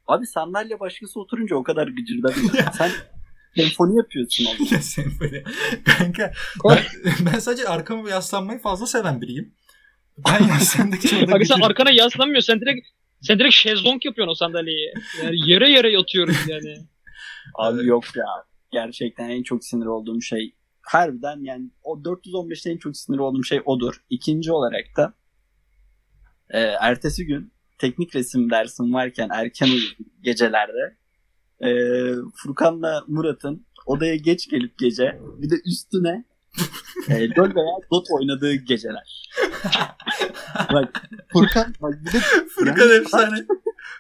Abi 0.08 0.28
sandalye 0.28 0.80
başkası 0.80 1.20
oturunca 1.20 1.56
o 1.56 1.64
kadar 1.64 1.88
gıcırdamıyor. 1.88 2.54
Sen 2.78 2.92
senfoni 3.56 3.98
yapıyorsun 3.98 4.46
oğlum. 4.46 4.68
ya 4.72 4.82
sen 4.82 5.06
böyle. 5.20 5.44
Kanka 5.86 6.34
ben, 6.70 7.14
ben 7.34 7.40
sadece 7.40 7.68
arkama 7.68 8.10
yaslanmayı 8.10 8.60
fazla 8.60 8.88
seven 8.88 9.22
biriyim. 9.22 9.54
Ben 10.18 10.48
yaslandıkça 10.48 11.18
orada 11.18 11.32
Bak 11.32 11.48
sen 11.48 11.62
arkana 11.62 11.92
yaslanmıyorsun. 11.92 12.54
Sen 12.54 12.62
direkt 12.62 12.88
sen 13.22 13.40
direkt 13.40 13.54
şezlong 13.54 14.06
yapıyorsun 14.06 14.32
o 14.32 14.36
sandalyeyi. 14.36 14.94
Yani 15.24 15.50
yere 15.50 15.72
yere 15.72 15.92
yatıyoruz 15.92 16.38
yani. 16.48 16.78
Abi 17.56 17.86
yok 17.86 18.04
ya. 18.16 18.26
Gerçekten 18.72 19.30
en 19.30 19.44
çok 19.44 19.66
sinir 19.66 19.86
olduğum 19.86 20.22
şey 20.22 20.56
harbiden 20.82 21.40
yani 21.44 21.72
o 21.84 21.98
415'te 21.98 22.72
en 22.72 22.78
çok 22.78 22.98
sinir 22.98 23.18
olduğum 23.18 23.44
şey 23.44 23.62
odur. 23.66 24.04
İkinci 24.10 24.52
olarak 24.52 24.86
da 24.98 25.14
e, 26.50 26.60
ertesi 26.60 27.26
gün 27.26 27.54
teknik 27.78 28.16
resim 28.16 28.50
dersim 28.50 28.94
varken 28.94 29.30
erken 29.34 29.68
uyudum 29.68 30.06
gecelerde. 30.22 30.98
E, 31.64 31.70
Furkan'la 32.36 33.04
Murat'ın 33.08 33.66
odaya 33.86 34.16
geç 34.16 34.50
gelip 34.50 34.80
gece 34.80 35.20
bir 35.38 35.50
de 35.50 35.56
üstüne 35.66 36.26
e, 37.10 37.14
LoL 37.30 37.56
veya 37.56 37.76
Dota 37.92 38.14
oynadığı 38.14 38.54
geceler. 38.54 39.30
bak 40.74 41.04
Furkan 41.34 41.74
bak 41.82 41.94
bir 42.06 42.14
de 42.14 42.20
Furkan 42.56 42.82
Yani- 42.88 42.94
efsane. 43.02 43.46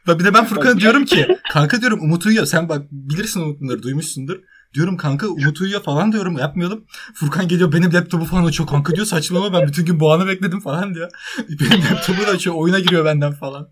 Bak 0.07 0.19
bir 0.19 0.25
de 0.25 0.33
ben 0.33 0.45
Furkan'a 0.45 0.73
Bak- 0.73 0.79
diyorum 0.81 1.05
ki 1.05 1.27
kanka 1.53 1.81
diyorum 1.81 1.99
Umut 2.01 2.25
uyuyor. 2.25 2.45
Sen 2.45 2.69
bak 2.69 2.81
bilirsin 2.91 3.41
Umut 3.41 3.61
bunları 3.61 3.83
duymuşsundur. 3.83 4.39
Diyorum 4.73 4.97
kanka 4.97 5.27
Umut 5.27 5.61
uyuyor 5.61 5.83
falan 5.83 6.11
diyorum 6.11 6.37
yapmıyordum. 6.37 6.85
Furkan 7.13 7.47
geliyor 7.47 7.73
benim 7.73 7.93
laptopu 7.93 8.25
falan 8.25 8.45
açıyor. 8.45 8.69
Kanka 8.69 8.95
diyor 8.95 9.05
saçmalama 9.05 9.59
ben 9.61 9.67
bütün 9.67 9.85
gün 9.85 9.99
bu 9.99 10.13
anı 10.13 10.27
bekledim 10.27 10.59
falan 10.59 10.95
diyor. 10.95 11.09
Benim 11.49 11.81
laptopu 11.91 12.21
da 12.27 12.31
açıyor 12.31 12.55
oyuna 12.55 12.79
giriyor 12.79 13.05
benden 13.05 13.33
falan. 13.33 13.69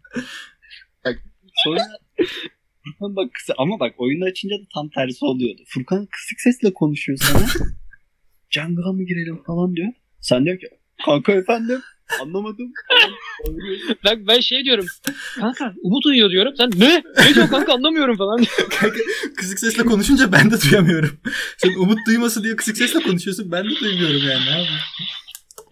Sonra 1.64 1.82
Furkan 2.84 3.16
bak 3.16 3.30
ama 3.58 3.80
bak 3.80 3.92
oyunu 3.98 4.26
açınca 4.26 4.56
da 4.56 4.68
tam 4.74 4.90
tersi 4.90 5.26
oluyordu. 5.26 5.62
Furkan 5.68 6.08
kısık 6.12 6.42
sesle 6.42 6.74
konuşuyor 6.74 7.18
sana. 7.22 7.46
Jungle'a 8.56 8.92
mı 8.92 9.04
girelim 9.04 9.44
falan 9.44 9.76
diyor. 9.76 9.92
Sen 10.22 10.46
diyor 10.46 10.60
ki 10.60 10.68
kanka 11.06 11.32
efendim 11.32 11.82
anlamadım. 12.22 12.74
Ben, 14.06 14.28
ben 14.28 14.40
şey 14.40 14.66
diyorum. 14.66 14.86
Kanka 15.36 15.74
Umut 15.84 16.06
uyuyor 16.06 16.32
diyorum. 16.32 16.54
Sen 16.58 16.70
ne? 16.78 17.04
Ne 17.18 17.36
diyorsun 17.36 17.48
kanka 17.48 17.74
anlamıyorum 17.74 18.18
falan. 18.18 18.38
Kanka 18.80 19.00
kısık 19.38 19.60
sesle 19.60 19.84
konuşunca 19.84 20.32
ben 20.32 20.52
de 20.52 20.56
duyamıyorum. 20.62 21.20
Sen 21.58 21.74
Umut 21.74 22.00
duymasın 22.08 22.44
diye 22.44 22.56
kısık 22.56 22.78
sesle 22.78 23.00
konuşuyorsun 23.00 23.52
ben 23.52 23.66
de 23.66 23.70
duymuyorum 23.70 24.18
yani. 24.18 24.46
Yapayım? 24.50 24.68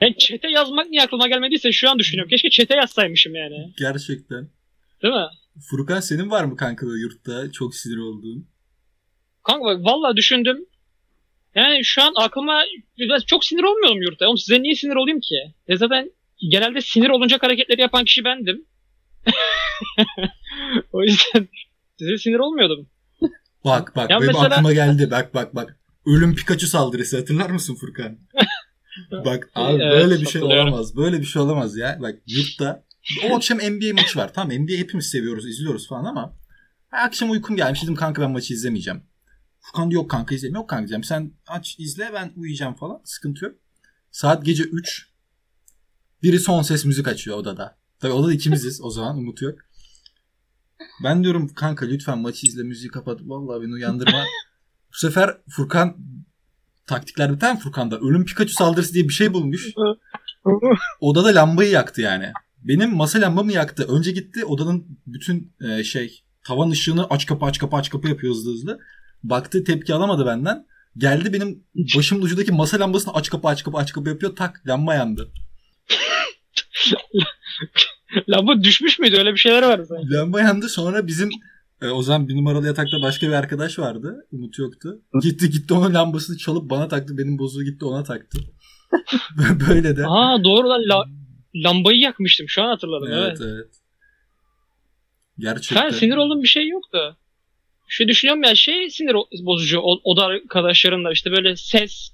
Yani 0.02 0.18
çete 0.18 0.48
yazmak 0.50 0.90
niye 0.90 1.02
aklıma 1.02 1.28
gelmediyse 1.28 1.72
şu 1.72 1.90
an 1.90 2.00
düşünüyorum. 2.00 2.30
Keşke 2.30 2.50
çete 2.50 2.76
yazsaymışım 2.76 3.36
yani. 3.36 3.74
Gerçekten. 3.78 4.50
Değil 5.04 5.14
mi? 5.14 5.28
Furkan 5.70 6.00
senin 6.00 6.32
var 6.32 6.44
mı 6.44 6.56
kanka 6.56 6.88
da 6.88 6.98
yurtta 6.98 7.52
çok 7.52 7.76
sinir 7.76 7.98
olduğun? 7.98 8.48
Kanka 9.44 9.66
bak 9.66 9.86
valla 9.86 10.18
düşündüm. 10.18 10.66
Yani 11.56 11.86
şu 11.86 12.02
an 12.04 12.14
aklıma 12.16 12.62
çok 13.28 13.46
sinir 13.46 13.64
olmuyordum 13.64 14.02
yurtta. 14.02 14.28
Oğlum 14.28 14.38
size 14.38 14.64
niye 14.64 14.76
sinir 14.76 14.96
olayım 14.96 15.20
ki? 15.20 15.36
E 15.68 15.78
zaten 15.78 16.12
genelde 16.52 16.82
sinir 16.82 17.10
olunacak 17.10 17.44
hareketleri 17.44 17.82
yapan 17.82 18.06
kişi 18.06 18.24
bendim. 18.24 18.66
o 20.92 21.04
yüzden 21.04 21.48
size 22.00 22.18
sinir 22.18 22.40
olmuyordum. 22.40 22.90
Bak 23.66 23.96
bak 23.96 24.10
Ya 24.10 24.18
benim 24.18 24.28
mesela- 24.28 24.46
aklıma 24.46 24.74
geldi 24.74 25.12
bak 25.12 25.34
bak 25.34 25.56
bak. 25.56 25.80
Ölüm 26.06 26.36
Pikachu 26.36 26.68
saldırısı 26.68 27.18
hatırlar 27.18 27.50
mısın 27.50 27.76
Furkan? 27.76 28.18
bak 29.26 29.50
abi 29.56 29.84
Evet, 29.84 29.92
böyle 29.94 30.22
bir 30.22 30.26
şey 30.26 30.44
olamaz. 30.44 30.96
Böyle 30.96 31.20
bir 31.20 31.26
şey 31.26 31.42
olamaz 31.42 31.78
ya. 31.78 31.98
Bak 32.02 32.16
yurtta 32.28 32.84
o 33.30 33.36
akşam 33.36 33.58
NBA 33.58 33.94
maçı 33.94 34.20
var. 34.20 34.34
Tamam 34.34 34.58
NBA 34.58 34.74
hepimiz 34.78 35.06
seviyoruz, 35.06 35.48
izliyoruz 35.50 35.88
falan 35.88 36.06
ama 36.06 36.34
akşam 36.92 37.32
uykum 37.32 37.56
gelmiş 37.56 37.84
dedim 37.84 37.96
kanka 37.96 38.22
ben 38.22 38.32
maçı 38.32 38.54
izlemeyeceğim. 38.54 39.04
Furkan 39.64 39.92
diyor 39.92 40.02
yok 40.02 40.12
kanka 40.12 40.36
izleyeyim. 40.36 40.56
Yok 40.56 40.70
kanka 40.70 40.82
diyeceğim. 40.82 41.04
Sen 41.04 41.32
aç 41.48 41.76
izle 41.80 42.14
ben 42.14 42.32
uyuyacağım 42.36 42.74
falan. 42.74 43.02
Sıkıntı 43.04 43.46
yok. 43.46 43.56
Saat 44.12 44.46
gece 44.46 44.64
3. 44.64 45.10
Biri 46.24 46.40
son 46.40 46.62
ses 46.62 46.86
müzik 46.86 47.08
açıyor 47.08 47.38
odada. 47.38 47.78
Tabii 48.00 48.14
odada 48.14 48.34
ikimiziz 48.34 48.82
o 48.82 48.90
zaman 48.90 49.18
Umut 49.18 49.42
yok. 49.42 49.60
Ben 51.04 51.24
diyorum 51.24 51.54
kanka 51.54 51.86
lütfen 51.86 52.20
maçı 52.20 52.48
izle 52.48 52.64
müziği 52.64 52.92
kapat. 52.92 53.20
Vallahi 53.24 53.62
beni 53.62 53.74
uyandırma. 53.74 54.24
Bu 54.94 54.98
sefer 54.98 55.38
Furkan 55.50 55.98
taktikler 56.88 57.34
biten 57.34 57.60
Furkan'da 57.60 58.00
ölüm 58.00 58.26
Pikachu 58.26 58.54
saldırısı 58.54 58.94
diye 58.94 59.04
bir 59.04 59.14
şey 59.14 59.34
bulmuş. 59.34 59.74
Odada 61.00 61.28
lambayı 61.28 61.72
yaktı 61.72 62.02
yani. 62.02 62.32
Benim 62.64 62.96
masa 62.96 63.22
lambamı 63.22 63.52
yaktı. 63.54 63.86
Önce 63.90 64.12
gitti 64.12 64.46
odanın 64.46 65.00
bütün 65.08 65.54
e, 65.62 65.84
şey 65.84 66.24
tavan 66.44 66.70
ışığını 66.70 67.08
aç 67.10 67.26
kapı 67.26 67.46
aç 67.46 67.60
kapı 67.60 67.76
aç 67.76 67.90
kapı 67.90 68.08
yapıyor 68.08 68.34
hızlı 68.34 68.52
hızlı. 68.52 68.80
Baktı 69.24 69.64
tepki 69.64 69.94
alamadı 69.94 70.26
benden. 70.26 70.66
Geldi 70.98 71.34
benim 71.34 71.64
başımın 71.98 72.22
ucundaki 72.22 72.52
masa 72.52 72.80
lambasını 72.80 73.14
aç 73.14 73.30
kapı 73.30 73.48
aç 73.48 73.64
kapı 73.64 73.78
aç 73.78 73.94
kapı 73.94 74.10
yapıyor. 74.10 74.36
Tak 74.36 74.62
lamba 74.68 74.96
yandı. 74.96 75.32
Lamba 78.30 78.64
düşmüş 78.64 79.00
müydü? 79.00 79.18
Öyle 79.18 79.34
bir 79.34 79.38
şeyler 79.38 79.64
vardı 79.64 79.86
sanki. 79.86 80.12
Lamba 80.12 80.42
yandı 80.42 80.70
sonra 80.70 81.08
bizim 81.08 81.30
e, 81.82 81.88
o 81.88 82.04
zaman 82.04 82.28
bir 82.28 82.36
numaralı 82.36 82.68
yatakta 82.68 83.02
başka 83.02 83.28
bir 83.28 83.34
arkadaş 83.34 83.80
vardı. 83.80 84.28
Umut 84.32 84.60
yoktu. 84.60 85.02
Gitti 85.22 85.50
gitti 85.50 85.74
onun 85.74 85.94
lambasını 85.94 86.38
çalıp 86.38 86.70
bana 86.70 86.88
taktı. 86.88 87.18
Benim 87.18 87.40
bozuğu 87.40 87.64
gitti 87.64 87.86
ona 87.86 88.04
taktı. 88.04 88.38
Böyle 89.70 89.98
de. 89.98 90.04
Aa 90.08 90.44
doğru 90.44 90.70
lan 90.70 90.82
la- 90.90 91.06
lambayı 91.56 92.00
yakmıştım. 92.00 92.50
Şu 92.50 92.64
an 92.64 92.68
hatırladım. 92.68 93.08
Evet. 93.12 93.38
evet 93.42 93.42
evet. 93.42 93.70
Gerçekten. 95.38 95.86
Ben 95.86 95.90
sinir 95.98 96.16
olduğum 96.16 96.42
bir 96.42 96.48
şey 96.48 96.68
yoktu. 96.68 97.18
Şu 97.88 98.08
düşünüyorum 98.08 98.44
ya 98.44 98.56
şey 98.56 98.90
sinir 98.90 99.16
bozucu 99.46 99.80
o, 99.80 100.00
oda 100.04 100.26
arkadaşlarında 100.26 101.12
işte 101.12 101.32
böyle 101.32 101.56
ses, 101.56 102.10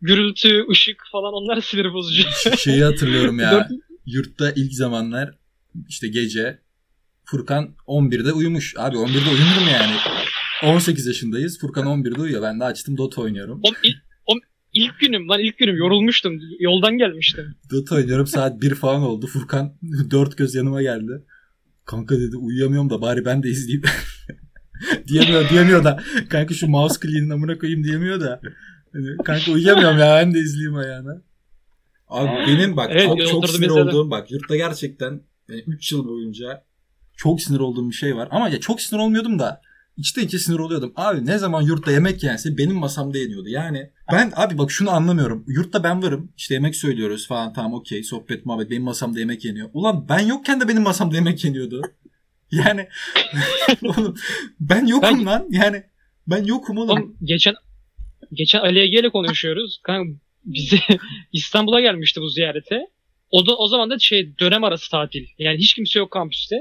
gürültü, 0.00 0.66
ışık 0.70 1.02
falan 1.12 1.32
onlar 1.34 1.60
sinir 1.60 1.92
bozucu. 1.92 2.22
Şeyi 2.58 2.84
hatırlıyorum 2.84 3.38
ya. 3.38 3.68
Yurtta 4.06 4.52
ilk 4.56 4.72
zamanlar 4.72 5.30
işte 5.88 6.08
gece 6.08 6.58
Furkan 7.24 7.74
11'de 7.86 8.32
uyumuş. 8.32 8.74
Abi 8.78 8.96
11'de 8.96 9.30
uyunur 9.30 9.62
mu 9.64 9.70
yani? 9.72 9.94
18 10.62 11.06
yaşındayız. 11.06 11.58
Furkan 11.60 11.86
11'de 11.86 12.20
uyuyor. 12.20 12.42
Ben 12.42 12.60
de 12.60 12.64
açtım 12.64 12.98
Dota 12.98 13.22
oynuyorum. 13.22 13.60
O, 13.62 13.68
ilk, 13.82 13.96
o, 14.26 14.32
ilk 14.72 15.00
günüm 15.00 15.28
lan 15.28 15.40
ilk 15.40 15.58
günüm 15.58 15.76
yorulmuştum. 15.76 16.40
Yoldan 16.60 16.98
gelmiştim. 16.98 17.54
Dota 17.70 17.94
oynuyorum. 17.94 18.26
Saat 18.26 18.62
1 18.62 18.74
falan 18.74 19.02
oldu. 19.02 19.26
Furkan 19.26 19.74
dört 20.10 20.36
göz 20.36 20.54
yanıma 20.54 20.82
geldi. 20.82 21.24
Kanka 21.84 22.20
dedi 22.20 22.36
uyuyamıyorum 22.36 22.90
da 22.90 23.00
bari 23.00 23.24
ben 23.24 23.42
de 23.42 23.48
izleyeyim. 23.48 23.82
diyemiyor 25.08 25.48
diyemiyor 25.50 25.84
da. 25.84 26.02
Kanka 26.28 26.54
şu 26.54 26.68
mouse 26.68 27.00
clean'in 27.02 27.30
amına 27.30 27.58
koyayım 27.58 27.84
diyemiyor 27.84 28.20
da. 28.20 28.40
Hani, 28.92 29.06
kanka 29.24 29.52
uyuyamıyorum 29.52 29.98
ya 29.98 30.16
ben 30.16 30.34
de 30.34 30.38
izleyeyim 30.38 30.76
ayağına. 30.76 31.22
Abi 32.08 32.30
benim 32.46 32.76
bak 32.76 32.90
Evet, 32.92 33.06
çok, 33.06 33.18
çok 33.26 33.34
oturdu 33.34 33.52
sinir 33.52 33.68
mesela. 33.68 33.84
olduğum 33.84 34.10
bak 34.10 34.30
yurtta 34.30 34.56
gerçekten 34.56 35.20
3 35.48 35.92
yıl 35.92 36.08
boyunca 36.08 36.64
çok 37.16 37.40
sinir 37.40 37.60
olduğum 37.60 37.90
bir 37.90 37.94
şey 37.94 38.16
var. 38.16 38.28
Ama 38.30 38.48
ya 38.48 38.60
çok 38.60 38.80
sinir 38.80 39.00
olmuyordum 39.00 39.38
da 39.38 39.60
içten 39.96 40.22
içe 40.22 40.38
sinir 40.38 40.58
oluyordum. 40.58 40.92
Abi 40.96 41.26
ne 41.26 41.38
zaman 41.38 41.62
yurtta 41.62 41.92
yemek 41.92 42.22
yense 42.22 42.58
benim 42.58 42.76
masamda 42.76 43.18
yeniyordu. 43.18 43.48
Yani 43.48 43.90
ben 44.12 44.32
abi 44.36 44.58
bak 44.58 44.70
şunu 44.70 44.90
anlamıyorum. 44.90 45.44
Yurtta 45.46 45.84
ben 45.84 46.02
varım. 46.02 46.32
İşte 46.36 46.54
yemek 46.54 46.76
söylüyoruz 46.76 47.28
falan 47.28 47.52
tamam 47.52 47.74
okey 47.74 48.02
sohbet 48.04 48.46
muhabbet 48.46 48.70
benim 48.70 48.82
masamda 48.82 49.18
yemek 49.18 49.44
yeniyor. 49.44 49.70
Ulan 49.72 50.08
ben 50.08 50.18
yokken 50.18 50.60
de 50.60 50.68
benim 50.68 50.82
masamda 50.82 51.14
yemek 51.14 51.44
yeniyordu. 51.44 51.82
Yani 52.52 52.88
oğlum 53.82 54.14
ben 54.60 54.86
yokum 54.86 55.18
Ben- 55.18 55.26
lan. 55.26 55.46
Yani 55.50 55.82
Ben 56.26 56.44
yokum 56.44 56.78
oğlum. 56.78 56.90
Oğlum 56.90 57.16
geçen 57.24 57.54
geçen 58.32 58.58
Ali 58.60 58.80
Ege 58.80 59.00
ile 59.00 59.08
konuşuyoruz. 59.08 59.80
Kanka 59.82 60.18
bize 60.44 60.78
İstanbul'a 61.32 61.80
gelmişti 61.80 62.20
bu 62.20 62.28
ziyarete. 62.28 62.86
O 63.30 63.46
da 63.46 63.56
o 63.56 63.68
zaman 63.68 63.90
da 63.90 63.98
şey 63.98 64.38
dönem 64.38 64.64
arası 64.64 64.90
tatil. 64.90 65.26
Yani 65.38 65.58
hiç 65.58 65.74
kimse 65.74 65.98
yok 65.98 66.10
kampüste. 66.10 66.56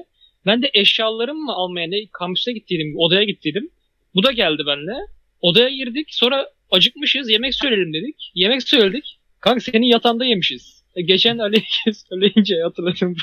Ben 0.45 0.61
de 0.61 0.69
eşyalarımı 0.73 1.39
mı 1.39 1.53
almaya 1.53 1.87
ne 1.87 1.97
kampüse 2.11 2.51
gittiydim, 2.51 2.93
odaya 2.97 3.23
gittiydim. 3.23 3.69
Bu 4.15 4.23
da 4.23 4.31
geldi 4.31 4.63
benimle. 4.67 4.93
Odaya 5.41 5.69
girdik. 5.69 6.07
Sonra 6.11 6.47
acıkmışız. 6.71 7.29
Yemek 7.29 7.55
söyleyelim 7.55 7.93
dedik. 7.93 8.31
Yemek 8.35 8.69
söyledik. 8.69 9.19
Kanka 9.39 9.59
senin 9.59 9.85
yatağında 9.85 10.25
yemişiz. 10.25 10.80
Geçen 10.95 11.37
Ali 11.37 11.63
söyleyince 12.09 12.55
hatırladım. 12.63 13.15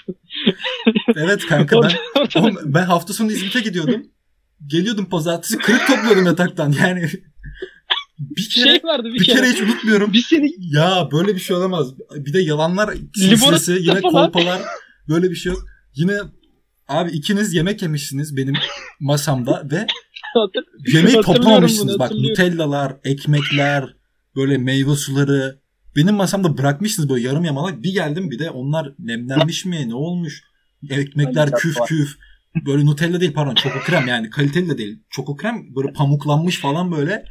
Evet 1.17 1.47
kanka 1.47 1.83
ben 1.83 1.91
Oğlum, 2.41 2.59
ben 2.65 2.85
hafta 2.85 3.13
sonu 3.13 3.33
İzmit'e 3.33 3.61
gidiyordum. 3.61 4.07
Geliyordum 4.67 5.09
pazartesi 5.09 5.59
kırık 5.59 5.87
topluyordum 5.87 6.27
yataktan. 6.27 6.75
Yani 6.83 7.09
bir 8.19 8.49
kere 8.49 8.65
şey 8.65 8.81
vardı 8.85 9.09
bir, 9.09 9.15
bir 9.21 9.25
kere. 9.25 9.37
kere 9.37 9.53
hiç 9.53 9.63
unutmuyorum. 9.63 10.13
Biz 10.13 10.27
seni 10.27 10.51
Ya 10.59 11.09
böyle 11.13 11.35
bir 11.35 11.41
şey 11.41 11.57
olamaz. 11.57 11.95
Bir 12.15 12.33
de 12.33 12.41
yalanlar 12.41 12.95
silsilesi, 13.15 13.73
yine 13.73 14.01
falan. 14.01 14.33
kolpalar. 14.33 14.63
Böyle 15.09 15.31
bir 15.31 15.37
şey 15.37 15.53
yok. 15.53 15.63
Yine 15.95 16.19
abi 16.89 17.11
ikiniz 17.11 17.55
yemek 17.55 17.83
yemişsiniz 17.83 18.37
benim 18.37 18.55
masamda 19.01 19.69
ve 19.73 19.87
yemeği 20.93 21.21
toplamamışsınız. 21.21 21.93
bunu, 21.93 21.99
Bak 21.99 22.11
nutellalar, 22.11 22.97
ekmekler, 23.05 23.95
böyle 24.37 24.59
meyve 24.59 24.97
suları. 24.97 25.59
Benim 25.99 26.15
masamda 26.15 26.59
bırakmışsınız 26.59 27.09
böyle 27.09 27.29
yarım 27.29 27.45
yamalak. 27.45 27.83
Bir 27.83 27.93
geldim 27.93 28.31
bir 28.31 28.39
de 28.39 28.51
onlar 28.51 28.93
nemlenmiş 28.99 29.65
mi 29.65 29.89
ne 29.89 29.95
olmuş? 29.95 30.43
Ekmekler 30.91 31.51
küf 31.51 31.77
küf. 31.87 32.17
Böyle 32.67 32.87
Nutella 32.87 33.21
değil 33.21 33.33
pardon 33.33 33.55
çoko 33.55 33.79
krem 33.79 34.09
yani 34.09 34.31
kaliteli 34.31 34.69
de 34.69 34.79
değil. 34.79 34.99
Çoko 35.11 35.37
krem 35.37 35.75
böyle 35.77 35.93
pamuklanmış 35.93 36.59
falan 36.61 36.93
böyle. 36.93 37.25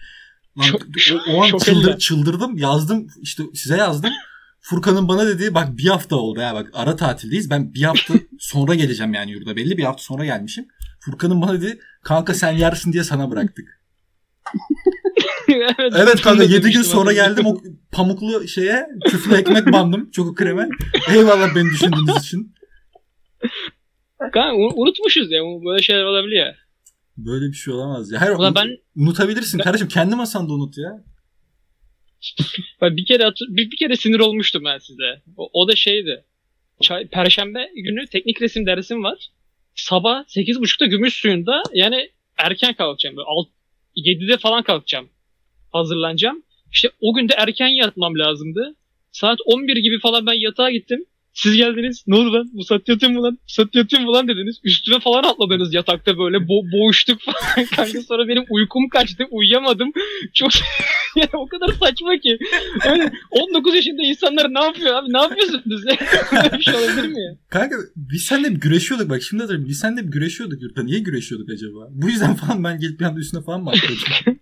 Lan, 0.58 0.63
Çok- 0.63 0.82
o, 1.27 1.32
o 1.32 1.43
an 1.43 1.58
çıldır, 1.58 1.97
çıldırdım 1.97 2.58
yazdım 2.58 3.08
işte 3.21 3.43
size 3.53 3.77
yazdım. 3.77 4.12
Furkan'ın 4.60 5.08
bana 5.08 5.27
dediği 5.27 5.53
bak 5.53 5.77
bir 5.77 5.88
hafta 5.88 6.15
oldu 6.15 6.39
ya 6.39 6.53
bak 6.56 6.69
ara 6.73 6.95
tatildeyiz. 6.95 7.49
Ben 7.49 7.73
bir 7.73 7.84
hafta 7.84 8.13
sonra 8.39 8.75
geleceğim 8.75 9.13
yani 9.13 9.32
yurda 9.32 9.56
belli 9.56 9.77
bir 9.77 9.84
hafta 9.84 10.03
sonra 10.03 10.25
gelmişim. 10.25 10.67
Furkan'ın 10.99 11.41
bana 11.41 11.53
dedi 11.53 11.80
kanka 12.03 12.34
sen 12.34 12.51
yersin 12.51 12.93
diye 12.93 13.03
sana 13.03 13.32
bıraktık. 13.32 13.82
evet, 15.50 15.94
Evet 15.96 16.22
kanka 16.22 16.44
ben 16.44 16.50
de 16.50 16.54
7 16.54 16.72
gün 16.72 16.82
sonra 16.82 17.14
geldim 17.14 17.46
o 17.46 17.62
pamuklu 17.92 18.48
şeye 18.48 18.88
küflü 19.06 19.36
ekmek 19.36 19.74
bandım 19.74 20.12
çoko 20.12 20.36
kreme. 20.36 20.70
Eyvallah 21.10 21.56
beni 21.56 21.70
düşündüğünüz 21.70 22.18
için. 22.26 22.54
Kanka 24.20 24.54
unutmuşuz 24.56 25.32
ya. 25.32 25.42
Böyle 25.42 25.84
şeyler 25.84 26.04
olabiliyor. 26.04 26.54
Böyle 27.18 27.48
bir 27.48 27.54
şey 27.54 27.74
olamaz 27.74 28.12
ya. 28.12 28.22
Hayır, 28.22 28.32
Ulan 28.36 28.54
unut- 28.54 28.56
ben 28.56 29.04
unutabilirsin 29.04 29.60
kardeşim 29.60 29.88
kendi 29.88 30.16
masanda 30.16 30.54
unut 30.54 30.78
ya. 30.78 31.04
Ben 32.82 32.98
bir 32.98 33.06
kere 33.06 33.32
bir, 33.50 33.72
bir 33.72 33.78
kere 33.78 33.96
sinir 33.96 34.20
olmuştum 34.20 34.62
ben 34.66 34.78
size. 34.78 35.22
O, 35.38 35.50
o 35.54 35.68
da 35.68 35.76
şeydi. 35.76 36.24
Çay, 36.82 37.08
Perşembe 37.08 37.70
günü 37.76 38.08
teknik 38.08 38.42
resim 38.42 38.66
dersim 38.66 39.04
var. 39.04 39.30
Sabah 39.76 40.24
8.30'da 40.24 40.86
gümüş 40.86 41.14
suyunda 41.14 41.64
yani 41.74 42.10
erken 42.38 42.74
kalkacağım. 42.74 43.18
Böyle 43.18 43.28
alt, 43.28 43.48
7'de 43.98 44.38
falan 44.38 44.64
kalkacağım. 44.64 45.10
Hazırlanacağım. 45.71 46.43
İşte 46.71 46.89
o 47.01 47.13
gün 47.13 47.30
de 47.30 47.34
erken 47.38 47.67
yatmam 47.67 48.17
lazımdı. 48.17 48.75
Saat 49.12 49.39
11 49.45 49.75
gibi 49.77 49.99
falan 49.99 50.25
ben 50.25 50.34
yatağa 50.41 50.71
gittim. 50.71 51.06
Siz 51.34 51.56
geldiniz. 51.56 52.03
Ne 52.08 52.15
oldu 52.15 52.34
lan? 52.34 52.49
Bu 52.53 52.63
saat 52.63 52.89
yatıyor 52.89 53.12
mu 53.12 53.23
lan? 53.23 53.34
Bu 53.34 53.51
saat 53.51 53.75
yatıyor 53.75 54.01
mu 54.01 54.13
lan 54.13 54.27
dediniz. 54.27 54.60
Üstüme 54.63 54.99
falan 54.99 55.23
atladınız 55.23 55.73
yatakta 55.73 56.17
böyle. 56.17 56.38
Bo- 56.38 56.71
boğuştuk 56.71 57.19
falan. 57.21 57.67
Kanka 57.75 58.01
sonra 58.01 58.27
benim 58.27 58.43
uykum 58.49 58.89
kaçtı. 58.89 59.23
Uyuyamadım. 59.32 59.91
Çok 60.34 60.51
yani 61.15 61.30
o 61.34 61.47
kadar 61.47 61.67
saçma 61.67 62.17
ki. 62.17 62.38
Yani 62.86 63.12
19 63.32 63.75
yaşında 63.75 64.01
insanlar 64.03 64.53
ne 64.53 64.63
yapıyor 64.63 64.95
abi? 64.95 65.13
Ne 65.13 65.17
yapıyorsunuz? 65.21 65.86
Böyle 66.32 66.58
bir 66.58 66.63
şey 66.63 66.75
olabilir 66.75 67.08
mi 67.08 67.21
ya? 67.21 67.36
Kanka 67.49 67.75
biz 67.95 68.21
seninle 68.21 68.51
bir 68.56 68.60
güreşiyorduk 68.62 69.10
bak 69.10 69.21
şimdi 69.23 69.41
hatırlıyorum. 69.43 69.69
Biz 69.69 69.80
seninle 69.80 70.08
bir 70.08 70.12
güreşiyorduk 70.12 70.62
yurtta. 70.62 70.84
Niye 70.84 70.99
güreşiyorduk 70.99 71.49
acaba? 71.49 71.88
Bu 71.91 72.10
yüzden 72.10 72.36
falan 72.36 72.63
ben 72.63 72.80
gelip 72.80 72.99
bir 72.99 73.06
anda 73.06 73.19
üstüne 73.19 73.41
falan 73.41 73.63
mı 73.63 73.69
atladım? 73.69 74.39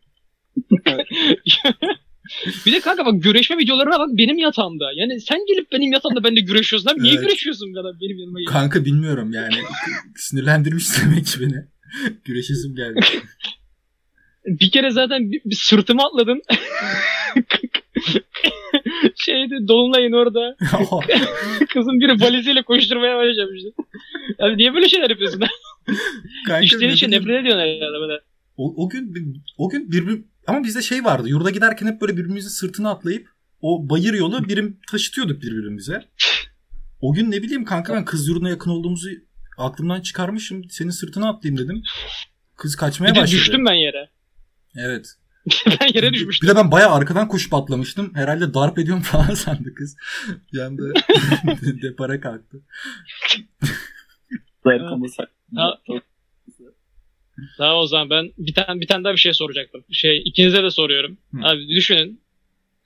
Bir 2.65 2.73
de 2.73 2.79
kanka 2.79 3.05
bak 3.05 3.23
güreşme 3.23 3.57
videolarına 3.57 3.99
bak 3.99 4.09
benim 4.11 4.37
yatağımda. 4.37 4.85
Yani 4.95 5.21
sen 5.21 5.39
gelip 5.47 5.71
benim 5.71 5.91
yatağımda 5.91 6.23
benimle 6.23 6.41
güreşiyorsun. 6.41 6.89
Abi 6.89 7.03
niye 7.03 7.13
Evet. 7.13 7.23
güreşiyorsun 7.23 7.73
bana 7.75 7.99
benim 8.01 8.17
yanıma 8.19 8.39
gelip? 8.39 8.49
Kanka 8.51 8.85
bilmiyorum 8.85 9.31
yani. 9.33 9.55
Sinirlendirmiş 10.15 10.85
demek 11.01 11.25
ki 11.25 11.39
beni. 11.41 11.65
Güreşesim 12.25 12.75
geldi. 12.75 12.99
Bir 14.45 14.71
kere 14.71 14.91
zaten 14.91 15.31
bir, 15.31 15.41
bir 15.45 15.55
sırtıma 15.55 16.03
atladın. 16.07 16.41
Şeydi 19.15 19.67
Dolunay'ın 19.67 20.11
orada. 20.11 20.55
Kızın 21.73 21.99
biri 21.99 22.21
valiziyle 22.21 22.63
koşturmaya 22.63 23.17
başlamıştı. 23.17 23.69
Abi 24.39 24.57
niye 24.57 24.73
böyle 24.73 24.89
şeyler 24.89 25.09
yapıyorsun? 25.09 25.41
Kanka, 26.47 26.61
İşten 26.61 26.89
için 26.89 27.11
nefret 27.11 27.41
ediyorsun 27.41 27.59
herhalde. 27.59 28.21
O, 28.57 28.83
o 28.85 28.89
gün 28.89 29.13
o 29.57 29.69
gün 29.69 29.91
birbir 29.91 30.21
ama 30.47 30.63
bizde 30.63 30.81
şey 30.81 31.03
vardı. 31.05 31.29
Yurda 31.29 31.49
giderken 31.49 31.87
hep 31.87 32.01
böyle 32.01 32.17
birbirimizin 32.17 32.49
sırtına 32.49 32.89
atlayıp 32.91 33.29
o 33.61 33.89
bayır 33.89 34.13
yolu 34.13 34.47
birim 34.49 34.79
taşıtıyorduk 34.91 35.41
birbirimize. 35.41 36.05
O 37.01 37.13
gün 37.13 37.31
ne 37.31 37.43
bileyim 37.43 37.65
kanka 37.65 37.93
ben 37.93 38.05
kız 38.05 38.27
yurduna 38.27 38.49
yakın 38.49 38.71
olduğumuzu 38.71 39.09
aklımdan 39.57 40.01
çıkarmışım. 40.01 40.69
Senin 40.69 40.89
sırtına 40.89 41.29
atlayayım 41.29 41.63
dedim. 41.63 41.83
Kız 42.55 42.75
kaçmaya 42.75 43.09
Bir 43.11 43.15
de 43.15 43.21
başladı. 43.21 43.37
düştüm 43.39 43.65
ben 43.65 43.73
yere. 43.73 44.09
Evet. 44.75 45.07
ben 45.81 45.87
yere 45.93 46.07
Bir 46.07 46.13
düşmüştüm. 46.13 46.49
de 46.49 46.55
ben 46.55 46.71
bayağı 46.71 46.91
arkadan 46.91 47.27
koşup 47.27 47.53
atlamıştım. 47.53 48.11
Herhalde 48.15 48.53
darp 48.53 48.79
ediyorum 48.79 49.03
falan 49.11 49.33
sandı 49.33 49.73
kız. 49.73 49.95
Bir 50.53 50.59
anda 50.59 50.83
depara 51.81 52.21
kalktı. 52.21 52.57
Ha. 55.55 55.77
Tamam 57.57 57.77
o 57.77 57.87
zaman 57.87 58.09
ben 58.09 58.31
bir 58.37 58.53
tane 58.53 58.81
bir 58.81 58.87
tane 58.87 59.03
daha 59.03 59.13
bir 59.13 59.19
şey 59.19 59.33
soracaktım. 59.33 59.85
Şey 59.91 60.21
ikinize 60.25 60.63
de 60.63 60.71
soruyorum. 60.71 61.17
Hı. 61.31 61.47
Abi 61.47 61.67
düşünün. 61.67 62.21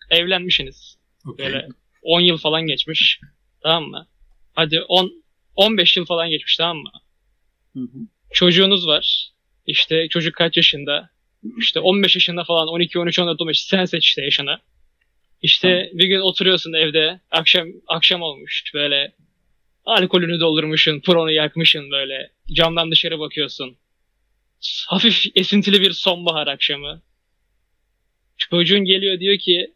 Evlenmişsiniz. 0.10 0.98
Okey. 1.26 1.46
Böyle 1.46 1.68
10 2.02 2.22
yıl 2.22 2.38
falan 2.38 2.62
geçmiş. 2.62 3.20
Tamam 3.64 3.90
mı? 3.90 4.08
Hadi 4.54 4.82
10 4.82 5.24
15 5.56 5.98
yıl 5.98 6.06
falan 6.06 6.30
geçmiş 6.30 6.58
tamam 6.58 6.78
mı? 6.78 6.92
Hı 7.74 7.80
hı. 7.80 8.00
Çocuğunuz 8.34 8.88
var. 8.88 9.32
İşte 9.66 10.08
çocuk 10.10 10.36
kaç 10.36 10.58
yaşında? 10.58 11.10
İşte 11.60 11.80
15 11.80 12.16
yaşında 12.16 12.44
falan 12.44 12.68
12 12.68 13.00
13 13.00 13.20
14 13.20 13.42
15 13.42 13.62
sen 13.62 13.86
seç 13.86 14.06
işte 14.06 14.22
yaşını. 14.22 14.60
İşte 15.42 15.90
bir 15.94 16.08
gün 16.08 16.20
oturuyorsun 16.20 16.74
evde 16.74 17.20
akşam 17.32 17.68
akşam 17.88 18.22
olmuş 18.22 18.64
böyle 18.74 19.14
alkolünü 19.86 20.40
doldurmuşsun, 20.40 21.00
pronu 21.00 21.32
yakmışsın 21.32 21.92
böyle 21.92 22.32
camdan 22.54 22.92
dışarı 22.92 23.20
bakıyorsun. 23.20 23.78
Hafif 24.88 25.26
esintili 25.36 25.82
bir 25.82 25.92
sonbahar 25.92 26.48
akşamı. 26.48 27.02
Çocuğun 28.38 28.86
geliyor 28.86 29.20
diyor 29.20 29.38
ki 29.38 29.74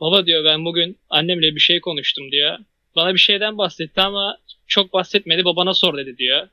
baba 0.00 0.26
diyor 0.26 0.44
ben 0.44 0.64
bugün 0.64 0.98
annemle 1.10 1.54
bir 1.54 1.60
şey 1.60 1.80
konuştum 1.80 2.30
diyor. 2.30 2.58
Bana 2.96 3.14
bir 3.14 3.18
şeyden 3.18 3.58
bahsetti 3.58 4.00
ama 4.00 4.38
çok 4.66 4.92
bahsetmedi 4.92 5.44
babana 5.44 5.74
sor 5.74 5.98
dedi 5.98 6.16
diyor. 6.18 6.48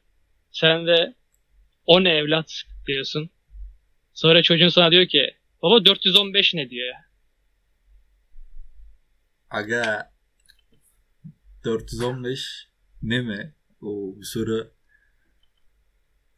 Sen 0.51 0.87
de 0.87 1.15
o 1.85 2.03
ne 2.03 2.09
evlat 2.09 2.63
diyorsun. 2.87 3.29
Sonra 4.13 4.43
çocuğun 4.43 4.69
sana 4.69 4.91
diyor 4.91 5.05
ki 5.07 5.35
baba 5.61 5.85
415 5.85 6.53
ne 6.53 6.69
diyor. 6.69 6.95
Aga 9.49 10.11
415 11.63 12.67
ne 13.01 13.21
mi? 13.21 13.53
Oo, 13.81 14.15
bu 14.17 14.23
soru 14.23 14.71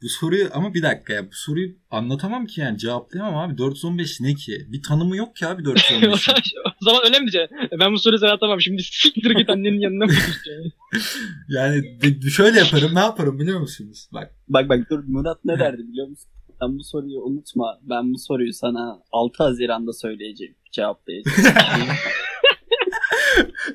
bu 0.03 0.09
soruyu 0.09 0.49
ama 0.53 0.73
bir 0.73 0.81
dakika 0.83 1.13
ya 1.13 1.25
bu 1.25 1.29
soruyu 1.33 1.69
anlatamam 1.91 2.45
ki 2.45 2.61
yani 2.61 2.77
cevaplayamam 2.77 3.35
abi 3.49 3.57
415 3.57 4.21
ne 4.21 4.33
ki? 4.33 4.65
Bir 4.67 4.83
tanımı 4.83 5.15
yok 5.17 5.35
ki 5.35 5.47
abi 5.47 5.61
o 5.61 5.65
415. 5.65 6.25
zaman- 6.25 6.41
o 6.65 6.85
zaman 6.85 7.23
mi 7.23 7.31
diyeceksin? 7.31 7.79
Ben 7.79 7.93
bu 7.93 7.99
soruyu 7.99 8.19
sana 8.19 8.31
atamam. 8.31 8.61
Şimdi 8.61 8.83
siktir 8.83 9.31
git 9.31 9.49
annenin 9.49 9.79
yanına 9.79 10.05
mı 10.05 10.11
yani 11.49 11.83
şöyle 12.31 12.59
yaparım 12.59 12.95
ne 12.95 12.99
yaparım 12.99 13.39
biliyor 13.39 13.59
musunuz? 13.59 14.09
Bak 14.13 14.31
Bak 14.49 14.69
bak 14.69 14.79
dur 14.89 15.03
Murat 15.07 15.45
ne 15.45 15.59
derdi 15.59 15.87
biliyor 15.87 16.07
musun? 16.07 16.29
Sen 16.61 16.79
bu 16.79 16.83
soruyu 16.83 17.19
unutma. 17.21 17.79
Ben 17.81 18.13
bu 18.13 18.17
soruyu 18.17 18.53
sana 18.53 18.99
6 19.11 19.43
Haziran'da 19.43 19.93
söyleyeceğim. 19.93 20.55
Cevaplayacağım. 20.71 21.37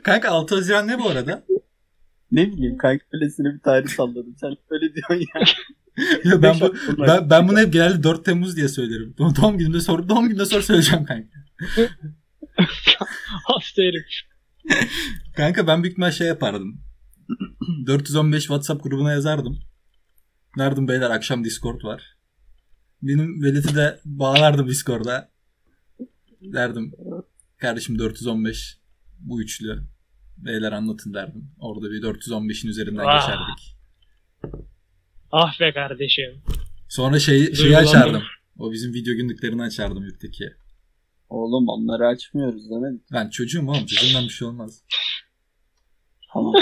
kanka 0.03 0.29
6 0.31 0.55
Haziran 0.55 0.89
ne 0.89 0.99
bu 0.99 1.09
arada? 1.09 1.45
ne 2.33 2.53
bileyim 2.53 2.77
kanka 2.77 3.05
öylesine 3.13 3.55
bir 3.55 3.61
tarih 3.61 3.89
salladım. 3.89 4.35
Sen 4.41 4.57
öyle 4.71 4.95
diyorsun 4.95 5.27
ya. 5.35 5.45
Ya 6.25 6.43
ben 6.43 6.61
bu, 6.61 6.75
ben, 6.99 7.31
ben 7.31 7.49
bunu 7.49 7.59
hep 7.59 7.73
genelde 7.73 8.03
4 8.03 8.25
Temmuz 8.25 8.57
diye 8.57 8.69
söylerim. 8.69 9.15
Doğum, 9.19 9.59
günümde 9.59 9.81
sor 9.81 10.09
doğum 10.09 10.29
günümde 10.29 10.47
sor 10.47 10.63
söyleyeceğim 10.63 11.05
kanka. 11.05 11.39
Hasta 13.45 13.83
herif. 13.83 14.05
Kanka 15.37 15.67
ben 15.67 15.83
büyük 15.83 15.93
ihtimal 15.93 16.11
şey 16.11 16.27
yapardım. 16.27 16.81
415 17.87 18.43
WhatsApp 18.43 18.83
grubuna 18.83 19.13
yazardım. 19.13 19.59
Nereden 20.57 20.89
beyler 20.89 21.11
akşam 21.11 21.45
Discord 21.45 21.85
var. 21.85 22.03
benim 23.03 23.43
veleti 23.43 23.75
de 23.75 24.01
bağlardım 24.05 24.69
Discord'a. 24.69 25.31
Derdim 26.41 26.93
kardeşim 27.59 27.99
415 27.99 28.79
bu 29.19 29.43
üçlü. 29.43 29.85
Beyler 30.37 30.73
anlatın 30.73 31.15
derdim. 31.15 31.51
Orada 31.59 31.91
bir 31.91 32.03
415'in 32.03 32.71
üzerinden 32.71 33.07
geçerdik. 33.21 33.78
Ah 35.33 35.61
be 35.61 35.73
kardeşim. 35.73 36.43
Sonra 36.89 37.19
şey, 37.19 37.39
şeyi 37.39 37.57
Duygulandım. 37.57 37.89
açardım. 37.89 38.23
O 38.59 38.73
bizim 38.73 38.95
video 38.95 39.15
günlüklerini 39.15 39.63
açardım 39.63 40.05
yurttaki. 40.05 40.45
Oğlum 41.29 41.69
onları 41.69 42.07
açmıyoruz 42.07 42.71
değil 42.71 42.81
mi? 42.81 43.01
Ben 43.13 43.31
çocuğum 43.31 43.69
oğlum. 43.69 43.87
Çocuğumdan 43.87 44.25
bir 44.25 44.29
şey 44.33 44.49
olmaz. 44.49 44.83
Tamam. 46.33 46.53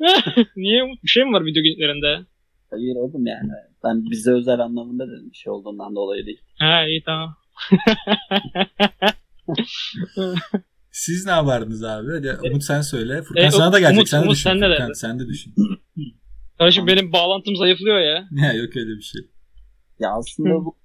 Niye? 0.56 0.82
Bir 1.02 1.08
şey 1.08 1.24
mi 1.24 1.32
var 1.32 1.44
video 1.46 1.62
günlerinde? 1.62 2.26
Hayır 2.70 2.96
oğlum 2.96 3.26
yani. 3.26 3.50
Ben 3.84 4.10
bize 4.10 4.32
özel 4.32 4.58
anlamında 4.60 5.06
dedim 5.08 5.30
bir 5.32 5.36
şey 5.36 5.52
olduğundan 5.52 5.94
dolayı 5.96 6.26
değil. 6.26 6.40
Ha 6.58 6.84
iyi 6.86 7.02
tamam. 7.06 7.36
Siz 10.90 11.26
ne 11.26 11.32
yapardınız 11.32 11.84
abi? 11.84 12.10
Hadi 12.12 12.48
Umut 12.50 12.64
sen 12.64 12.80
söyle. 12.80 13.22
Furkan 13.22 13.44
E, 13.44 13.50
sana 13.50 13.72
da 13.72 13.78
gelecek. 13.80 13.98
Umut- 13.98 14.08
sen 14.08 14.20
de 14.20 14.24
Umut 14.24 14.34
düşün. 14.36 14.50
sen 14.50 14.60
Furkan, 14.60 14.88
dedi? 14.88 14.94
sen 14.98 15.18
de 15.18 15.26
düşün. 15.28 15.54
Kardeşim 16.58 16.86
benim 16.86 17.12
bağlantım 17.12 17.56
zayıflıyor 17.56 17.98
ya. 17.98 18.28
ya 18.44 18.52
yok 18.52 18.76
öyle 18.76 18.96
bir 18.96 19.02
şey. 19.02 19.22
Ya 19.98 20.12
aslında 20.12 20.50
Hı. 20.50 20.64
bu 20.64 20.76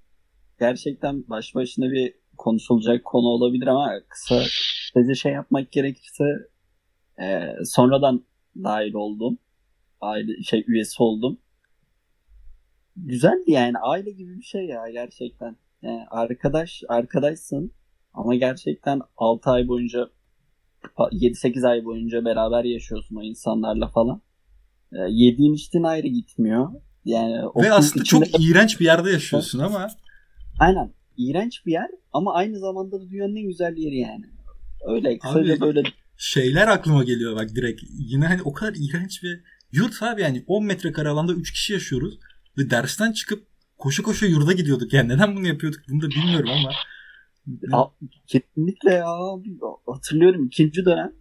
gerçekten 0.60 1.24
baş 1.28 1.56
başına 1.56 1.92
bir 1.92 2.14
konuşulacak 2.38 3.06
konu 3.06 3.28
olabilir 3.28 3.68
ama 3.68 3.92
kısa 4.10 4.44
kısaca 4.94 5.16
şey 5.16 5.32
yapmak 5.32 5.72
gerekirse 5.72 6.24
e, 7.22 7.54
sonradan 7.66 8.26
dahil 8.64 8.94
oldum. 8.94 9.38
Aile 10.02 10.44
şey 10.44 10.64
üyesi 10.68 11.04
oldum. 11.04 11.38
Güzeldi 12.96 13.52
yani 13.52 13.78
aile 13.78 14.12
gibi 14.12 14.38
bir 14.38 14.44
şey 14.44 14.66
ya 14.66 14.90
gerçekten. 14.90 15.56
Yani 15.82 16.06
arkadaş 16.10 16.84
arkadaşsın 16.88 17.72
ama 18.14 18.36
gerçekten 18.36 19.02
6 19.18 19.50
ay 19.50 19.68
boyunca 19.68 20.10
7-8 20.98 21.68
ay 21.68 21.86
boyunca 21.86 22.26
beraber 22.26 22.64
yaşıyorsun 22.64 23.16
o 23.16 23.24
insanlarla 23.24 23.88
falan. 23.88 24.22
E, 24.94 24.98
yediğin 25.10 25.54
içtiğin 25.54 25.84
ayrı 25.84 26.08
gitmiyor. 26.08 26.70
Yani 27.06 27.34
Ve 27.56 27.72
aslında 27.72 28.04
içinde- 28.04 28.26
çok 28.26 28.42
iğrenç 28.42 28.80
bir 28.80 28.86
yerde 28.86 29.12
yaşıyorsun 29.12 29.60
ama 29.60 29.88
Aynen. 30.60 30.94
İğrenç 31.18 31.66
bir 31.66 31.72
yer 31.72 31.88
ama 32.14 32.34
aynı 32.34 32.60
zamanda 32.60 33.02
da 33.02 33.10
dünyanın 33.10 33.36
en 33.36 33.48
güzel 33.48 33.78
yeri 33.78 33.98
yani. 33.98 34.26
Öyle 34.88 35.18
kısaca 35.20 35.54
Abi- 35.54 35.62
böyle 35.62 35.84
şeyler 36.18 36.68
aklıma 36.68 37.04
geliyor 37.04 37.36
bak 37.36 37.50
direkt. 37.56 37.82
Yine 38.00 38.26
hani 38.26 38.42
o 38.42 38.54
kadar 38.54 38.74
iğrenç 38.80 39.24
bir 39.24 39.42
yurt 39.72 40.04
abi 40.04 40.22
yani 40.22 40.44
10 40.48 40.66
metrekare 40.66 41.10
alanda 41.10 41.34
3 41.34 41.52
kişi 41.52 41.74
yaşıyoruz. 41.74 42.20
Ve 42.58 42.70
dersten 42.70 43.12
çıkıp 43.12 43.48
koşu 43.78 44.04
koşu 44.04 44.26
yurda 44.26 44.54
gidiyorduk. 44.54 44.94
Yani 44.94 45.10
neden 45.10 45.36
bunu 45.36 45.48
yapıyorduk 45.48 45.80
bunu 45.90 46.02
da 46.02 46.10
bilmiyorum 46.10 46.50
ama. 46.50 46.72
A- 47.84 47.92
kesinlikle 48.28 48.92
ya. 48.94 49.08
Hatırlıyorum 49.88 50.46
ikinci 50.46 50.86
dönem 50.86 51.12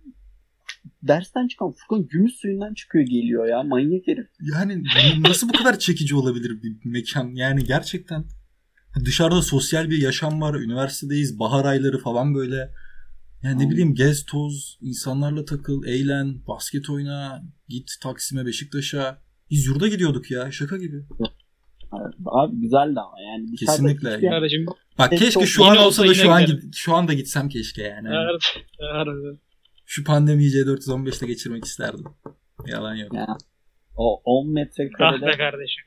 dersten 1.02 1.48
çıkan 1.48 1.72
Furkan 1.72 2.08
gümüş 2.08 2.32
suyundan 2.34 2.74
çıkıyor 2.74 3.04
geliyor 3.04 3.46
ya. 3.48 3.62
Manyak 3.62 4.06
herif. 4.06 4.26
Yani 4.54 4.82
nasıl 5.22 5.48
bu 5.48 5.52
kadar 5.52 5.78
çekici 5.78 6.14
olabilir 6.16 6.62
bir 6.62 6.76
mekan? 6.90 7.28
Yani 7.34 7.64
gerçekten 7.64 8.24
dışarıda 9.04 9.42
sosyal 9.42 9.90
bir 9.90 9.98
yaşam 10.02 10.40
var. 10.40 10.54
Üniversitedeyiz. 10.54 11.38
Bahar 11.38 11.64
ayları 11.64 11.98
falan 11.98 12.34
böyle. 12.34 12.70
Yani 13.42 13.66
ne 13.66 13.70
bileyim 13.70 13.94
gez 13.94 14.24
toz, 14.24 14.78
insanlarla 14.80 15.44
takıl, 15.44 15.84
eğlen, 15.84 16.46
basket 16.46 16.90
oyna, 16.90 17.42
git 17.68 17.90
Taksim'e, 18.02 18.46
Beşiktaş'a. 18.46 19.18
Biz 19.50 19.66
yurda 19.66 19.88
gidiyorduk 19.88 20.30
ya 20.30 20.50
şaka 20.50 20.76
gibi. 20.76 20.96
Abi 22.26 22.56
güzeldi 22.60 23.00
ama 23.00 23.20
yani. 23.20 23.56
Kesinlikle. 23.56 24.10
yer- 24.10 24.20
Kardeşim. 24.30 24.66
Bak 24.98 25.10
keşke 25.10 25.46
şu 25.46 25.64
an 25.64 25.76
olsa 25.76 26.02
da 26.08 26.14
şu 26.14 26.30
an 26.30 26.42
gid- 26.44 26.76
şu 26.76 26.94
anda 26.94 27.12
gitsem 27.12 27.48
keşke 27.48 27.82
yani. 27.82 28.08
Evet. 28.08 28.42
Evet. 28.96 29.38
Şu 29.90 30.04
pandemiyi 30.04 30.50
C415'te 30.50 31.26
geçirmek 31.26 31.64
isterdim. 31.64 32.04
Yalan 32.66 32.94
yok. 32.94 33.14
Ya, 33.14 33.26
o 33.96 34.22
10 34.24 34.44
Ah 34.44 34.48
be 34.48 34.52
metrekarede 34.60 35.30
kardeşim. 35.30 35.84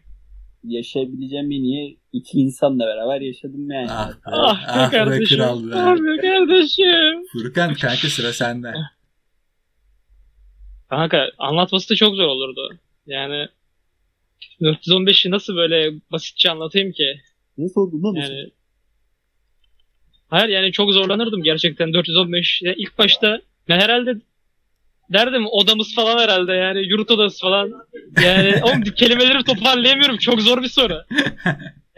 yaşayabileceğim 0.63 1.45
en 1.45 1.63
iyi 1.63 1.99
iki 2.11 2.37
insanla 2.37 2.85
beraber 2.85 3.21
yaşadım 3.21 3.71
yani. 3.71 3.87
Ah 3.91 4.09
be, 4.09 4.13
Ah 4.25 4.61
be 4.61 4.65
ah 4.67 4.91
be 4.91 4.97
kardeşim. 4.97 5.37
kral 5.37 5.69
be. 5.71 5.75
Ah 5.75 5.95
be 5.95 6.21
kardeşim. 6.21 7.23
Furkan 7.33 7.73
kanka 7.73 8.07
sıra 8.09 8.33
sende. 8.33 8.73
Kanka 10.89 11.29
anlatması 11.37 11.89
da 11.89 11.95
çok 11.95 12.15
zor 12.15 12.27
olurdu. 12.27 12.69
Yani 13.05 13.47
415'i 14.61 15.31
nasıl 15.31 15.55
böyle 15.55 16.01
basitçe 16.11 16.51
anlatayım 16.51 16.91
ki? 16.91 17.21
Ne 17.57 17.69
sordun 17.69 18.03
lan? 18.03 18.13
Yani 18.15 18.49
Hayır 20.27 20.49
yani 20.49 20.71
çok 20.71 20.91
zorlanırdım 20.91 21.43
gerçekten 21.43 21.93
415. 21.93 22.61
Ya 22.61 22.73
ilk 22.77 22.97
başta 22.97 23.41
ben 23.69 23.79
herhalde 23.79 24.13
derdim 25.13 25.45
odamız 25.47 25.95
falan 25.95 26.19
herhalde 26.19 26.51
yani 26.53 26.87
yurt 26.87 27.11
odası 27.11 27.41
falan. 27.41 27.71
Yani 28.23 28.55
oğlum 28.63 28.83
kelimeleri 28.83 29.43
toparlayamıyorum. 29.43 30.17
Çok 30.17 30.41
zor 30.41 30.63
bir 30.63 30.67
soru. 30.67 31.01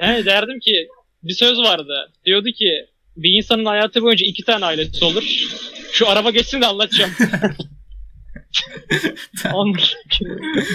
Yani 0.02 0.26
derdim 0.26 0.60
ki 0.60 0.88
bir 1.24 1.34
söz 1.34 1.58
vardı. 1.60 2.12
Diyordu 2.26 2.50
ki 2.52 2.86
bir 3.18 3.30
insanın 3.38 3.66
hayatı 3.66 4.02
boyunca 4.02 4.26
iki 4.26 4.44
tane 4.44 4.66
ailesi 4.66 5.06
olur. 5.06 5.24
Şu 5.92 6.10
araba 6.10 6.30
geçsin 6.32 6.62
de 6.62 6.66
anlatacağım. 6.68 7.12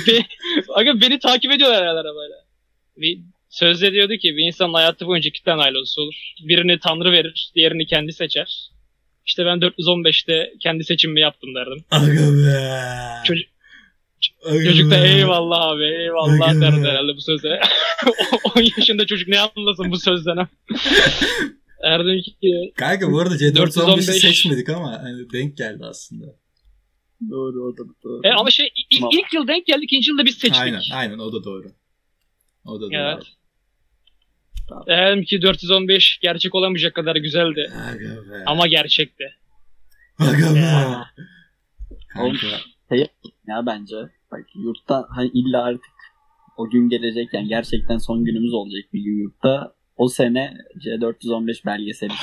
Be- 0.09 0.27
Aga 0.75 1.01
beni 1.01 1.19
takip 1.19 1.53
ediyorlar 1.53 1.83
herhalde 1.83 1.99
arabayla. 2.01 2.37
Bir 2.97 3.19
sözde 3.51 3.93
diyordu 3.93 4.13
ki 4.17 4.37
bir 4.37 4.47
insanın 4.47 4.75
hayatı 4.75 5.07
boyunca 5.07 5.29
iki 5.29 5.43
tane 5.43 5.63
ailesi 5.63 6.01
olur. 6.01 6.33
Birini 6.49 6.79
Tanrı 6.79 7.13
verir, 7.13 7.51
diğerini 7.55 7.87
kendi 7.87 8.13
seçer. 8.13 8.71
İşte 9.29 9.45
ben 9.47 9.59
415'te 9.59 10.53
kendi 10.61 10.85
seçimimi 10.85 11.21
yaptım 11.21 11.55
derdim. 11.55 11.85
Aga 11.91 12.13
be. 12.13 13.23
Çocuk- 13.27 13.49
Aga 14.45 14.65
Çocuk 14.65 14.91
da 14.91 15.07
eyvallah 15.07 15.61
abi 15.69 15.85
eyvallah 15.85 16.49
Aga 16.49 16.61
derdi 16.61 16.85
be. 16.85 16.89
herhalde 16.91 17.17
bu 17.17 17.21
söze. 17.21 17.49
10 18.57 18.63
yaşında 18.77 19.07
çocuk 19.07 19.29
ne 19.29 19.41
anlasın 19.41 19.91
bu 19.91 19.99
sözden. 19.99 20.37
Derdim 21.83 22.21
ki 22.41 22.73
Kanka 22.77 23.13
bu 23.13 23.21
arada 23.21 23.35
C415'i 23.35 23.57
415 23.57 24.05
seçmedik 24.07 24.69
ama 24.69 24.93
hani 25.03 25.31
denk 25.33 25.57
geldi 25.57 25.85
aslında. 25.85 26.27
Doğru 27.31 27.65
o 27.65 27.73
da 27.77 27.83
doğru. 28.05 28.21
e, 28.25 28.31
ama 28.33 28.51
şey 28.51 28.69
ilk, 28.91 29.15
ilk 29.15 29.33
yıl 29.35 29.49
denk 29.49 29.67
geldi 29.67 29.81
ikinci 29.85 30.11
yılda 30.11 30.25
biz 30.25 30.35
seçtik. 30.35 30.61
Aynen 30.63 30.81
aynen 30.93 31.19
o 31.19 31.33
da 31.33 31.45
doğru. 31.45 31.67
O 32.65 32.77
da 32.77 32.81
doğru. 32.81 32.91
Evet. 32.95 33.23
Dedim 34.87 35.25
ki 35.25 35.43
415 35.43 36.19
gerçek 36.23 36.55
olamayacak 36.55 36.95
kadar 36.95 37.17
güzeldi. 37.17 37.71
Aga 37.91 38.31
be. 38.31 38.43
Ama 38.47 38.67
gerçekti. 38.67 39.25
Aga 40.19 40.55
be. 40.55 40.59
Ya. 40.59 41.07
Kanka. 42.13 42.47
Ya 43.47 43.67
bence 43.67 43.97
bak 44.33 44.45
yurtta 44.55 45.07
hani 45.17 45.29
illa 45.35 45.63
artık 45.65 45.83
o 46.57 46.71
gün 46.71 46.89
gelecek 46.89 47.29
yani 47.35 47.49
gerçekten 47.49 47.99
son 47.99 48.25
günümüz 48.25 48.53
olacak 48.55 48.93
bir 48.93 49.01
gün 49.01 49.23
yurtta. 49.23 49.73
O 49.97 50.09
sene 50.09 50.55
C415 50.85 51.67
belgeseli 51.67 52.11
çek. 52.11 52.19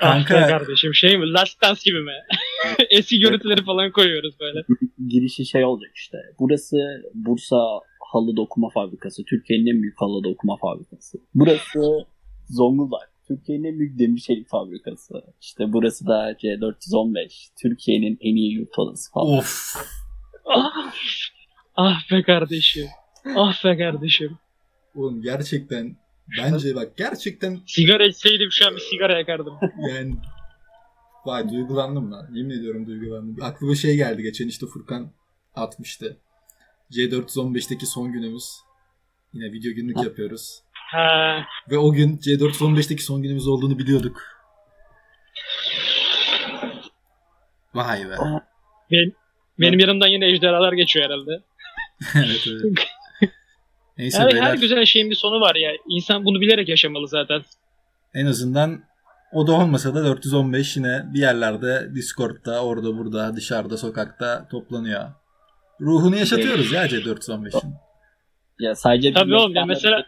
Kanka- 0.00 0.36
Ah 0.44 0.48
kardeşim 0.48 0.94
şey 0.94 1.18
mi? 1.18 1.32
Last 1.32 1.62
Dance 1.62 1.80
gibi 1.84 2.00
mi? 2.00 2.12
Eski 2.90 3.18
görüntüleri 3.20 3.64
falan 3.64 3.90
koyuyoruz 3.92 4.40
böyle. 4.40 4.58
girişi 5.08 5.46
şey 5.46 5.64
olacak 5.64 5.90
işte. 5.94 6.18
Burası 6.38 6.76
Bursa 7.14 7.56
halı 8.14 8.36
dokuma 8.36 8.68
fabrikası. 8.68 9.24
Türkiye'nin 9.24 9.66
en 9.66 9.82
büyük 9.82 10.00
halı 10.00 10.24
dokuma 10.24 10.56
fabrikası. 10.56 11.18
Burası 11.34 12.06
Zonguldak. 12.50 13.12
Türkiye'nin 13.28 13.64
en 13.64 13.78
büyük 13.78 13.98
demir 13.98 14.20
çelik 14.20 14.48
fabrikası. 14.48 15.22
İşte 15.40 15.72
burası 15.72 16.06
da 16.06 16.32
C415. 16.32 17.48
Türkiye'nin 17.62 18.18
en 18.20 18.36
iyi 18.36 18.52
yurt 18.52 18.78
odası 18.78 19.12
falan. 19.12 19.38
Of. 19.38 19.76
Ah, 20.44 20.92
ah 21.76 22.12
be 22.12 22.22
kardeşim. 22.22 22.86
Ah 23.36 23.64
be 23.64 23.78
kardeşim. 23.78 24.38
Oğlum 24.94 25.22
gerçekten 25.22 25.96
bence 26.38 26.74
bak 26.74 26.96
gerçekten 26.96 27.58
Sigara 27.66 28.06
içseydim 28.06 28.48
şu 28.50 28.66
an 28.66 28.74
bir 28.74 28.80
sigara 28.80 29.18
yakardım. 29.18 29.54
yani 29.90 30.14
vay 31.24 31.48
duygulandım 31.50 32.12
lan. 32.12 32.28
Yemin 32.32 32.58
ediyorum 32.58 32.86
duygulandım. 32.86 33.36
Aklıma 33.42 33.74
şey 33.74 33.96
geldi 33.96 34.22
geçen 34.22 34.48
işte 34.48 34.66
Furkan 34.66 35.12
atmıştı. 35.54 36.16
C415'teki 36.92 37.86
son 37.86 38.12
günümüz. 38.12 38.44
Yine 39.32 39.52
video 39.52 39.72
günlük 39.74 40.04
yapıyoruz. 40.04 40.62
Ha, 40.72 41.44
Ve 41.70 41.78
o 41.78 41.92
gün 41.92 42.18
C415'teki 42.18 43.02
son 43.02 43.22
günümüz 43.22 43.48
olduğunu 43.48 43.78
biliyorduk. 43.78 44.22
Vay 47.74 48.10
be. 48.10 48.16
benim, 48.90 49.14
benim 49.60 49.78
yanımdan 49.78 50.06
yine 50.06 50.30
ejderhalar 50.30 50.72
geçiyor 50.72 51.06
herhalde. 51.06 51.30
evet 52.14 52.46
evet. 52.48 52.62
Neyse 53.98 54.18
Yani 54.18 54.32
beyler 54.32 54.42
her 54.42 54.54
güzel 54.54 54.84
şeyin 54.84 55.10
bir 55.10 55.14
sonu 55.14 55.40
var 55.40 55.54
ya. 55.54 55.72
İnsan 55.88 56.24
bunu 56.24 56.40
bilerek 56.40 56.68
yaşamalı 56.68 57.08
zaten. 57.08 57.42
en 58.14 58.26
azından 58.26 58.84
o 59.32 59.46
da 59.46 59.52
olmasa 59.52 59.94
da 59.94 60.04
415 60.04 60.76
yine 60.76 61.02
bir 61.14 61.18
yerlerde 61.20 61.94
Discord'da 61.94 62.64
orada 62.64 62.98
burada 62.98 63.36
dışarıda 63.36 63.76
sokakta 63.76 64.48
toplanıyor. 64.48 65.10
Ruhunu 65.82 66.16
yaşatıyoruz 66.16 66.72
ya 66.72 66.86
C415'in. 66.86 67.74
Ya 68.60 68.74
sadece 68.74 69.08
bir 69.08 69.14
Tabii 69.14 69.34
oğlum 69.34 69.54
ya 69.54 69.64
mesela 69.66 70.06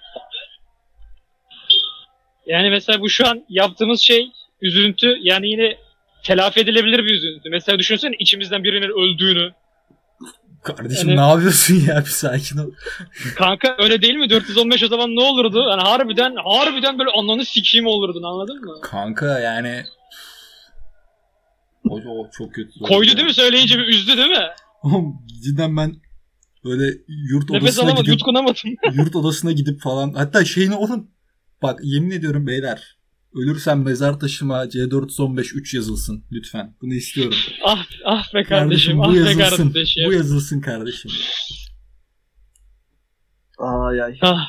yani 2.47 2.70
mesela 2.70 3.01
bu 3.01 3.09
şu 3.11 3.29
an 3.29 3.45
yaptığımız 3.49 4.01
şey 4.01 4.31
üzüntü 4.62 5.16
yani 5.20 5.49
yine 5.49 5.77
telafi 6.22 6.61
edilebilir 6.61 6.99
bir 6.99 7.14
üzüntü. 7.14 7.51
Mesela 7.51 7.79
düşünsene 7.79 8.14
içimizden 8.18 8.64
birinin 8.64 8.89
öldüğünü. 8.89 9.53
Kardeşim 10.62 11.09
Yani- 11.09 11.20
ne 11.20 11.29
yapıyorsun 11.29 11.75
ya 11.75 12.01
bir 12.01 12.11
sakin 12.11 12.59
ol. 12.59 12.70
Kanka 13.37 13.77
öyle 13.79 14.03
değil 14.03 14.14
mi? 14.14 14.31
415 14.31 14.83
o 14.83 14.87
zaman 14.89 15.16
ne 15.16 15.20
olurdu? 15.20 15.64
Yani 15.70 15.83
harbiden 15.83 16.35
harbiden 16.45 16.99
böyle 16.99 17.11
ananı 17.11 17.45
sikeyim 17.45 17.87
olurdun 17.87 18.22
anladın 18.22 18.61
mı? 18.64 18.81
Kanka 18.83 19.41
yani 19.41 19.85
o, 21.89 21.95
o 21.95 22.31
çok 22.31 22.55
kötü. 22.55 22.81
Koydu 22.81 23.16
değil 23.16 23.27
mi 23.27 23.35
söyleyince 23.35 23.79
bir 23.79 23.89
üzdü 23.89 24.16
değil 24.16 24.31
mi? 24.31 24.49
Oğlum 24.85 25.26
cidden 25.43 25.76
ben 25.76 25.97
böyle 26.64 26.99
yurt 27.09 27.51
Nefes 27.51 27.64
odasına 27.64 27.85
alamadım, 27.85 28.05
gidip 28.05 28.12
yutkunamadım. 28.12 28.70
yurt 28.95 29.16
odasına 29.16 29.53
gidip 29.53 29.80
falan 29.80 30.12
hatta 30.12 30.45
şeyini 30.45 30.74
oğlum 30.74 31.11
bak 31.62 31.80
yemin 31.82 32.11
ediyorum 32.11 32.47
beyler 32.47 32.97
ölürsem 33.35 33.82
mezar 33.82 34.20
taşıma 34.20 34.64
C415 34.64 35.55
3 35.55 35.74
yazılsın 35.74 36.24
lütfen. 36.32 36.76
Bunu 36.80 36.95
istiyorum. 36.95 37.39
ah, 37.64 37.87
ah 38.05 38.35
be 38.35 38.43
kardeşim, 38.43 38.99
bu 38.99 39.03
ah 39.03 39.12
be 39.12 39.18
yazılsın. 39.18 39.64
kardeşim. 39.64 40.05
Bu 40.07 40.12
yazılsın 40.12 40.61
kardeşim. 40.61 41.11
Ay 43.59 44.03
ay. 44.03 44.18
Ah. 44.22 44.49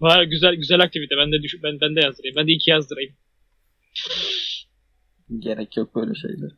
Var 0.00 0.22
güzel 0.22 0.54
güzel 0.54 0.80
aktivite. 0.80 1.14
Ben 1.18 1.32
de 1.32 1.42
düş 1.42 1.54
ben 1.62 1.80
ben 1.80 1.96
de 1.96 2.00
yazdırayım. 2.00 2.36
Ben 2.36 2.46
de 2.46 2.52
iki 2.52 2.70
yazdırayım. 2.70 3.14
Gerek 5.38 5.76
yok 5.76 5.94
böyle 5.94 6.14
şeyler. 6.14 6.50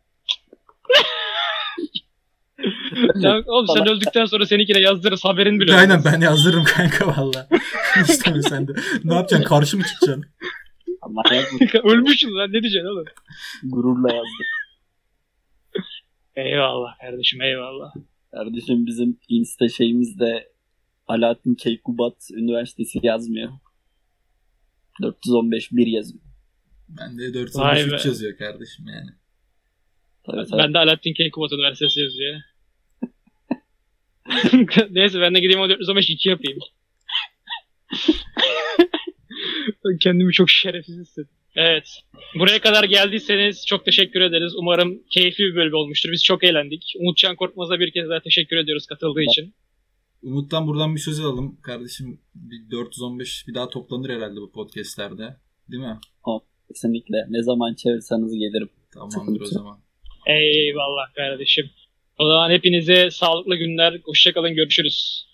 Ya, 3.15 3.43
oğlum 3.47 3.67
sen 3.77 3.89
öldükten 3.89 4.25
sonra 4.25 4.47
seninkine 4.47 4.79
yazdırırız 4.81 5.25
haberin 5.25 5.61
bile 5.61 5.75
Aynen 5.75 5.99
olmaz. 5.99 6.13
ben 6.13 6.21
yazdırırım 6.21 6.65
kanka 6.65 7.07
valla. 7.07 7.49
İsteme 8.09 8.43
sen 8.43 8.69
de. 8.69 8.73
Ne 9.05 9.15
yapacaksın? 9.15 9.49
Karşı 9.49 9.77
mı 9.77 9.83
çıkacaksın? 9.85 10.25
Hayat 11.25 11.47
Ölmüşsün 11.85 12.29
lan 12.37 12.49
ne 12.53 12.63
diyeceksin 12.63 12.87
oğlum? 12.89 13.05
gururla 13.63 14.15
yazdık. 14.15 14.47
Eyvallah 16.37 16.99
kardeşim 17.01 17.43
eyvallah. 17.43 17.93
Kardeşim 18.31 18.87
bizim 18.87 19.19
insta 19.29 19.69
şeyimizde 19.69 20.53
Alaaddin 21.07 21.55
Keykubat 21.55 22.15
Üniversitesi 22.35 22.99
yazmıyor. 23.03 23.53
415 25.03 25.73
1 25.73 25.87
yazıyor. 25.87 26.23
Ben 26.89 27.19
de 27.19 27.23
Vay 27.23 27.35
413 27.35 28.05
be. 28.05 28.09
yazıyor 28.09 28.39
kardeşim 28.39 28.87
yani. 28.89 29.11
Tabii, 30.27 30.47
tabii. 30.51 30.59
Ben 30.63 30.75
de 30.75 30.79
Alaaddin 30.79 31.15
Keykubat 31.15 31.53
Üniversitesi 31.53 32.01
yazıyor. 32.01 32.41
Neyse 34.91 35.21
ben 35.21 35.35
de 35.35 35.41
gideyim 35.41 35.61
o 35.61 35.69
415 35.69 36.11
2 36.11 36.29
yapayım. 36.29 36.59
Kendimi 40.01 40.33
çok 40.33 40.51
şerefsiz 40.51 40.99
hissettim. 40.99 41.37
Evet. 41.57 41.89
Buraya 42.35 42.61
kadar 42.61 42.85
geldiyseniz 42.85 43.67
çok 43.67 43.85
teşekkür 43.85 44.21
ederiz. 44.21 44.53
Umarım 44.57 45.03
keyifli 45.11 45.45
bir 45.45 45.55
bölüm 45.55 45.75
olmuştur. 45.75 46.13
Biz 46.13 46.25
çok 46.25 46.45
eğlendik. 46.45 46.93
Umutcan 46.99 47.37
Korkmaz'a 47.37 47.81
bir 47.81 47.93
kez 47.93 48.09
daha 48.09 48.21
teşekkür 48.21 48.57
ediyoruz 48.57 48.87
katıldığı 48.87 49.23
için. 49.23 49.55
Umut'tan 50.23 50.67
buradan 50.67 50.95
bir 50.95 51.01
söz 51.01 51.21
alalım. 51.21 51.61
Kardeşim 51.63 52.21
bir 52.35 52.71
415 52.71 53.45
bir 53.49 53.55
daha 53.55 53.69
toplanır 53.69 54.11
herhalde 54.11 54.41
bu 54.41 54.53
podcastlerde. 54.53 55.37
Değil 55.71 55.83
mi? 55.83 55.99
Kesinlikle. 56.69 57.27
Ne 57.29 57.43
zaman 57.43 57.75
çevirseniz 57.75 58.33
gelirim. 58.33 58.71
Tamamdır 58.95 59.41
o 59.41 59.47
zaman. 59.47 59.79
Eyvallah 60.27 61.15
kardeşim. 61.15 61.71
O 62.19 62.29
zaman 62.29 62.51
hepinize 62.51 63.11
sağlıklı 63.11 63.57
günler. 63.57 64.01
Hoşçakalın. 64.05 64.55
Görüşürüz. 64.55 65.27